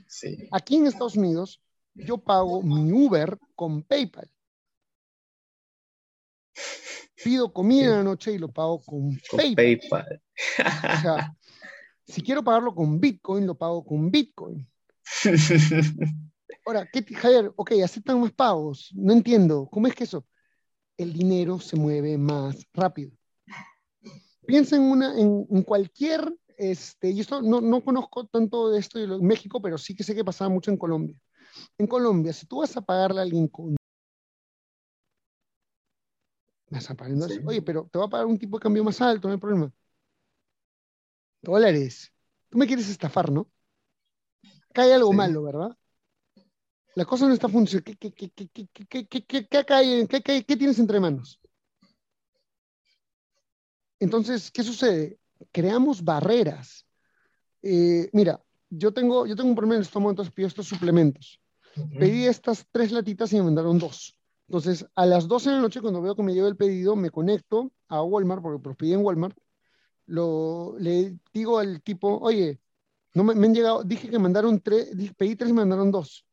Sí. 0.07 0.47
Aquí 0.51 0.77
en 0.77 0.87
Estados 0.87 1.15
Unidos, 1.15 1.61
yo 1.93 2.17
pago 2.17 2.63
mi 2.63 2.91
Uber 2.91 3.37
con 3.55 3.83
PayPal. 3.83 4.29
Pido 7.23 7.53
comida 7.53 7.85
en 7.85 7.91
la 7.91 8.03
noche 8.03 8.31
y 8.31 8.39
lo 8.39 8.51
pago 8.51 8.81
con, 8.81 9.15
Con 9.29 9.37
PayPal. 9.37 9.55
PayPal. 9.55 10.21
O 10.97 11.01
sea, 11.01 11.37
si 12.07 12.23
quiero 12.23 12.43
pagarlo 12.43 12.73
con 12.73 12.99
Bitcoin, 12.99 13.45
lo 13.45 13.55
pago 13.55 13.85
con 13.85 14.09
Bitcoin. 14.09 14.67
Ahora, 16.65 16.87
¿qué, 16.91 17.01
te- 17.01 17.15
Javier? 17.15 17.51
Ok, 17.55 17.71
aceptan 17.83 18.19
más 18.21 18.31
pagos. 18.31 18.91
No 18.95 19.13
entiendo. 19.13 19.67
¿Cómo 19.71 19.87
es 19.87 19.95
que 19.95 20.03
eso? 20.03 20.25
El 20.97 21.13
dinero 21.13 21.59
se 21.59 21.75
mueve 21.75 22.17
más 22.17 22.67
rápido. 22.73 23.11
Piensa 24.45 24.75
en, 24.75 24.83
una, 24.83 25.19
en, 25.19 25.47
en 25.49 25.63
cualquier, 25.63 26.35
este, 26.57 27.11
y 27.11 27.19
esto 27.19 27.41
no, 27.41 27.61
no 27.61 27.83
conozco 27.83 28.25
tanto 28.25 28.71
de 28.71 28.79
esto 28.79 28.99
en 28.99 29.25
México, 29.25 29.61
pero 29.61 29.77
sí 29.77 29.95
que 29.95 30.03
sé 30.03 30.15
que 30.15 30.25
pasaba 30.25 30.49
mucho 30.49 30.71
en 30.71 30.77
Colombia. 30.77 31.15
En 31.77 31.87
Colombia, 31.87 32.33
si 32.33 32.45
tú 32.47 32.59
vas 32.59 32.75
a 32.75 32.81
pagarle 32.81 33.19
a 33.19 33.23
alguien 33.23 33.47
con... 33.47 33.75
Vas 36.69 36.89
a 36.89 36.95
pagar, 36.95 37.15
Sí. 37.29 37.39
Oye, 37.45 37.61
pero 37.61 37.87
te 37.91 37.99
va 37.99 38.05
a 38.05 38.09
pagar 38.09 38.25
un 38.25 38.37
tipo 38.37 38.57
de 38.57 38.63
cambio 38.63 38.83
más 38.83 38.99
alto, 39.01 39.27
no 39.27 39.33
hay 39.33 39.39
problema. 39.39 39.71
Dólares. 41.41 42.11
Tú 42.49 42.57
me 42.57 42.67
quieres 42.67 42.89
estafar, 42.89 43.31
¿no? 43.31 43.49
Acá 44.69 44.83
hay 44.83 44.91
algo 44.91 45.11
Sí. 45.11 45.17
malo, 45.17 45.43
¿verdad? 45.43 45.77
La 46.95 47.05
cosa 47.05 47.27
no 47.27 47.33
está 47.33 47.47
funcionando. 47.47 47.91
¿Qué, 47.99 48.11
tienes 50.57 50.79
entre 50.79 50.99
manos? 50.99 51.39
Entonces, 53.99 54.51
¿qué 54.51 54.63
sucede? 54.63 55.19
Creamos 55.51 56.03
barreras. 56.03 56.85
Mira, 57.61 58.41
yo 58.69 58.93
tengo, 58.93 59.25
yo 59.25 59.35
tengo 59.35 59.49
un 59.49 59.55
problema 59.55 59.75
en 59.75 59.81
el 59.81 59.85
estómago, 59.85 60.11
entonces 60.11 60.33
pido 60.33 60.47
estos 60.47 60.67
suplementos. 60.67 61.41
Pedí 61.97 62.25
estas 62.25 62.65
tres 62.71 62.91
latitas 62.91 63.31
y 63.31 63.37
me 63.37 63.43
mandaron 63.43 63.77
dos. 63.77 64.15
Entonces, 64.47 64.85
a 64.95 65.05
las 65.05 65.27
12 65.27 65.49
de 65.49 65.55
la 65.57 65.61
noche, 65.61 65.81
cuando 65.81 66.01
veo 66.01 66.15
que 66.15 66.23
me 66.23 66.33
lleva 66.33 66.47
el 66.47 66.57
pedido, 66.57 66.95
me 66.95 67.11
conecto 67.11 67.71
a 67.87 68.01
Walmart, 68.01 68.41
porque 68.41 68.67
los 68.67 68.77
pedí 68.77 68.93
en 68.93 69.05
Walmart. 69.05 69.37
Le 70.07 71.15
digo 71.31 71.59
al 71.59 71.81
tipo, 71.83 72.17
oye, 72.17 72.59
no 73.13 73.23
me, 73.23 73.35
me 73.35 73.47
han 73.47 73.53
llegado, 73.53 73.83
dije 73.83 74.09
que 74.09 74.17
mandaron 74.17 74.59
tres, 74.59 74.89
pedí 75.15 75.35
tres 75.35 75.51
y 75.51 75.53
me 75.53 75.61
mandaron 75.61 75.91
dos. 75.91 76.25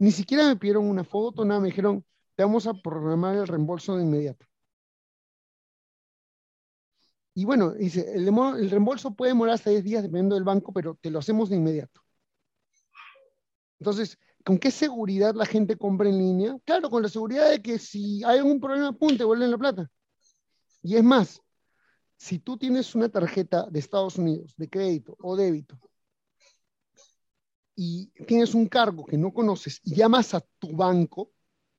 Ni 0.00 0.12
siquiera 0.12 0.48
me 0.48 0.56
pidieron 0.56 0.86
una 0.88 1.04
foto, 1.04 1.44
nada, 1.44 1.60
me 1.60 1.66
dijeron, 1.68 2.02
te 2.34 2.42
vamos 2.42 2.66
a 2.66 2.72
programar 2.72 3.36
el 3.36 3.46
reembolso 3.46 3.96
de 3.96 4.02
inmediato. 4.02 4.46
Y 7.34 7.44
bueno, 7.44 7.72
dice, 7.72 8.10
el, 8.14 8.70
reembolso 8.70 9.14
puede 9.14 9.32
demorar 9.32 9.56
hasta 9.56 9.68
10 9.68 9.84
días 9.84 10.02
dependiendo 10.02 10.36
del 10.36 10.44
banco, 10.44 10.72
pero 10.72 10.96
te 11.02 11.10
lo 11.10 11.18
hacemos 11.18 11.50
de 11.50 11.56
inmediato. 11.56 12.00
Entonces, 13.78 14.18
¿con 14.42 14.58
qué 14.58 14.70
seguridad 14.70 15.34
la 15.34 15.44
gente 15.44 15.76
compra 15.76 16.08
en 16.08 16.16
línea? 16.16 16.56
Claro, 16.64 16.88
con 16.88 17.02
la 17.02 17.10
seguridad 17.10 17.50
de 17.50 17.60
que 17.60 17.78
si 17.78 18.24
hay 18.24 18.38
algún 18.38 18.58
problema, 18.58 18.92
pum, 18.92 19.18
te 19.18 19.24
vuelven 19.24 19.50
la 19.50 19.58
plata. 19.58 19.90
Y 20.82 20.96
es 20.96 21.04
más, 21.04 21.42
si 22.16 22.38
tú 22.38 22.56
tienes 22.56 22.94
una 22.94 23.10
tarjeta 23.10 23.68
de 23.70 23.78
Estados 23.78 24.16
Unidos 24.16 24.54
de 24.56 24.70
crédito 24.70 25.14
o 25.20 25.36
débito 25.36 25.78
y 27.82 28.08
tienes 28.26 28.52
un 28.52 28.66
cargo 28.66 29.06
que 29.06 29.16
no 29.16 29.32
conoces 29.32 29.80
y 29.82 29.94
llamas 29.94 30.34
a 30.34 30.42
tu 30.58 30.76
banco, 30.76 31.32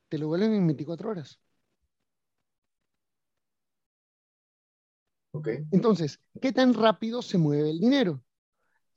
te 0.10 0.18
lo 0.18 0.30
vuelven 0.30 0.52
en 0.56 0.66
24 0.66 1.12
horas. 1.12 1.39
Entonces, 5.72 6.20
¿qué 6.41 6.52
tan 6.54 6.74
rápido 6.74 7.22
se 7.22 7.38
mueve 7.38 7.70
el 7.70 7.80
dinero? 7.80 8.24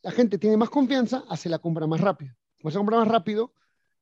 La 0.01 0.13
gente 0.13 0.39
tiene 0.39 0.57
más 0.57 0.71
confianza, 0.71 1.25
hace 1.29 1.51
la 1.51 1.59
compra 1.59 1.87
más 1.87 2.01
rápido. 2.01 2.35
Como 2.63 2.71
se 2.71 2.79
compra 2.79 2.97
más 2.97 3.09
rápido, 3.09 3.53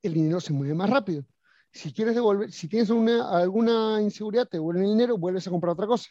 el 0.00 0.14
dinero 0.14 0.40
se 0.40 0.52
mueve 0.52 0.74
más 0.74 0.88
rápido. 0.88 1.26
Si 1.72 1.92
quieres 1.92 2.14
devolver, 2.14 2.52
si 2.52 2.68
tienes 2.68 2.90
una, 2.90 3.36
alguna 3.36 4.00
inseguridad, 4.00 4.46
te 4.46 4.58
devuelven 4.58 4.84
el 4.84 4.90
dinero, 4.90 5.18
vuelves 5.18 5.44
a 5.48 5.50
comprar 5.50 5.72
otra 5.72 5.88
cosa. 5.88 6.08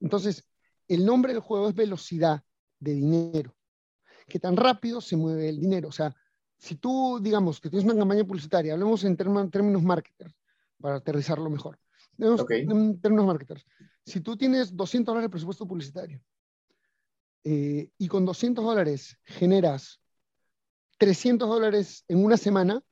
Entonces, 0.00 0.44
el 0.88 1.06
nombre 1.06 1.32
del 1.32 1.40
juego 1.40 1.68
es 1.68 1.74
velocidad 1.76 2.42
de 2.80 2.94
dinero. 2.94 3.54
¿Qué 4.26 4.38
tan 4.38 4.56
rápido 4.56 5.00
se 5.00 5.16
mueve 5.16 5.48
el 5.48 5.60
dinero? 5.60 5.88
O 5.88 5.92
sea, 5.92 6.14
si 6.56 6.76
tú, 6.76 7.18
digamos, 7.20 7.60
que 7.60 7.68
tienes 7.68 7.84
una 7.84 7.98
campaña 7.98 8.24
publicitaria, 8.24 8.72
hablemos 8.72 9.04
en 9.04 9.16
term- 9.16 9.50
términos 9.50 9.82
marketers, 9.82 10.34
para 10.80 10.96
aterrizarlo 10.96 11.50
mejor. 11.50 11.78
Hablemos 12.18 12.40
Ok. 12.40 12.50
En 12.52 13.00
términos 13.00 13.26
marketers. 13.26 13.66
Si 14.04 14.20
tú 14.20 14.36
tienes 14.36 14.74
200 14.74 15.12
dólares 15.12 15.28
de 15.28 15.30
presupuesto 15.32 15.66
publicitario 15.66 16.22
eh, 17.44 17.90
y 17.98 18.08
con 18.08 18.24
200 18.24 18.64
dólares 18.64 19.16
generas 19.24 20.00
300 20.98 21.48
dólares 21.48 22.04
en 22.08 22.24
una 22.24 22.36
semana, 22.36 22.82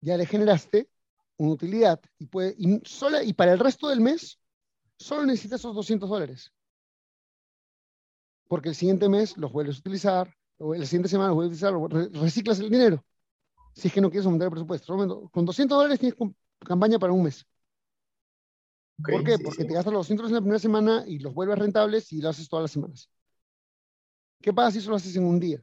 ya 0.00 0.16
le 0.16 0.26
generaste 0.26 0.88
una 1.36 1.52
utilidad 1.52 2.00
y, 2.18 2.26
puede, 2.26 2.54
y, 2.58 2.80
sola, 2.84 3.22
y 3.22 3.32
para 3.32 3.52
el 3.52 3.58
resto 3.58 3.88
del 3.88 4.00
mes 4.00 4.38
solo 4.98 5.26
necesitas 5.26 5.60
esos 5.60 5.74
200 5.74 6.08
dólares. 6.08 6.52
Porque 8.48 8.68
el 8.70 8.74
siguiente 8.74 9.08
mes 9.08 9.36
los 9.36 9.52
vuelves 9.52 9.76
a 9.76 9.80
utilizar, 9.80 10.34
o 10.58 10.74
la 10.74 10.84
siguiente 10.86 11.08
semana 11.08 11.28
los 11.28 11.36
vuelves 11.36 11.62
a 11.62 11.70
utilizar, 11.76 12.22
reciclas 12.22 12.60
el 12.60 12.70
dinero. 12.70 13.04
Si 13.74 13.88
es 13.88 13.94
que 13.94 14.00
no 14.00 14.08
quieres 14.10 14.26
aumentar 14.26 14.46
el 14.46 14.52
presupuesto. 14.52 14.96
Con 15.30 15.44
200 15.44 15.76
dólares 15.76 15.98
tienes 16.00 16.16
campaña 16.60 16.98
para 16.98 17.12
un 17.12 17.24
mes. 17.24 17.44
¿Por 19.02 19.22
qué? 19.24 19.36
sí, 19.36 19.42
Porque 19.44 19.62
sí. 19.62 19.68
te 19.68 19.74
gastas 19.74 19.92
los 19.92 20.00
200 20.08 20.28
en 20.28 20.34
la 20.34 20.40
primera 20.40 20.58
semana 20.58 21.04
y 21.06 21.18
los 21.18 21.34
vuelves 21.34 21.58
rentables 21.58 22.12
y 22.12 22.20
lo 22.22 22.30
haces 22.30 22.48
todas 22.48 22.64
las 22.64 22.70
semanas. 22.70 23.10
¿Qué 24.40 24.52
pasa 24.52 24.70
si 24.70 24.78
eso 24.78 24.90
lo 24.90 24.96
haces 24.96 25.14
en 25.16 25.24
un 25.24 25.38
día? 25.38 25.62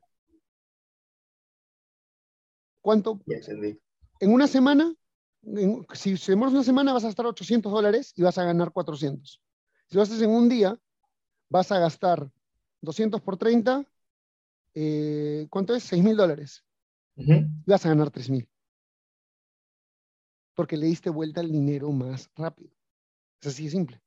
¿Cuánto? 2.82 3.20
Ya 3.26 3.38
entendí. 3.38 3.80
En 4.20 4.32
una 4.32 4.48
semana, 4.48 4.94
en- 5.44 5.86
si 5.94 6.18
se 6.18 6.34
demoras 6.34 6.54
una 6.54 6.64
semana 6.64 6.94
vas 6.94 7.04
a 7.04 7.08
gastar 7.08 7.26
800 7.26 7.72
dólares 7.72 8.14
y 8.16 8.22
vas 8.22 8.38
a 8.38 8.44
ganar 8.44 8.72
400. 8.72 9.42
Si 9.88 9.96
lo 9.96 10.02
haces 10.04 10.22
en 10.22 10.30
un 10.30 10.50
día, 10.50 10.78
vas 11.50 11.72
a 11.72 11.80
gastar 11.80 12.30
200 12.84 13.22
por 13.22 13.38
30, 13.38 13.86
eh, 14.74 15.48
¿cuánto 15.50 15.74
es? 15.74 15.84
6 15.84 16.04
mil 16.04 16.18
dólares. 16.18 16.64
Ujú. 17.16 17.32
Y 17.32 17.72
vas 17.72 17.86
a 17.86 17.90
ganar 17.90 18.12
3 18.12 18.30
mil. 18.30 18.50
Porque 20.54 20.78
le 20.78 20.86
diste 20.88 21.10
vuelta 21.10 21.40
al 21.40 21.52
dinero 21.52 21.92
más 21.92 22.30
rápido. 22.36 22.72
Es 23.42 23.48
así 23.48 23.66
de 23.66 23.70
simple. 23.72 24.02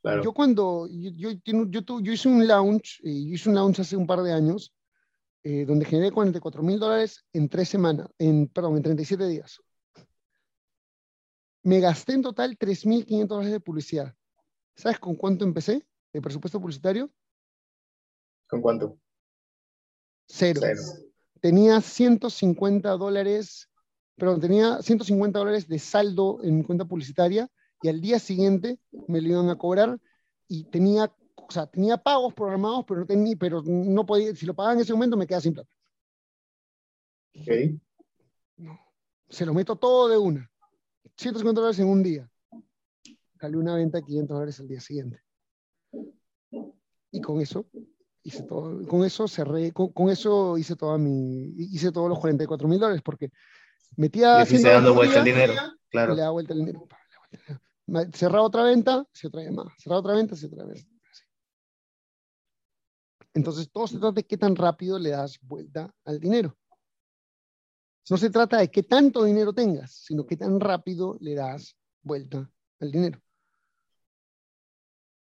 Claro. 0.00 0.22
Yo 0.24 0.32
cuando, 0.32 0.88
yo, 0.88 1.30
yo, 1.44 1.66
yo 1.68 2.00
yo 2.00 2.12
hice 2.12 2.28
un 2.28 2.46
launch, 2.46 3.00
eh, 3.04 3.24
yo 3.24 3.34
hice 3.34 3.48
un 3.48 3.54
launch 3.54 3.80
hace 3.80 3.96
un 3.96 4.06
par 4.06 4.22
de 4.22 4.32
años, 4.32 4.74
eh, 5.44 5.64
donde 5.64 5.84
generé 5.84 6.10
44 6.10 6.62
mil 6.62 6.80
dólares 6.80 7.24
en 7.32 7.48
tres 7.48 7.68
semanas, 7.68 8.08
en, 8.18 8.48
perdón, 8.48 8.76
en 8.78 8.82
37 8.82 9.28
días. 9.28 9.60
Me 11.62 11.78
gasté 11.78 12.14
en 12.14 12.22
total 12.22 12.58
3.500 12.58 13.26
dólares 13.28 13.52
de 13.52 13.60
publicidad. 13.60 14.14
¿Sabes 14.74 14.98
con 14.98 15.14
cuánto 15.14 15.44
empecé 15.44 15.86
de 16.12 16.20
presupuesto 16.20 16.60
publicitario? 16.60 17.10
¿Con 18.48 18.60
cuánto? 18.60 18.98
Cero. 20.26 20.60
Cero. 20.62 20.82
Tenía 21.40 21.80
150 21.80 22.90
dólares, 22.90 23.68
perdón, 24.16 24.40
tenía 24.40 24.80
150 24.80 25.38
dólares 25.38 25.66
de 25.66 25.78
saldo 25.78 26.38
en 26.42 26.58
mi 26.58 26.62
cuenta 26.64 26.84
publicitaria 26.84 27.50
y 27.82 27.88
al 27.88 28.00
día 28.00 28.18
siguiente 28.18 28.78
me 29.08 29.20
lo 29.20 29.28
iban 29.28 29.48
a 29.48 29.58
cobrar 29.58 29.98
y 30.46 30.64
tenía, 30.64 31.12
o 31.36 31.50
sea, 31.50 31.66
tenía 31.66 31.96
pagos 31.96 32.32
programados, 32.34 32.84
pero 32.86 33.00
no 33.00 33.06
tenía, 33.06 33.34
pero 33.36 33.62
no 33.64 34.06
podía, 34.06 34.34
si 34.36 34.46
lo 34.46 34.54
pagaba 34.54 34.74
en 34.74 34.80
ese 34.80 34.92
momento 34.92 35.16
me 35.16 35.26
quedaba 35.26 35.40
sin 35.40 35.54
plata. 35.54 35.70
Ok. 37.40 37.80
Se 39.30 39.46
lo 39.46 39.54
meto 39.54 39.76
todo 39.76 40.08
de 40.08 40.18
una. 40.18 40.50
150 41.16 41.60
dólares 41.60 41.78
en 41.80 41.88
un 41.88 42.02
día. 42.02 42.30
Salió 43.40 43.58
una 43.58 43.74
venta 43.74 43.98
de 43.98 44.04
500 44.04 44.34
dólares 44.34 44.60
al 44.60 44.68
día 44.68 44.80
siguiente. 44.80 45.21
Y 47.12 47.20
con 47.20 47.40
eso 47.40 47.66
hice 48.24 48.42
todo, 48.44 48.86
con 48.88 49.04
eso 49.04 49.28
cerré, 49.28 49.70
con, 49.72 49.92
con 49.92 50.08
eso 50.10 50.56
hice 50.58 50.74
toda 50.74 50.98
mi, 50.98 51.52
hice 51.58 51.92
todos 51.92 52.08
los 52.08 52.18
44 52.18 52.66
mil 52.66 52.80
dólares 52.80 53.02
porque 53.04 53.30
metía 53.96 54.44
100 54.44 54.62
dando 54.62 54.94
vuelta 54.94 55.22
día 55.22 55.34
dinero. 55.34 55.52
y 55.52 55.90
Claro. 55.90 56.14
le 56.14 56.20
daba 56.20 56.32
vuelta 56.32 56.54
el 56.54 56.60
dinero. 56.60 56.88
el 57.86 58.14
Cerraba 58.14 58.44
otra 58.44 58.64
venta, 58.64 59.06
se 59.12 59.26
otra 59.26 59.42
llamada. 59.42 59.74
Cerraba 59.78 60.00
otra 60.00 60.14
venta, 60.14 60.34
se 60.34 60.46
otra 60.46 60.64
así. 60.72 60.88
Entonces, 63.34 63.70
todo 63.70 63.86
se 63.86 63.98
trata 63.98 64.12
de 64.12 64.24
qué 64.24 64.36
tan 64.36 64.56
rápido 64.56 64.98
le 64.98 65.10
das 65.10 65.38
vuelta 65.42 65.94
al 66.04 66.18
dinero. 66.18 66.56
No 68.10 68.16
se 68.16 68.30
trata 68.30 68.58
de 68.58 68.70
qué 68.70 68.82
tanto 68.82 69.24
dinero 69.24 69.52
tengas, 69.52 69.92
sino 69.92 70.26
qué 70.26 70.36
tan 70.36 70.60
rápido 70.60 71.16
le 71.20 71.34
das 71.34 71.76
vuelta 72.02 72.50
al 72.80 72.90
dinero. 72.90 73.20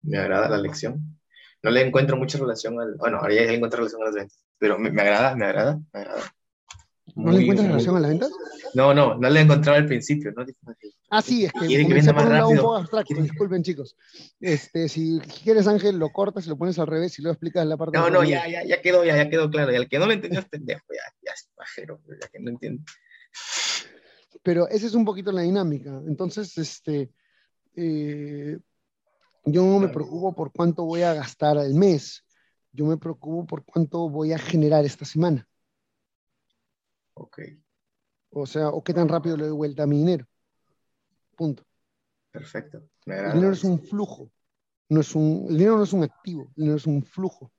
Me 0.03 0.17
agrada 0.19 0.49
la 0.49 0.57
lección. 0.57 1.16
No 1.63 1.71
le 1.71 1.81
encuentro 1.81 2.17
mucha 2.17 2.37
relación 2.37 2.79
al. 2.79 2.95
Bueno, 2.95 3.17
ahora 3.17 3.33
ya 3.33 3.41
le 3.41 3.55
encuentro 3.55 3.79
relación 3.79 4.01
a 4.01 4.05
las 4.05 4.15
ventas. 4.15 4.43
Pero 4.57 4.77
me, 4.77 4.91
me 4.91 5.01
agrada, 5.01 5.35
me 5.35 5.45
agrada, 5.45 5.79
me 5.93 5.99
agrada. 5.99 6.23
¿No 7.15 7.31
le 7.31 7.41
encuentras 7.41 7.67
relación 7.67 7.97
a 7.97 7.99
la 7.99 8.07
venta? 8.09 8.27
No, 8.73 8.93
no, 8.93 9.15
no 9.17 9.29
le 9.29 9.39
he 9.39 9.43
encontrado 9.43 9.77
al 9.79 9.85
principio, 9.85 10.31
¿no? 10.35 10.45
Ah, 11.09 11.21
sí, 11.21 11.45
es 11.45 11.53
que 11.53 11.65
Quiere 11.67 11.87
que 11.87 11.93
por 11.95 11.99
un 11.99 12.15
más 12.15 12.29
lado 12.29 12.49
un 12.49 12.55
rápido. 12.55 12.63
poco 12.63 12.75
abstracto, 12.75 13.21
disculpen 13.21 13.63
chicos. 13.63 13.95
Este, 14.39 14.89
si 14.89 15.19
quieres 15.43 15.67
Ángel, 15.67 15.97
lo 15.97 16.09
cortas 16.09 16.45
y 16.45 16.49
lo 16.49 16.57
pones 16.57 16.77
al 16.79 16.87
revés 16.87 17.17
y 17.17 17.21
luego 17.21 17.33
explicas 17.33 17.65
la 17.65 17.77
parte 17.77 17.97
No, 17.97 18.09
no, 18.09 18.23
ya, 18.23 18.47
ya, 18.47 18.63
ya 18.65 18.81
quedó, 18.81 19.03
ya, 19.05 19.15
ya 19.15 19.29
quedó 19.29 19.49
claro. 19.49 19.71
Y 19.71 19.77
al 19.77 19.87
que 19.87 19.97
no 19.99 20.05
lo 20.05 20.11
entendió 20.13 20.41
es 20.41 20.47
pendejo, 20.47 20.83
ya, 20.89 21.13
ya 21.25 21.31
es 21.31 21.49
pajero, 21.55 21.99
pero 22.05 22.19
ya 22.21 22.27
que 22.27 22.39
no 22.39 22.49
entiende. 22.51 22.83
Pero 24.43 24.67
esa 24.67 24.85
es 24.85 24.93
un 24.93 25.05
poquito 25.05 25.31
la 25.31 25.41
dinámica. 25.41 26.01
Entonces, 26.07 26.57
este, 26.57 27.09
eh, 27.75 28.57
yo 29.51 29.63
no 29.63 29.79
me 29.79 29.87
preocupo 29.89 30.33
por 30.33 30.51
cuánto 30.51 30.83
voy 30.85 31.01
a 31.03 31.13
gastar 31.13 31.57
al 31.57 31.73
mes. 31.73 32.23
Yo 32.71 32.85
me 32.85 32.97
preocupo 32.97 33.45
por 33.47 33.63
cuánto 33.65 34.09
voy 34.09 34.33
a 34.33 34.37
generar 34.37 34.85
esta 34.85 35.05
semana. 35.05 35.47
Ok, 37.13 37.39
O 38.29 38.45
sea, 38.45 38.69
o 38.69 38.83
qué 38.83 38.93
tan 38.93 39.07
rápido 39.07 39.35
le 39.37 39.47
doy 39.47 39.55
vuelta 39.55 39.83
a 39.83 39.87
mi 39.87 39.97
dinero. 39.97 40.25
Punto. 41.35 41.63
perfecto. 42.31 42.83
El 43.05 43.33
dinero 43.33 43.53
es 43.53 43.63
un 43.63 43.79
flujo. 43.79 44.29
No 44.89 45.01
es 45.01 45.15
un, 45.15 45.47
el 45.49 45.57
dinero 45.57 45.77
no 45.77 45.83
es 45.83 45.93
un 45.93 46.03
activo, 46.03 46.43
el 46.55 46.63
dinero 46.63 46.77
es 46.77 46.85
un 46.85 47.03
flujo. 47.03 47.51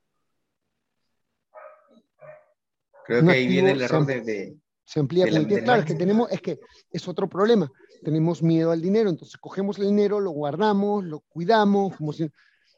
Creo 3.05 3.21
un 3.21 3.27
que 3.27 3.33
ahí 3.33 3.47
viene 3.47 3.71
el 3.71 3.81
error 3.81 4.05
se- 4.05 4.13
de, 4.13 4.21
de- 4.21 4.59
Se 4.85 4.99
amplía 4.99 5.25
De 5.25 5.31
con 5.31 5.39
el 5.41 5.47
tiempo. 5.47 5.65
Claro, 5.65 5.81
es 5.81 5.85
que 5.87 5.95
tenemos, 5.95 6.31
es 6.31 6.41
que 6.41 6.59
es 6.91 7.07
otro 7.07 7.27
problema. 7.27 7.69
Tenemos 8.03 8.41
miedo 8.41 8.71
al 8.71 8.81
dinero, 8.81 9.09
entonces 9.09 9.37
cogemos 9.37 9.77
el 9.79 9.87
dinero, 9.87 10.19
lo 10.19 10.31
guardamos, 10.31 11.03
lo 11.03 11.21
cuidamos, 11.21 11.95
como 11.97 12.13
si. 12.13 12.29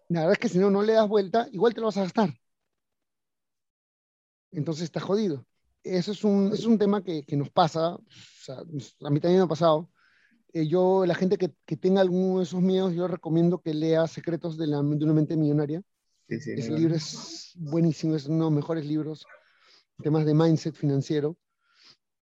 La 0.10 0.22
verdad 0.22 0.34
es 0.34 0.40
que 0.40 0.50
si 0.50 0.58
no, 0.58 0.70
no 0.70 0.82
le 0.82 0.94
das 0.94 1.08
vuelta, 1.08 1.48
igual 1.52 1.74
te 1.74 1.80
lo 1.80 1.88
vas 1.88 1.98
a 1.98 2.04
gastar. 2.04 2.34
Entonces 4.52 4.84
está 4.84 5.00
jodido. 5.00 5.46
Eso 5.84 6.12
es 6.12 6.24
un, 6.24 6.52
es 6.54 6.66
un 6.66 6.78
tema 6.78 7.04
que, 7.04 7.24
que 7.24 7.36
nos 7.36 7.50
pasa, 7.50 7.96
o 7.96 8.04
sea, 8.44 8.58
a 8.58 9.10
mí 9.10 9.20
también 9.20 9.40
me 9.40 9.46
ha 9.46 9.48
pasado. 9.48 9.90
Eh, 10.54 10.68
yo, 10.68 11.06
la 11.06 11.16
gente 11.16 11.38
que, 11.38 11.54
que 11.66 11.78
tenga 11.78 12.02
alguno 12.02 12.38
de 12.38 12.44
esos 12.44 12.62
miedos, 12.62 12.94
yo 12.94 13.08
recomiendo 13.08 13.62
que 13.62 13.74
lea 13.74 14.06
Secretos 14.08 14.58
de, 14.58 14.68
la, 14.68 14.78
de 14.78 15.06
una 15.06 15.14
mente 15.14 15.38
millonaria. 15.38 15.82
sí, 16.28 16.40
sí, 16.40 16.52
Ese 16.52 16.72
libro 16.72 16.96
es 16.96 17.54
buenísimo, 17.56 18.16
es 18.16 18.26
uno 18.26 18.46
de 18.46 18.52
los 18.52 18.52
mejores 18.52 18.86
libros, 18.86 19.26
temas 20.04 20.26
de 20.26 20.34
mindset 20.34 20.76
financiero. 20.76 21.38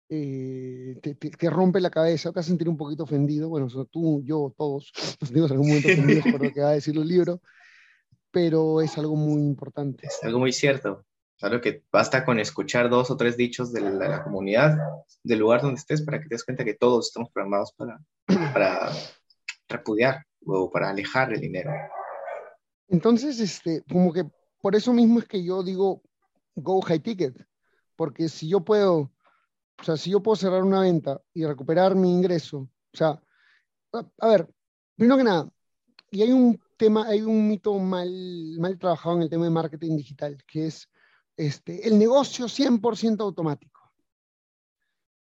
Eh, 0.10 0.98
te, 1.02 1.16
te- 1.16 1.32
te 1.32 1.50
rompe 1.50 1.82
la 1.82 1.90
cabeza, 1.90 2.32
te 2.32 2.40
hace 2.40 2.50
sentir 2.50 2.70
un 2.70 2.78
poquito 2.78 3.04
ofendido. 3.04 3.50
Bueno, 3.50 3.68
tú, 3.92 4.24
yo, 4.24 4.54
todos 4.58 4.92
nos 5.22 5.28
sentimos 5.30 5.52
en 5.52 5.58
algún 5.58 5.68
momento 5.70 5.90
ofendidos 5.90 6.26
por 6.26 6.42
lo 6.44 6.52
que 6.52 6.62
va 6.62 6.70
a 6.70 6.74
decir 6.74 6.96
el 6.96 7.08
libro, 7.08 7.42
pero 8.32 8.82
es 8.82 8.98
algo 8.98 9.16
muy 9.16 9.42
importante. 9.42 10.08
Es 10.08 10.20
algo 10.24 10.40
muy 10.40 10.54
cierto. 10.54 11.06
Claro 11.40 11.62
que 11.62 11.84
basta 11.92 12.26
con 12.26 12.40
escuchar 12.40 12.90
dos 12.90 13.12
o 13.12 13.18
tres 13.18 13.38
dichos 13.38 13.72
de 13.72 13.82
la, 13.82 13.92
de 13.92 14.10
la 14.10 14.24
comunidad, 14.24 14.76
del 15.24 15.40
lugar 15.40 15.62
donde 15.62 15.80
estés, 15.80 16.02
para 16.02 16.20
que 16.20 16.28
te 16.28 16.36
des 16.36 16.44
cuenta 16.44 16.66
que 16.66 16.74
todos 16.74 17.08
estamos 17.08 17.30
programados 17.32 17.74
para, 17.74 18.00
para 18.54 18.92
repudiar 19.70 20.24
o 20.46 20.72
para 20.72 20.90
alejar 20.90 21.34
el 21.34 21.42
dinero. 21.42 21.70
Entonces, 22.88 23.40
este, 23.40 23.84
como 23.92 24.14
que 24.14 24.26
por 24.62 24.76
eso 24.76 24.94
mismo 24.94 25.20
es 25.20 25.26
que 25.26 25.44
yo 25.44 25.62
digo 25.62 26.02
go 26.56 26.82
high 26.82 27.00
ticket, 27.00 27.36
porque 27.96 28.30
si 28.30 28.48
yo 28.50 28.62
puedo, 28.62 29.12
o 29.80 29.84
sea, 29.84 29.98
si 29.98 30.12
yo 30.12 30.22
puedo 30.22 30.36
cerrar 30.36 30.64
una 30.64 30.82
venta 30.82 31.22
y 31.34 31.46
recuperar 31.46 31.96
mi 31.96 32.12
ingreso, 32.12 32.60
o 32.60 32.98
sea, 32.98 33.22
a, 33.94 34.12
a 34.20 34.28
ver, 34.28 34.50
primero 34.96 35.18
que 35.18 35.24
nada, 35.24 35.52
y 36.12 36.22
hay 36.22 36.32
un 36.32 36.60
tema, 36.78 37.08
hay 37.08 37.22
un 37.22 37.48
mito 37.48 37.78
mal, 37.80 38.10
mal 38.60 38.78
trabajado 38.78 39.18
en 39.18 39.24
el 39.24 39.30
tema 39.30 39.46
de 39.46 39.52
marketing 39.52 39.98
digital, 39.98 40.38
que 40.46 40.68
es 40.68 40.90
este, 41.36 41.88
el 41.88 42.00
negocio 42.00 42.46
100% 42.48 43.22
automático. 43.22 43.82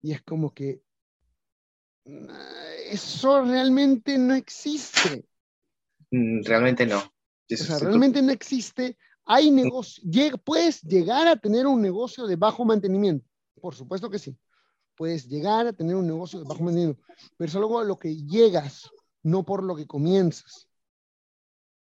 Y 0.01 0.13
es 0.13 0.21
como 0.23 0.53
que 0.53 0.81
ah, 2.07 2.65
eso 2.89 3.43
realmente 3.43 4.17
no 4.17 4.33
existe. 4.33 5.25
Mm, 6.11 6.43
Realmente 6.43 6.85
no. 6.85 6.99
O 6.99 7.55
sea, 7.55 7.79
realmente 7.79 8.21
no 8.21 8.31
existe. 8.31 8.97
Hay 9.25 9.51
negocio, 9.51 10.03
puedes 10.43 10.81
llegar 10.81 11.27
a 11.27 11.35
tener 11.35 11.67
un 11.67 11.81
negocio 11.81 12.25
de 12.25 12.35
bajo 12.35 12.65
mantenimiento. 12.65 13.28
Por 13.59 13.75
supuesto 13.75 14.09
que 14.09 14.19
sí. 14.19 14.37
Puedes 14.95 15.27
llegar 15.27 15.67
a 15.67 15.73
tener 15.73 15.95
un 15.95 16.07
negocio 16.07 16.39
de 16.39 16.45
bajo 16.45 16.63
mantenimiento, 16.63 17.01
pero 17.37 17.49
es 17.49 17.55
algo 17.55 17.79
a 17.79 17.83
lo 17.83 17.97
que 17.97 18.15
llegas, 18.15 18.89
no 19.23 19.43
por 19.43 19.63
lo 19.63 19.75
que 19.75 19.87
comienzas. 19.87 20.67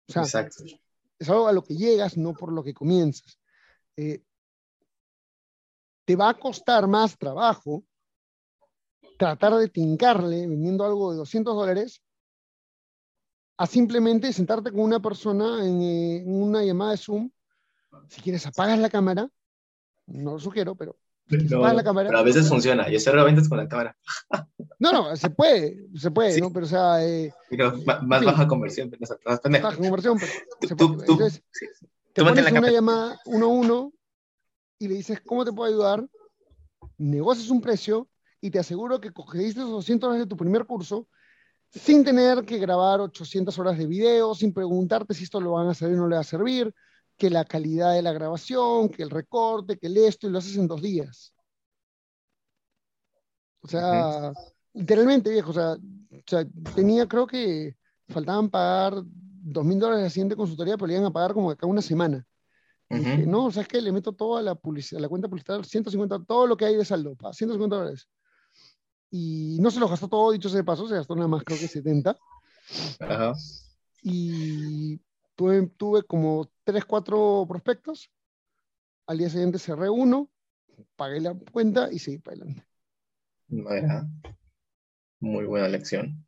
O 0.09 0.13
sea, 0.13 0.23
Exacto. 0.23 0.65
es 1.19 1.29
algo 1.29 1.49
a 1.49 1.53
lo 1.53 1.63
que 1.63 1.75
llegas, 1.75 2.17
no 2.17 2.33
por 2.33 2.53
lo 2.53 2.63
que 2.63 2.75
comienzas. 2.75 3.41
Eh, 3.97 4.23
te 6.05 6.17
va 6.17 6.31
a 6.31 6.39
costar 6.39 6.87
más 6.87 7.17
trabajo 7.17 7.85
tratar 9.19 9.55
de 9.55 9.69
tincarle 9.69 10.47
vendiendo 10.47 10.85
algo 10.85 11.13
de 11.13 11.19
200 11.19 11.55
dólares 11.55 12.03
a 13.57 13.67
simplemente 13.67 14.33
sentarte 14.33 14.73
con 14.73 14.81
una 14.81 15.01
persona 15.01 15.65
en, 15.65 15.81
eh, 15.81 16.17
en 16.17 16.43
una 16.43 16.65
llamada 16.65 16.93
de 16.93 16.97
Zoom. 16.97 17.31
Si 18.09 18.21
quieres, 18.21 18.47
apagas 18.47 18.79
la 18.79 18.91
cámara. 18.91 19.29
No 20.07 20.33
lo 20.33 20.39
sugiero, 20.41 20.75
pero 20.75 20.97
No, 21.29 21.73
la 21.73 21.83
cámara. 21.83 22.09
pero 22.09 22.19
a 22.19 22.23
veces 22.23 22.49
funciona. 22.49 22.89
Yo 22.91 22.99
cierro 23.01 23.25
ventas 23.25 23.49
con 23.49 23.57
la 23.59 23.67
cámara. 23.69 23.97
No, 24.79 24.93
no, 24.93 25.17
se 25.17 25.31
puede, 25.31 25.79
se 25.97 26.11
puede, 26.11 26.33
Sí. 26.33 26.41
¿no? 26.41 26.53
Pero, 26.53 26.67
o 26.67 26.69
sea, 26.69 27.03
eh, 27.07 27.33
Pero 27.49 27.73
más 28.03 28.21
Sí. 28.21 28.27
baja 28.27 28.47
conversión. 28.49 28.91
pero 28.91 29.01
no 29.01 29.05
estás 29.15 29.41
pendejo. 29.41 29.67
baja 29.69 29.79
conversión, 29.79 30.19
pero 30.61 30.77
Tú, 30.77 30.97
tú, 30.97 31.01
Entonces, 31.13 31.43
sí. 31.53 31.67
te 32.13 32.21
Tú 32.21 32.25
pones 32.29 32.45
una 32.45 32.53
capa- 32.61 32.71
llamada 32.71 33.21
uno 33.27 33.47
a 33.47 33.49
uno 33.49 33.93
y 34.79 34.89
le 34.89 34.95
dices, 34.95 35.21
¿cómo 35.25 35.45
te 35.45 35.53
puedo 35.53 35.71
ayudar? 35.71 36.07
Negocias 36.99 37.49
un 37.49 37.61
precio 37.61 38.09
y 38.41 38.51
te 38.51 38.59
aseguro 38.59 39.01
que 39.01 39.13
cogiste 39.13 39.61
esos 39.61 39.71
200 39.71 40.09
dólares 40.09 40.27
de 40.27 40.29
tu 40.29 40.37
primer 40.37 40.67
curso 40.67 41.07
sin 41.71 42.05
tener 42.05 42.45
que 42.45 42.59
grabar 42.59 43.01
800 43.01 43.59
horas 43.59 43.79
de 43.79 43.87
video, 43.87 44.35
sin 44.35 44.53
preguntarte 44.53 45.15
si 45.15 45.25
esto 45.25 45.41
lo 45.41 45.53
van 45.53 45.69
a 45.69 45.75
servir 45.75 45.97
o 45.99 46.03
no 46.03 46.09
le 46.09 46.17
va 46.17 46.21
a 46.21 46.25
servir, 46.25 46.75
que 47.23 47.31
la 47.31 47.45
calidad 47.45 47.95
de 47.95 48.03
la 48.03 48.13
grabación, 48.13 48.89
que 48.89 49.05
el 49.05 49.11
recorte, 49.11 49.79
que 49.79 49.87
el 49.87 49.97
esto, 49.97 50.27
y 50.27 50.31
lo 50.31 50.39
haces 50.39 50.57
en 50.57 50.67
dos 50.67 50.83
días. 50.83 51.33
O 53.61 53.69
sea, 53.69 54.33
literalmente, 54.73 55.31
viejo, 55.31 55.51
o 55.51 55.55
sea, 55.55 55.75
o 55.75 56.23
sea, 56.27 56.45
tenía, 56.75 57.07
creo 57.07 57.25
que 57.29 57.77
faltaban 58.09 58.51
pagar 58.51 59.05
dos 59.05 59.65
mil 59.65 59.79
dólares 59.79 60.01
de 60.01 60.07
la 60.07 60.11
siguiente 60.11 60.35
consultoría, 60.35 60.77
pero 60.77 60.89
le 60.89 60.95
iban 60.95 61.05
a 61.05 61.13
pagar 61.13 61.33
como 61.33 61.53
acá 61.53 61.65
una 61.65 61.81
semana. 61.81 62.27
Dije, 62.91 63.25
no, 63.25 63.53
¿sabes 63.53 63.69
qué? 63.69 63.81
Le 63.81 63.93
meto 63.93 64.13
toda 64.13 64.43
la 64.43 64.57
publicidad, 64.57 65.01
la 65.01 65.09
cuenta 65.09 65.29
publicitaria, 65.29 65.63
150, 65.63 66.25
todo 66.25 66.49
lo 66.49 66.57
que 66.57 66.65
hay 66.65 66.77
de 66.77 66.85
saldo, 66.85 67.15
pa, 67.15 67.33
150 67.33 67.77
dólares. 67.77 68.09
Y 69.13 69.59
no 69.61 69.71
se 69.71 69.79
lo 69.79 69.87
gastó 69.87 70.09
todo, 70.09 70.33
dicho 70.33 70.49
sea 70.49 70.59
de 70.59 70.65
paso, 70.65 70.89
se 70.89 70.97
gastó 70.97 71.15
nada 71.15 71.29
más, 71.29 71.45
creo 71.45 71.57
que 71.57 71.69
70. 71.69 72.19
Ajá. 72.99 73.33
Y 74.03 75.01
tuve, 75.35 75.67
tuve 75.77 76.03
como 76.05 76.51
3, 76.65 76.85
4 76.85 77.47
prospectos. 77.49 78.11
Al 79.07 79.19
día 79.19 79.29
siguiente 79.29 79.59
cerré 79.59 79.91
uno, 79.91 80.31
pagué 80.97 81.21
la 81.21 81.35
cuenta 81.53 81.93
y 81.93 81.99
seguí 81.99 82.19
para 82.19 82.37
adelante. 82.37 82.67
Mira, 83.49 84.09
muy 85.21 85.45
buena 85.45 85.69
lección. 85.69 86.27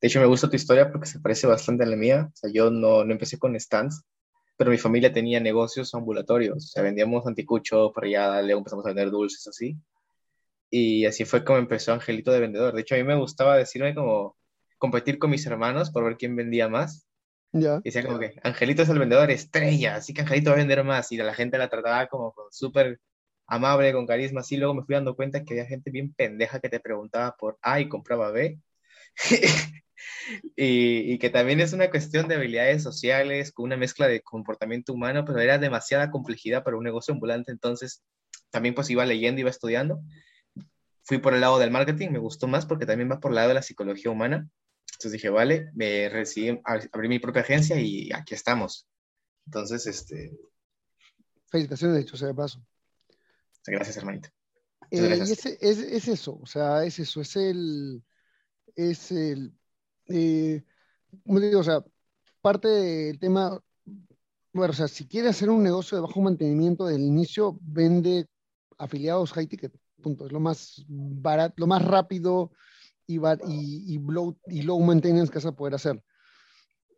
De 0.00 0.08
hecho, 0.08 0.20
me 0.20 0.26
gusta 0.26 0.48
tu 0.48 0.56
historia 0.56 0.90
porque 0.90 1.06
se 1.06 1.20
parece 1.20 1.46
bastante 1.46 1.84
a 1.84 1.86
la 1.86 1.96
mía. 1.96 2.30
O 2.32 2.36
sea, 2.36 2.50
yo 2.50 2.70
no, 2.70 3.04
no 3.04 3.12
empecé 3.12 3.38
con 3.38 3.58
stands, 3.58 4.02
pero 4.56 4.70
mi 4.70 4.78
familia 4.78 5.12
tenía 5.12 5.40
negocios 5.40 5.94
ambulatorios. 5.94 6.56
O 6.56 6.68
sea, 6.68 6.82
vendíamos 6.82 7.26
anticucho, 7.26 7.92
parrillada, 7.92 8.40
luego 8.40 8.58
empezamos 8.58 8.86
a 8.86 8.88
vender 8.88 9.10
dulces 9.10 9.46
así. 9.46 9.76
Y 10.70 11.04
así 11.04 11.24
fue 11.24 11.44
como 11.44 11.58
empezó 11.58 11.92
Angelito 11.92 12.32
de 12.32 12.40
vendedor. 12.40 12.74
De 12.74 12.80
hecho, 12.80 12.94
a 12.94 12.98
mí 12.98 13.04
me 13.04 13.16
gustaba 13.16 13.56
decirme 13.56 13.94
como 13.94 14.36
competir 14.78 15.18
con 15.18 15.30
mis 15.30 15.44
hermanos 15.44 15.90
por 15.90 16.04
ver 16.04 16.16
quién 16.16 16.34
vendía 16.36 16.68
más. 16.68 17.06
Y 17.78 17.88
decía 17.90 18.04
como 18.04 18.18
que 18.18 18.38
Angelito 18.42 18.82
es 18.82 18.88
el 18.88 18.98
vendedor 18.98 19.30
estrella, 19.30 19.96
así 19.96 20.14
que 20.14 20.20
Angelito 20.20 20.50
va 20.50 20.56
a 20.56 20.58
vender 20.58 20.84
más. 20.84 21.10
Y 21.12 21.16
la 21.16 21.34
gente 21.34 21.58
la 21.58 21.68
trataba 21.68 22.06
como 22.06 22.34
súper 22.50 23.00
amable, 23.46 23.92
con 23.92 24.06
carisma. 24.06 24.40
Así 24.40 24.56
luego 24.56 24.74
me 24.74 24.84
fui 24.84 24.94
dando 24.94 25.16
cuenta 25.16 25.42
que 25.44 25.54
había 25.54 25.66
gente 25.66 25.90
bien 25.90 26.14
pendeja 26.14 26.60
que 26.60 26.68
te 26.68 26.80
preguntaba 26.80 27.36
por 27.36 27.58
A 27.62 27.80
y 27.80 27.88
compraba 27.88 28.30
B. 28.30 28.58
y, 30.56 31.12
y 31.12 31.18
que 31.18 31.30
también 31.30 31.60
es 31.60 31.72
una 31.72 31.90
cuestión 31.90 32.28
de 32.28 32.36
habilidades 32.36 32.82
sociales, 32.82 33.52
con 33.52 33.64
una 33.64 33.76
mezcla 33.76 34.06
de 34.06 34.22
comportamiento 34.22 34.92
humano, 34.92 35.24
pero 35.24 35.40
era 35.40 35.58
demasiada 35.58 36.10
complejidad 36.10 36.62
para 36.62 36.76
un 36.76 36.84
negocio 36.84 37.14
ambulante. 37.14 37.50
Entonces, 37.50 38.04
también 38.50 38.74
pues 38.74 38.90
iba 38.90 39.04
leyendo, 39.04 39.40
iba 39.40 39.50
estudiando. 39.50 40.00
Fui 41.02 41.18
por 41.18 41.34
el 41.34 41.40
lado 41.40 41.58
del 41.58 41.70
marketing, 41.70 42.10
me 42.10 42.18
gustó 42.18 42.46
más 42.46 42.66
porque 42.66 42.86
también 42.86 43.10
va 43.10 43.20
por 43.20 43.32
el 43.32 43.36
lado 43.36 43.48
de 43.48 43.54
la 43.54 43.62
psicología 43.62 44.10
humana. 44.10 44.48
Entonces 44.92 45.12
dije, 45.12 45.30
vale, 45.30 45.70
me 45.74 46.08
recibí, 46.08 46.60
abrí 46.64 47.08
mi 47.08 47.18
propia 47.18 47.42
agencia 47.42 47.80
y 47.80 48.10
aquí 48.12 48.34
estamos. 48.34 48.86
Entonces, 49.46 49.86
este, 49.86 50.32
Felicitaciones, 51.48 51.96
de 51.96 52.02
hecho, 52.02 52.16
sea 52.16 52.28
de 52.28 52.34
paso. 52.34 52.62
gracias, 53.66 53.96
hermanito. 53.96 54.28
Eh, 54.90 55.00
Muchas 55.02 55.28
y 55.28 55.32
ese- 55.32 55.58
es, 55.60 55.78
es 55.78 56.08
eso, 56.08 56.38
o 56.40 56.46
sea, 56.46 56.84
es 56.84 56.98
eso, 56.98 57.20
es 57.20 57.36
el, 57.36 58.02
es 58.74 59.12
el, 59.12 59.52
eh, 60.08 60.62
¿cómo 61.24 61.40
te 61.40 61.46
digo? 61.46 61.60
O 61.60 61.64
sea, 61.64 61.84
parte 62.40 62.68
del 62.68 63.18
tema, 63.18 63.60
bueno, 64.52 64.72
o 64.72 64.74
sea, 64.74 64.88
si 64.88 65.06
quieres 65.06 65.30
hacer 65.30 65.48
un 65.50 65.62
negocio 65.62 65.96
de 65.96 66.02
bajo 66.02 66.20
mantenimiento 66.20 66.86
del 66.86 67.02
inicio, 67.02 67.58
vende 67.62 68.26
afiliados 68.78 69.32
high 69.32 69.46
ticket, 69.46 69.72
Punto. 70.02 70.24
Es 70.26 70.32
lo 70.32 70.40
más 70.40 70.82
barato, 70.88 71.54
lo 71.58 71.66
más 71.66 71.84
rápido 71.84 72.52
y, 73.14 73.94
y, 73.94 73.98
low, 73.98 74.38
y 74.46 74.62
low 74.62 74.80
maintenance 74.80 75.30
que 75.30 75.38
vas 75.38 75.46
a 75.46 75.52
poder 75.52 75.74
hacer. 75.74 76.02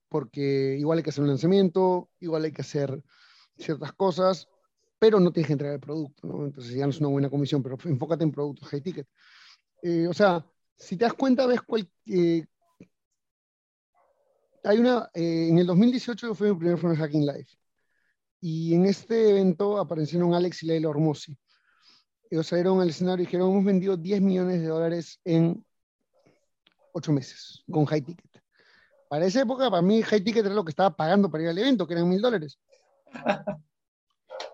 Porque 0.08 0.76
igual 0.78 0.98
hay 0.98 1.04
que 1.04 1.10
hacer 1.10 1.22
un 1.22 1.30
lanzamiento, 1.30 2.10
igual 2.20 2.44
hay 2.44 2.52
que 2.52 2.62
hacer 2.62 3.02
ciertas 3.56 3.92
cosas, 3.92 4.48
pero 4.98 5.18
no 5.18 5.32
tienes 5.32 5.48
que 5.48 5.54
entregar 5.54 5.74
el 5.74 5.80
producto, 5.80 6.26
¿no? 6.26 6.44
Entonces 6.44 6.74
ya 6.74 6.84
no 6.84 6.90
es 6.90 7.00
una 7.00 7.08
buena 7.08 7.30
comisión, 7.30 7.62
pero 7.62 7.78
enfócate 7.84 8.24
en 8.24 8.32
productos 8.32 8.68
high 8.68 8.80
ticket. 8.80 9.08
Eh, 9.82 10.06
o 10.06 10.14
sea, 10.14 10.46
si 10.76 10.96
te 10.96 11.04
das 11.04 11.14
cuenta, 11.14 11.46
ves 11.46 11.60
cuál, 11.62 11.90
eh, 12.06 12.44
hay 14.64 14.78
una, 14.78 15.10
eh, 15.14 15.48
en 15.48 15.58
el 15.58 15.66
2018 15.66 16.28
yo 16.28 16.34
fui 16.34 16.50
mi 16.50 16.58
primer 16.58 16.78
Funnel 16.78 16.98
Hacking 16.98 17.26
Live. 17.26 17.48
Y 18.40 18.74
en 18.74 18.86
este 18.86 19.30
evento 19.30 19.78
aparecieron 19.78 20.34
Alex 20.34 20.62
y 20.62 20.66
Leila 20.66 20.88
Ormosi. 20.88 21.36
Ellos 22.30 22.46
salieron 22.46 22.80
al 22.80 22.90
escenario 22.90 23.22
y 23.22 23.26
dijeron, 23.26 23.50
hemos 23.50 23.64
vendido 23.64 23.96
10 23.96 24.20
millones 24.22 24.60
de 24.60 24.66
dólares 24.66 25.20
en 25.24 25.64
8 26.92 27.12
meses 27.12 27.64
con 27.70 27.84
High 27.86 28.02
Ticket. 28.02 28.42
Para 29.08 29.26
esa 29.26 29.42
época, 29.42 29.70
para 29.70 29.82
mí, 29.82 30.02
High 30.02 30.24
Ticket 30.24 30.46
era 30.46 30.54
lo 30.54 30.64
que 30.64 30.70
estaba 30.70 30.94
pagando 30.94 31.30
para 31.30 31.44
ir 31.44 31.50
al 31.50 31.58
evento, 31.58 31.86
que 31.86 31.94
eran 31.94 32.08
mil 32.08 32.20
dólares. 32.20 32.58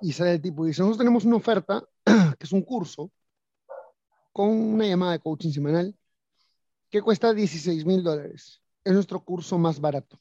Y 0.01 0.13
sale 0.13 0.33
el 0.33 0.41
tipo 0.41 0.65
y 0.65 0.69
dice, 0.69 0.83
nosotros 0.83 0.99
tenemos 0.99 1.25
una 1.25 1.37
oferta, 1.37 1.83
que 2.05 2.45
es 2.45 2.53
un 2.53 2.63
curso, 2.63 3.11
con 4.33 4.49
una 4.49 4.87
llamada 4.87 5.13
de 5.13 5.21
coaching 5.21 5.51
semanal, 5.51 5.97
que 6.91 7.03
cuesta 7.03 7.35
16 7.35 7.85
mil 7.85 8.03
dólares 8.03 8.63
es 8.85 8.93
nuestro 8.93 9.23
curso 9.23 9.59
más 9.59 9.81
barato. 9.81 10.19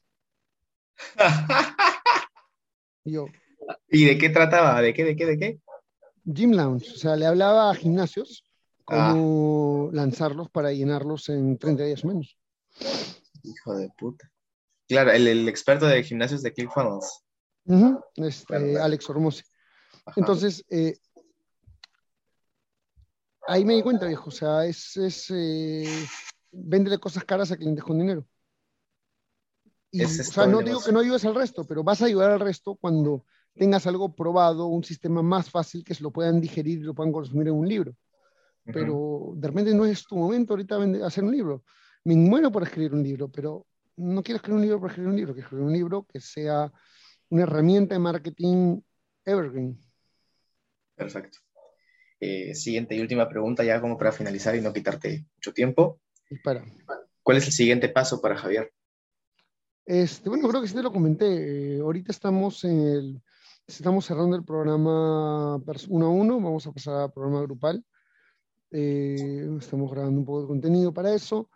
y 3.04 3.12
yo. 3.12 3.26
¿Y 3.90 4.04
de 4.04 4.18
qué 4.18 4.28
trataba? 4.30 4.80
¿De 4.82 4.94
qué, 4.94 5.04
de 5.04 5.16
qué, 5.16 5.26
de 5.26 5.38
qué? 5.38 5.60
Gym 6.24 6.52
Lounge. 6.52 6.90
O 6.94 6.98
sea, 6.98 7.16
le 7.16 7.26
hablaba 7.26 7.70
a 7.70 7.74
gimnasios 7.74 8.44
cómo 8.88 9.88
ah. 9.88 9.94
lanzarlos 9.94 10.50
para 10.50 10.72
llenarlos 10.72 11.28
en 11.28 11.58
30 11.58 11.84
días 11.84 12.04
menos. 12.04 12.38
Hijo 13.42 13.74
de 13.76 13.90
puta. 13.96 14.30
Claro, 14.88 15.12
el, 15.12 15.48
experto 15.48 15.86
de 15.86 16.02
gimnasios 16.02 16.42
de 16.42 16.52
ClickFunnels. 16.52 17.24
este, 18.16 18.78
Alex 18.78 19.10
Ormose. 19.10 19.44
Entonces, 20.16 20.64
eh, 20.70 20.96
ahí 23.46 23.64
me 23.64 23.74
di 23.74 23.82
cuenta, 23.82 24.06
viejo. 24.06 24.28
O 24.28 24.32
sea, 24.32 24.64
es, 24.64 24.96
es 24.96 25.30
eh, 25.30 26.06
cosas 27.00 27.24
caras 27.24 27.52
a 27.52 27.56
clientes 27.56 27.84
con 27.84 27.98
dinero 27.98 28.26
o 29.92 30.08
sea, 30.08 30.46
no 30.46 30.60
digo 30.62 30.80
que 30.80 30.92
no 30.92 31.00
ayudes 31.00 31.24
al 31.24 31.34
resto, 31.34 31.64
pero 31.64 31.82
vas 31.82 32.02
a 32.02 32.06
ayudar 32.06 32.30
al 32.30 32.40
resto 32.40 32.76
cuando 32.76 33.24
tengas 33.54 33.86
algo 33.86 34.14
probado, 34.14 34.66
un 34.66 34.84
sistema 34.84 35.22
más 35.22 35.50
fácil 35.50 35.82
que 35.82 35.94
se 35.94 36.02
lo 36.02 36.10
puedan 36.10 36.40
digerir 36.40 36.78
y 36.78 36.82
lo 36.82 36.94
puedan 36.94 37.12
consumir 37.12 37.48
en 37.48 37.54
un 37.54 37.68
libro. 37.68 37.94
Pero 38.72 39.32
de 39.34 39.48
repente 39.48 39.74
no 39.74 39.86
es 39.86 40.04
tu 40.04 40.16
momento 40.16 40.52
ahorita 40.52 40.78
hacer 41.06 41.24
un 41.24 41.32
libro. 41.32 41.64
Me 42.04 42.14
muero 42.16 42.52
por 42.52 42.62
escribir 42.62 42.92
un 42.92 43.02
libro, 43.02 43.28
pero 43.28 43.66
no 43.96 44.22
quiero 44.22 44.36
escribir 44.36 44.56
un 44.56 44.62
libro 44.62 44.80
por 44.80 44.90
escribir 44.90 45.10
un 45.10 45.16
libro, 45.16 45.32
quiero 45.32 45.46
escribir 45.46 45.66
un 45.66 45.72
libro 45.72 46.06
que 46.06 46.20
sea 46.20 46.72
una 47.30 47.42
herramienta 47.42 47.94
de 47.94 47.98
marketing 47.98 48.80
evergreen. 49.24 49.78
Perfecto. 50.94 51.38
Eh, 52.20 52.54
siguiente 52.54 52.94
y 52.94 53.00
última 53.00 53.28
pregunta, 53.28 53.64
ya 53.64 53.80
como 53.80 53.96
para 53.96 54.12
finalizar 54.12 54.56
y 54.56 54.60
no 54.60 54.72
quitarte 54.72 55.26
mucho 55.36 55.52
tiempo. 55.52 56.00
Dispara. 56.28 56.64
¿Cuál 57.22 57.38
es 57.38 57.46
el 57.46 57.52
siguiente 57.52 57.88
paso 57.88 58.20
para 58.20 58.36
Javier? 58.36 58.72
Este, 59.84 60.28
bueno, 60.28 60.48
creo 60.48 60.60
que 60.60 60.68
sí 60.68 60.74
te 60.74 60.82
lo 60.82 60.92
comenté. 60.92 61.76
Eh, 61.76 61.80
ahorita 61.80 62.12
estamos 62.12 62.64
en 62.64 62.80
el, 62.80 63.22
estamos 63.66 64.04
cerrando 64.04 64.36
el 64.36 64.44
programa 64.44 65.62
uno 65.88 66.06
a 66.06 66.10
uno, 66.10 66.40
vamos 66.40 66.66
a 66.66 66.72
pasar 66.72 66.94
al 66.94 67.12
programa 67.12 67.42
grupal. 67.42 67.84
Eh, 68.70 69.48
estamos 69.58 69.90
grabando 69.90 70.20
un 70.20 70.26
poco 70.26 70.42
de 70.42 70.48
contenido 70.48 70.92
para 70.92 71.14
eso. 71.14 71.48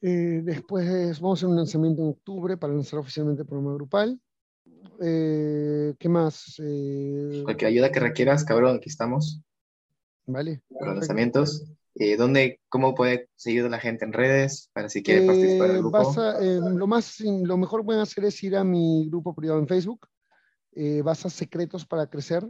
Eh, 0.00 0.42
después 0.44 1.20
vamos 1.20 1.38
a 1.38 1.40
hacer 1.40 1.48
un 1.48 1.56
lanzamiento 1.56 2.02
en 2.02 2.08
octubre 2.08 2.56
para 2.56 2.72
lanzar 2.72 3.00
oficialmente 3.00 3.42
el 3.42 3.48
programa 3.48 3.74
grupal. 3.74 4.20
¿Qué 4.98 6.08
más? 6.08 6.60
Cualquier 7.44 7.68
ayuda 7.68 7.92
que 7.92 8.00
requieras, 8.00 8.44
cabrón, 8.44 8.76
aquí 8.76 8.88
estamos. 8.88 9.42
Vale. 10.26 10.62
Para 10.68 10.92
los 10.92 11.00
lanzamientos. 11.00 11.76
Eh, 11.98 12.16
¿dónde, 12.16 12.60
¿Cómo 12.68 12.94
puede 12.94 13.30
seguir 13.36 13.64
la 13.70 13.78
gente 13.78 14.04
en 14.04 14.12
redes 14.12 14.68
para 14.74 14.90
si 14.90 15.02
quiere 15.02 15.24
participar 15.24 15.68
del 15.68 15.76
eh, 15.76 15.80
grupo? 15.80 16.14
Eh, 16.42 16.60
lo, 16.74 16.86
más, 16.86 17.20
lo 17.20 17.56
mejor 17.56 17.80
que 17.80 17.86
pueden 17.86 18.02
hacer 18.02 18.24
es 18.26 18.42
ir 18.42 18.54
a 18.54 18.64
mi 18.64 19.08
grupo 19.08 19.34
privado 19.34 19.60
en 19.60 19.66
Facebook. 19.66 20.06
vas 21.02 21.24
a 21.24 21.30
Secretos 21.30 21.86
para 21.86 22.06
Crecer. 22.06 22.46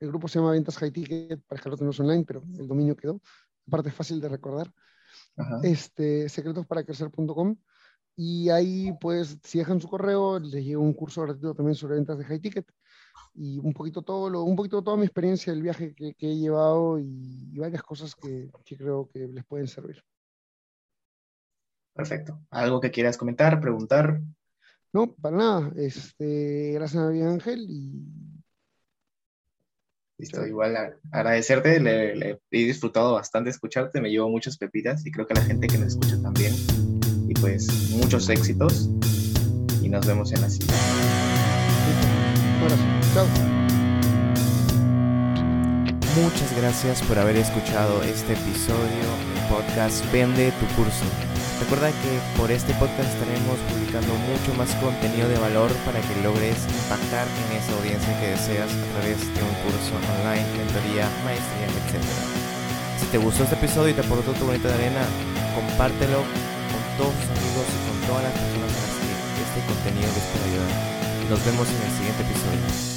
El 0.00 0.08
grupo 0.08 0.28
se 0.28 0.38
llama 0.38 0.52
Ventas 0.52 0.76
High 0.78 0.90
Ticket, 0.90 1.42
para 1.46 1.60
que 1.60 1.68
lo 1.68 1.76
tenemos 1.76 1.98
online, 2.00 2.24
pero 2.24 2.42
el 2.58 2.66
dominio 2.68 2.96
quedó. 2.96 3.20
Aparte 3.66 3.88
es 3.88 3.94
fácil 3.94 4.20
de 4.20 4.28
recordar. 4.28 4.72
Este, 5.62 6.28
secretosparacrecer.com. 6.28 7.56
Y 8.16 8.48
ahí, 8.50 8.92
pues, 9.00 9.38
si 9.42 9.58
dejan 9.58 9.80
su 9.80 9.88
correo, 9.88 10.38
les 10.38 10.64
llega 10.64 10.78
un 10.78 10.92
curso 10.92 11.22
gratuito 11.22 11.54
también 11.54 11.74
sobre 11.74 11.96
ventas 11.96 12.18
de 12.18 12.24
High 12.24 12.40
Ticket 12.40 12.66
y 13.34 13.58
un 13.58 13.72
poquito 13.72 14.02
todo 14.02 14.30
lo, 14.30 14.42
un 14.42 14.54
poquito 14.54 14.82
toda 14.82 14.96
mi 14.96 15.04
experiencia 15.04 15.52
del 15.52 15.62
viaje 15.62 15.94
que, 15.94 16.14
he 16.18 16.36
llevado 16.36 16.98
y, 16.98 17.58
varias 17.58 17.82
cosas 17.82 18.14
que, 18.14 18.50
creo 18.76 19.08
que 19.12 19.26
les 19.26 19.44
pueden 19.44 19.66
servir. 19.66 20.02
Perfecto. 21.92 22.40
¿Algo 22.50 22.80
que 22.80 22.90
quieras 22.90 23.16
comentar, 23.16 23.60
preguntar? 23.60 24.20
No, 24.92 25.12
para 25.14 25.36
nada. 25.36 25.72
Este, 25.76 26.72
gracias 26.74 27.02
a 27.02 27.10
mi 27.10 27.22
Ángel 27.22 27.66
y 27.68 28.33
Listo, 30.24 30.46
igual 30.46 30.74
agradecerte, 31.12 31.80
le, 31.80 32.40
he 32.50 32.64
disfrutado 32.64 33.12
bastante 33.12 33.50
escucharte, 33.50 34.00
me 34.00 34.08
llevo 34.08 34.30
muchas 34.30 34.56
pepitas 34.56 35.04
y 35.04 35.10
creo 35.10 35.26
que 35.26 35.34
la 35.34 35.42
gente 35.42 35.66
que 35.66 35.76
nos 35.76 35.88
escucha 35.88 36.16
también. 36.22 36.54
Y 37.28 37.34
pues 37.34 37.90
muchos 37.90 38.30
éxitos 38.30 38.88
y 39.82 39.90
nos 39.90 40.06
vemos 40.06 40.32
en 40.32 40.40
la 40.40 40.48
siguiente. 40.48 40.74
Muchas 46.16 46.56
gracias 46.56 47.02
por 47.02 47.18
haber 47.18 47.36
escuchado 47.36 48.02
este 48.04 48.32
episodio 48.32 48.78
del 48.78 49.48
podcast 49.50 50.10
Vende 50.10 50.52
tu 50.52 50.66
curso. 50.74 51.33
Recuerda 51.60 51.90
que 52.02 52.18
por 52.36 52.50
este 52.50 52.74
podcast 52.74 53.08
estaremos 53.14 53.58
publicando 53.70 54.12
mucho 54.26 54.54
más 54.58 54.74
contenido 54.82 55.28
de 55.28 55.38
valor 55.38 55.70
para 55.86 56.00
que 56.00 56.20
logres 56.22 56.58
impactar 56.66 57.26
en 57.30 57.56
esa 57.56 57.72
audiencia 57.78 58.10
que 58.20 58.34
deseas 58.34 58.70
a 58.70 58.86
través 58.98 59.22
de 59.22 59.40
un 59.40 59.54
curso 59.62 59.94
online, 59.94 60.44
mentoría, 60.58 61.06
maestría, 61.22 61.70
etc. 61.70 62.02
Si 62.98 63.06
te 63.06 63.18
gustó 63.18 63.44
este 63.44 63.54
episodio 63.54 63.90
y 63.90 63.94
te 63.94 64.02
aportó 64.02 64.32
tu 64.32 64.44
bonita 64.44 64.68
de 64.68 64.74
arena, 64.74 65.06
compártelo 65.54 66.26
con 66.74 66.82
todos 66.98 67.14
tus 67.22 67.30
amigos 67.38 67.66
y 67.70 67.78
con 67.86 67.96
todas 68.10 68.22
las 68.26 68.34
personas 68.34 68.70
a 68.74 68.80
las 68.82 68.94
que 68.98 69.42
este 69.46 69.60
contenido 69.70 70.10
les 70.10 70.26
pueda 70.34 70.44
ayudar. 70.50 70.72
Nos 71.30 71.40
vemos 71.46 71.66
en 71.70 71.80
el 71.86 71.92
siguiente 71.94 72.22
episodio. 72.26 72.93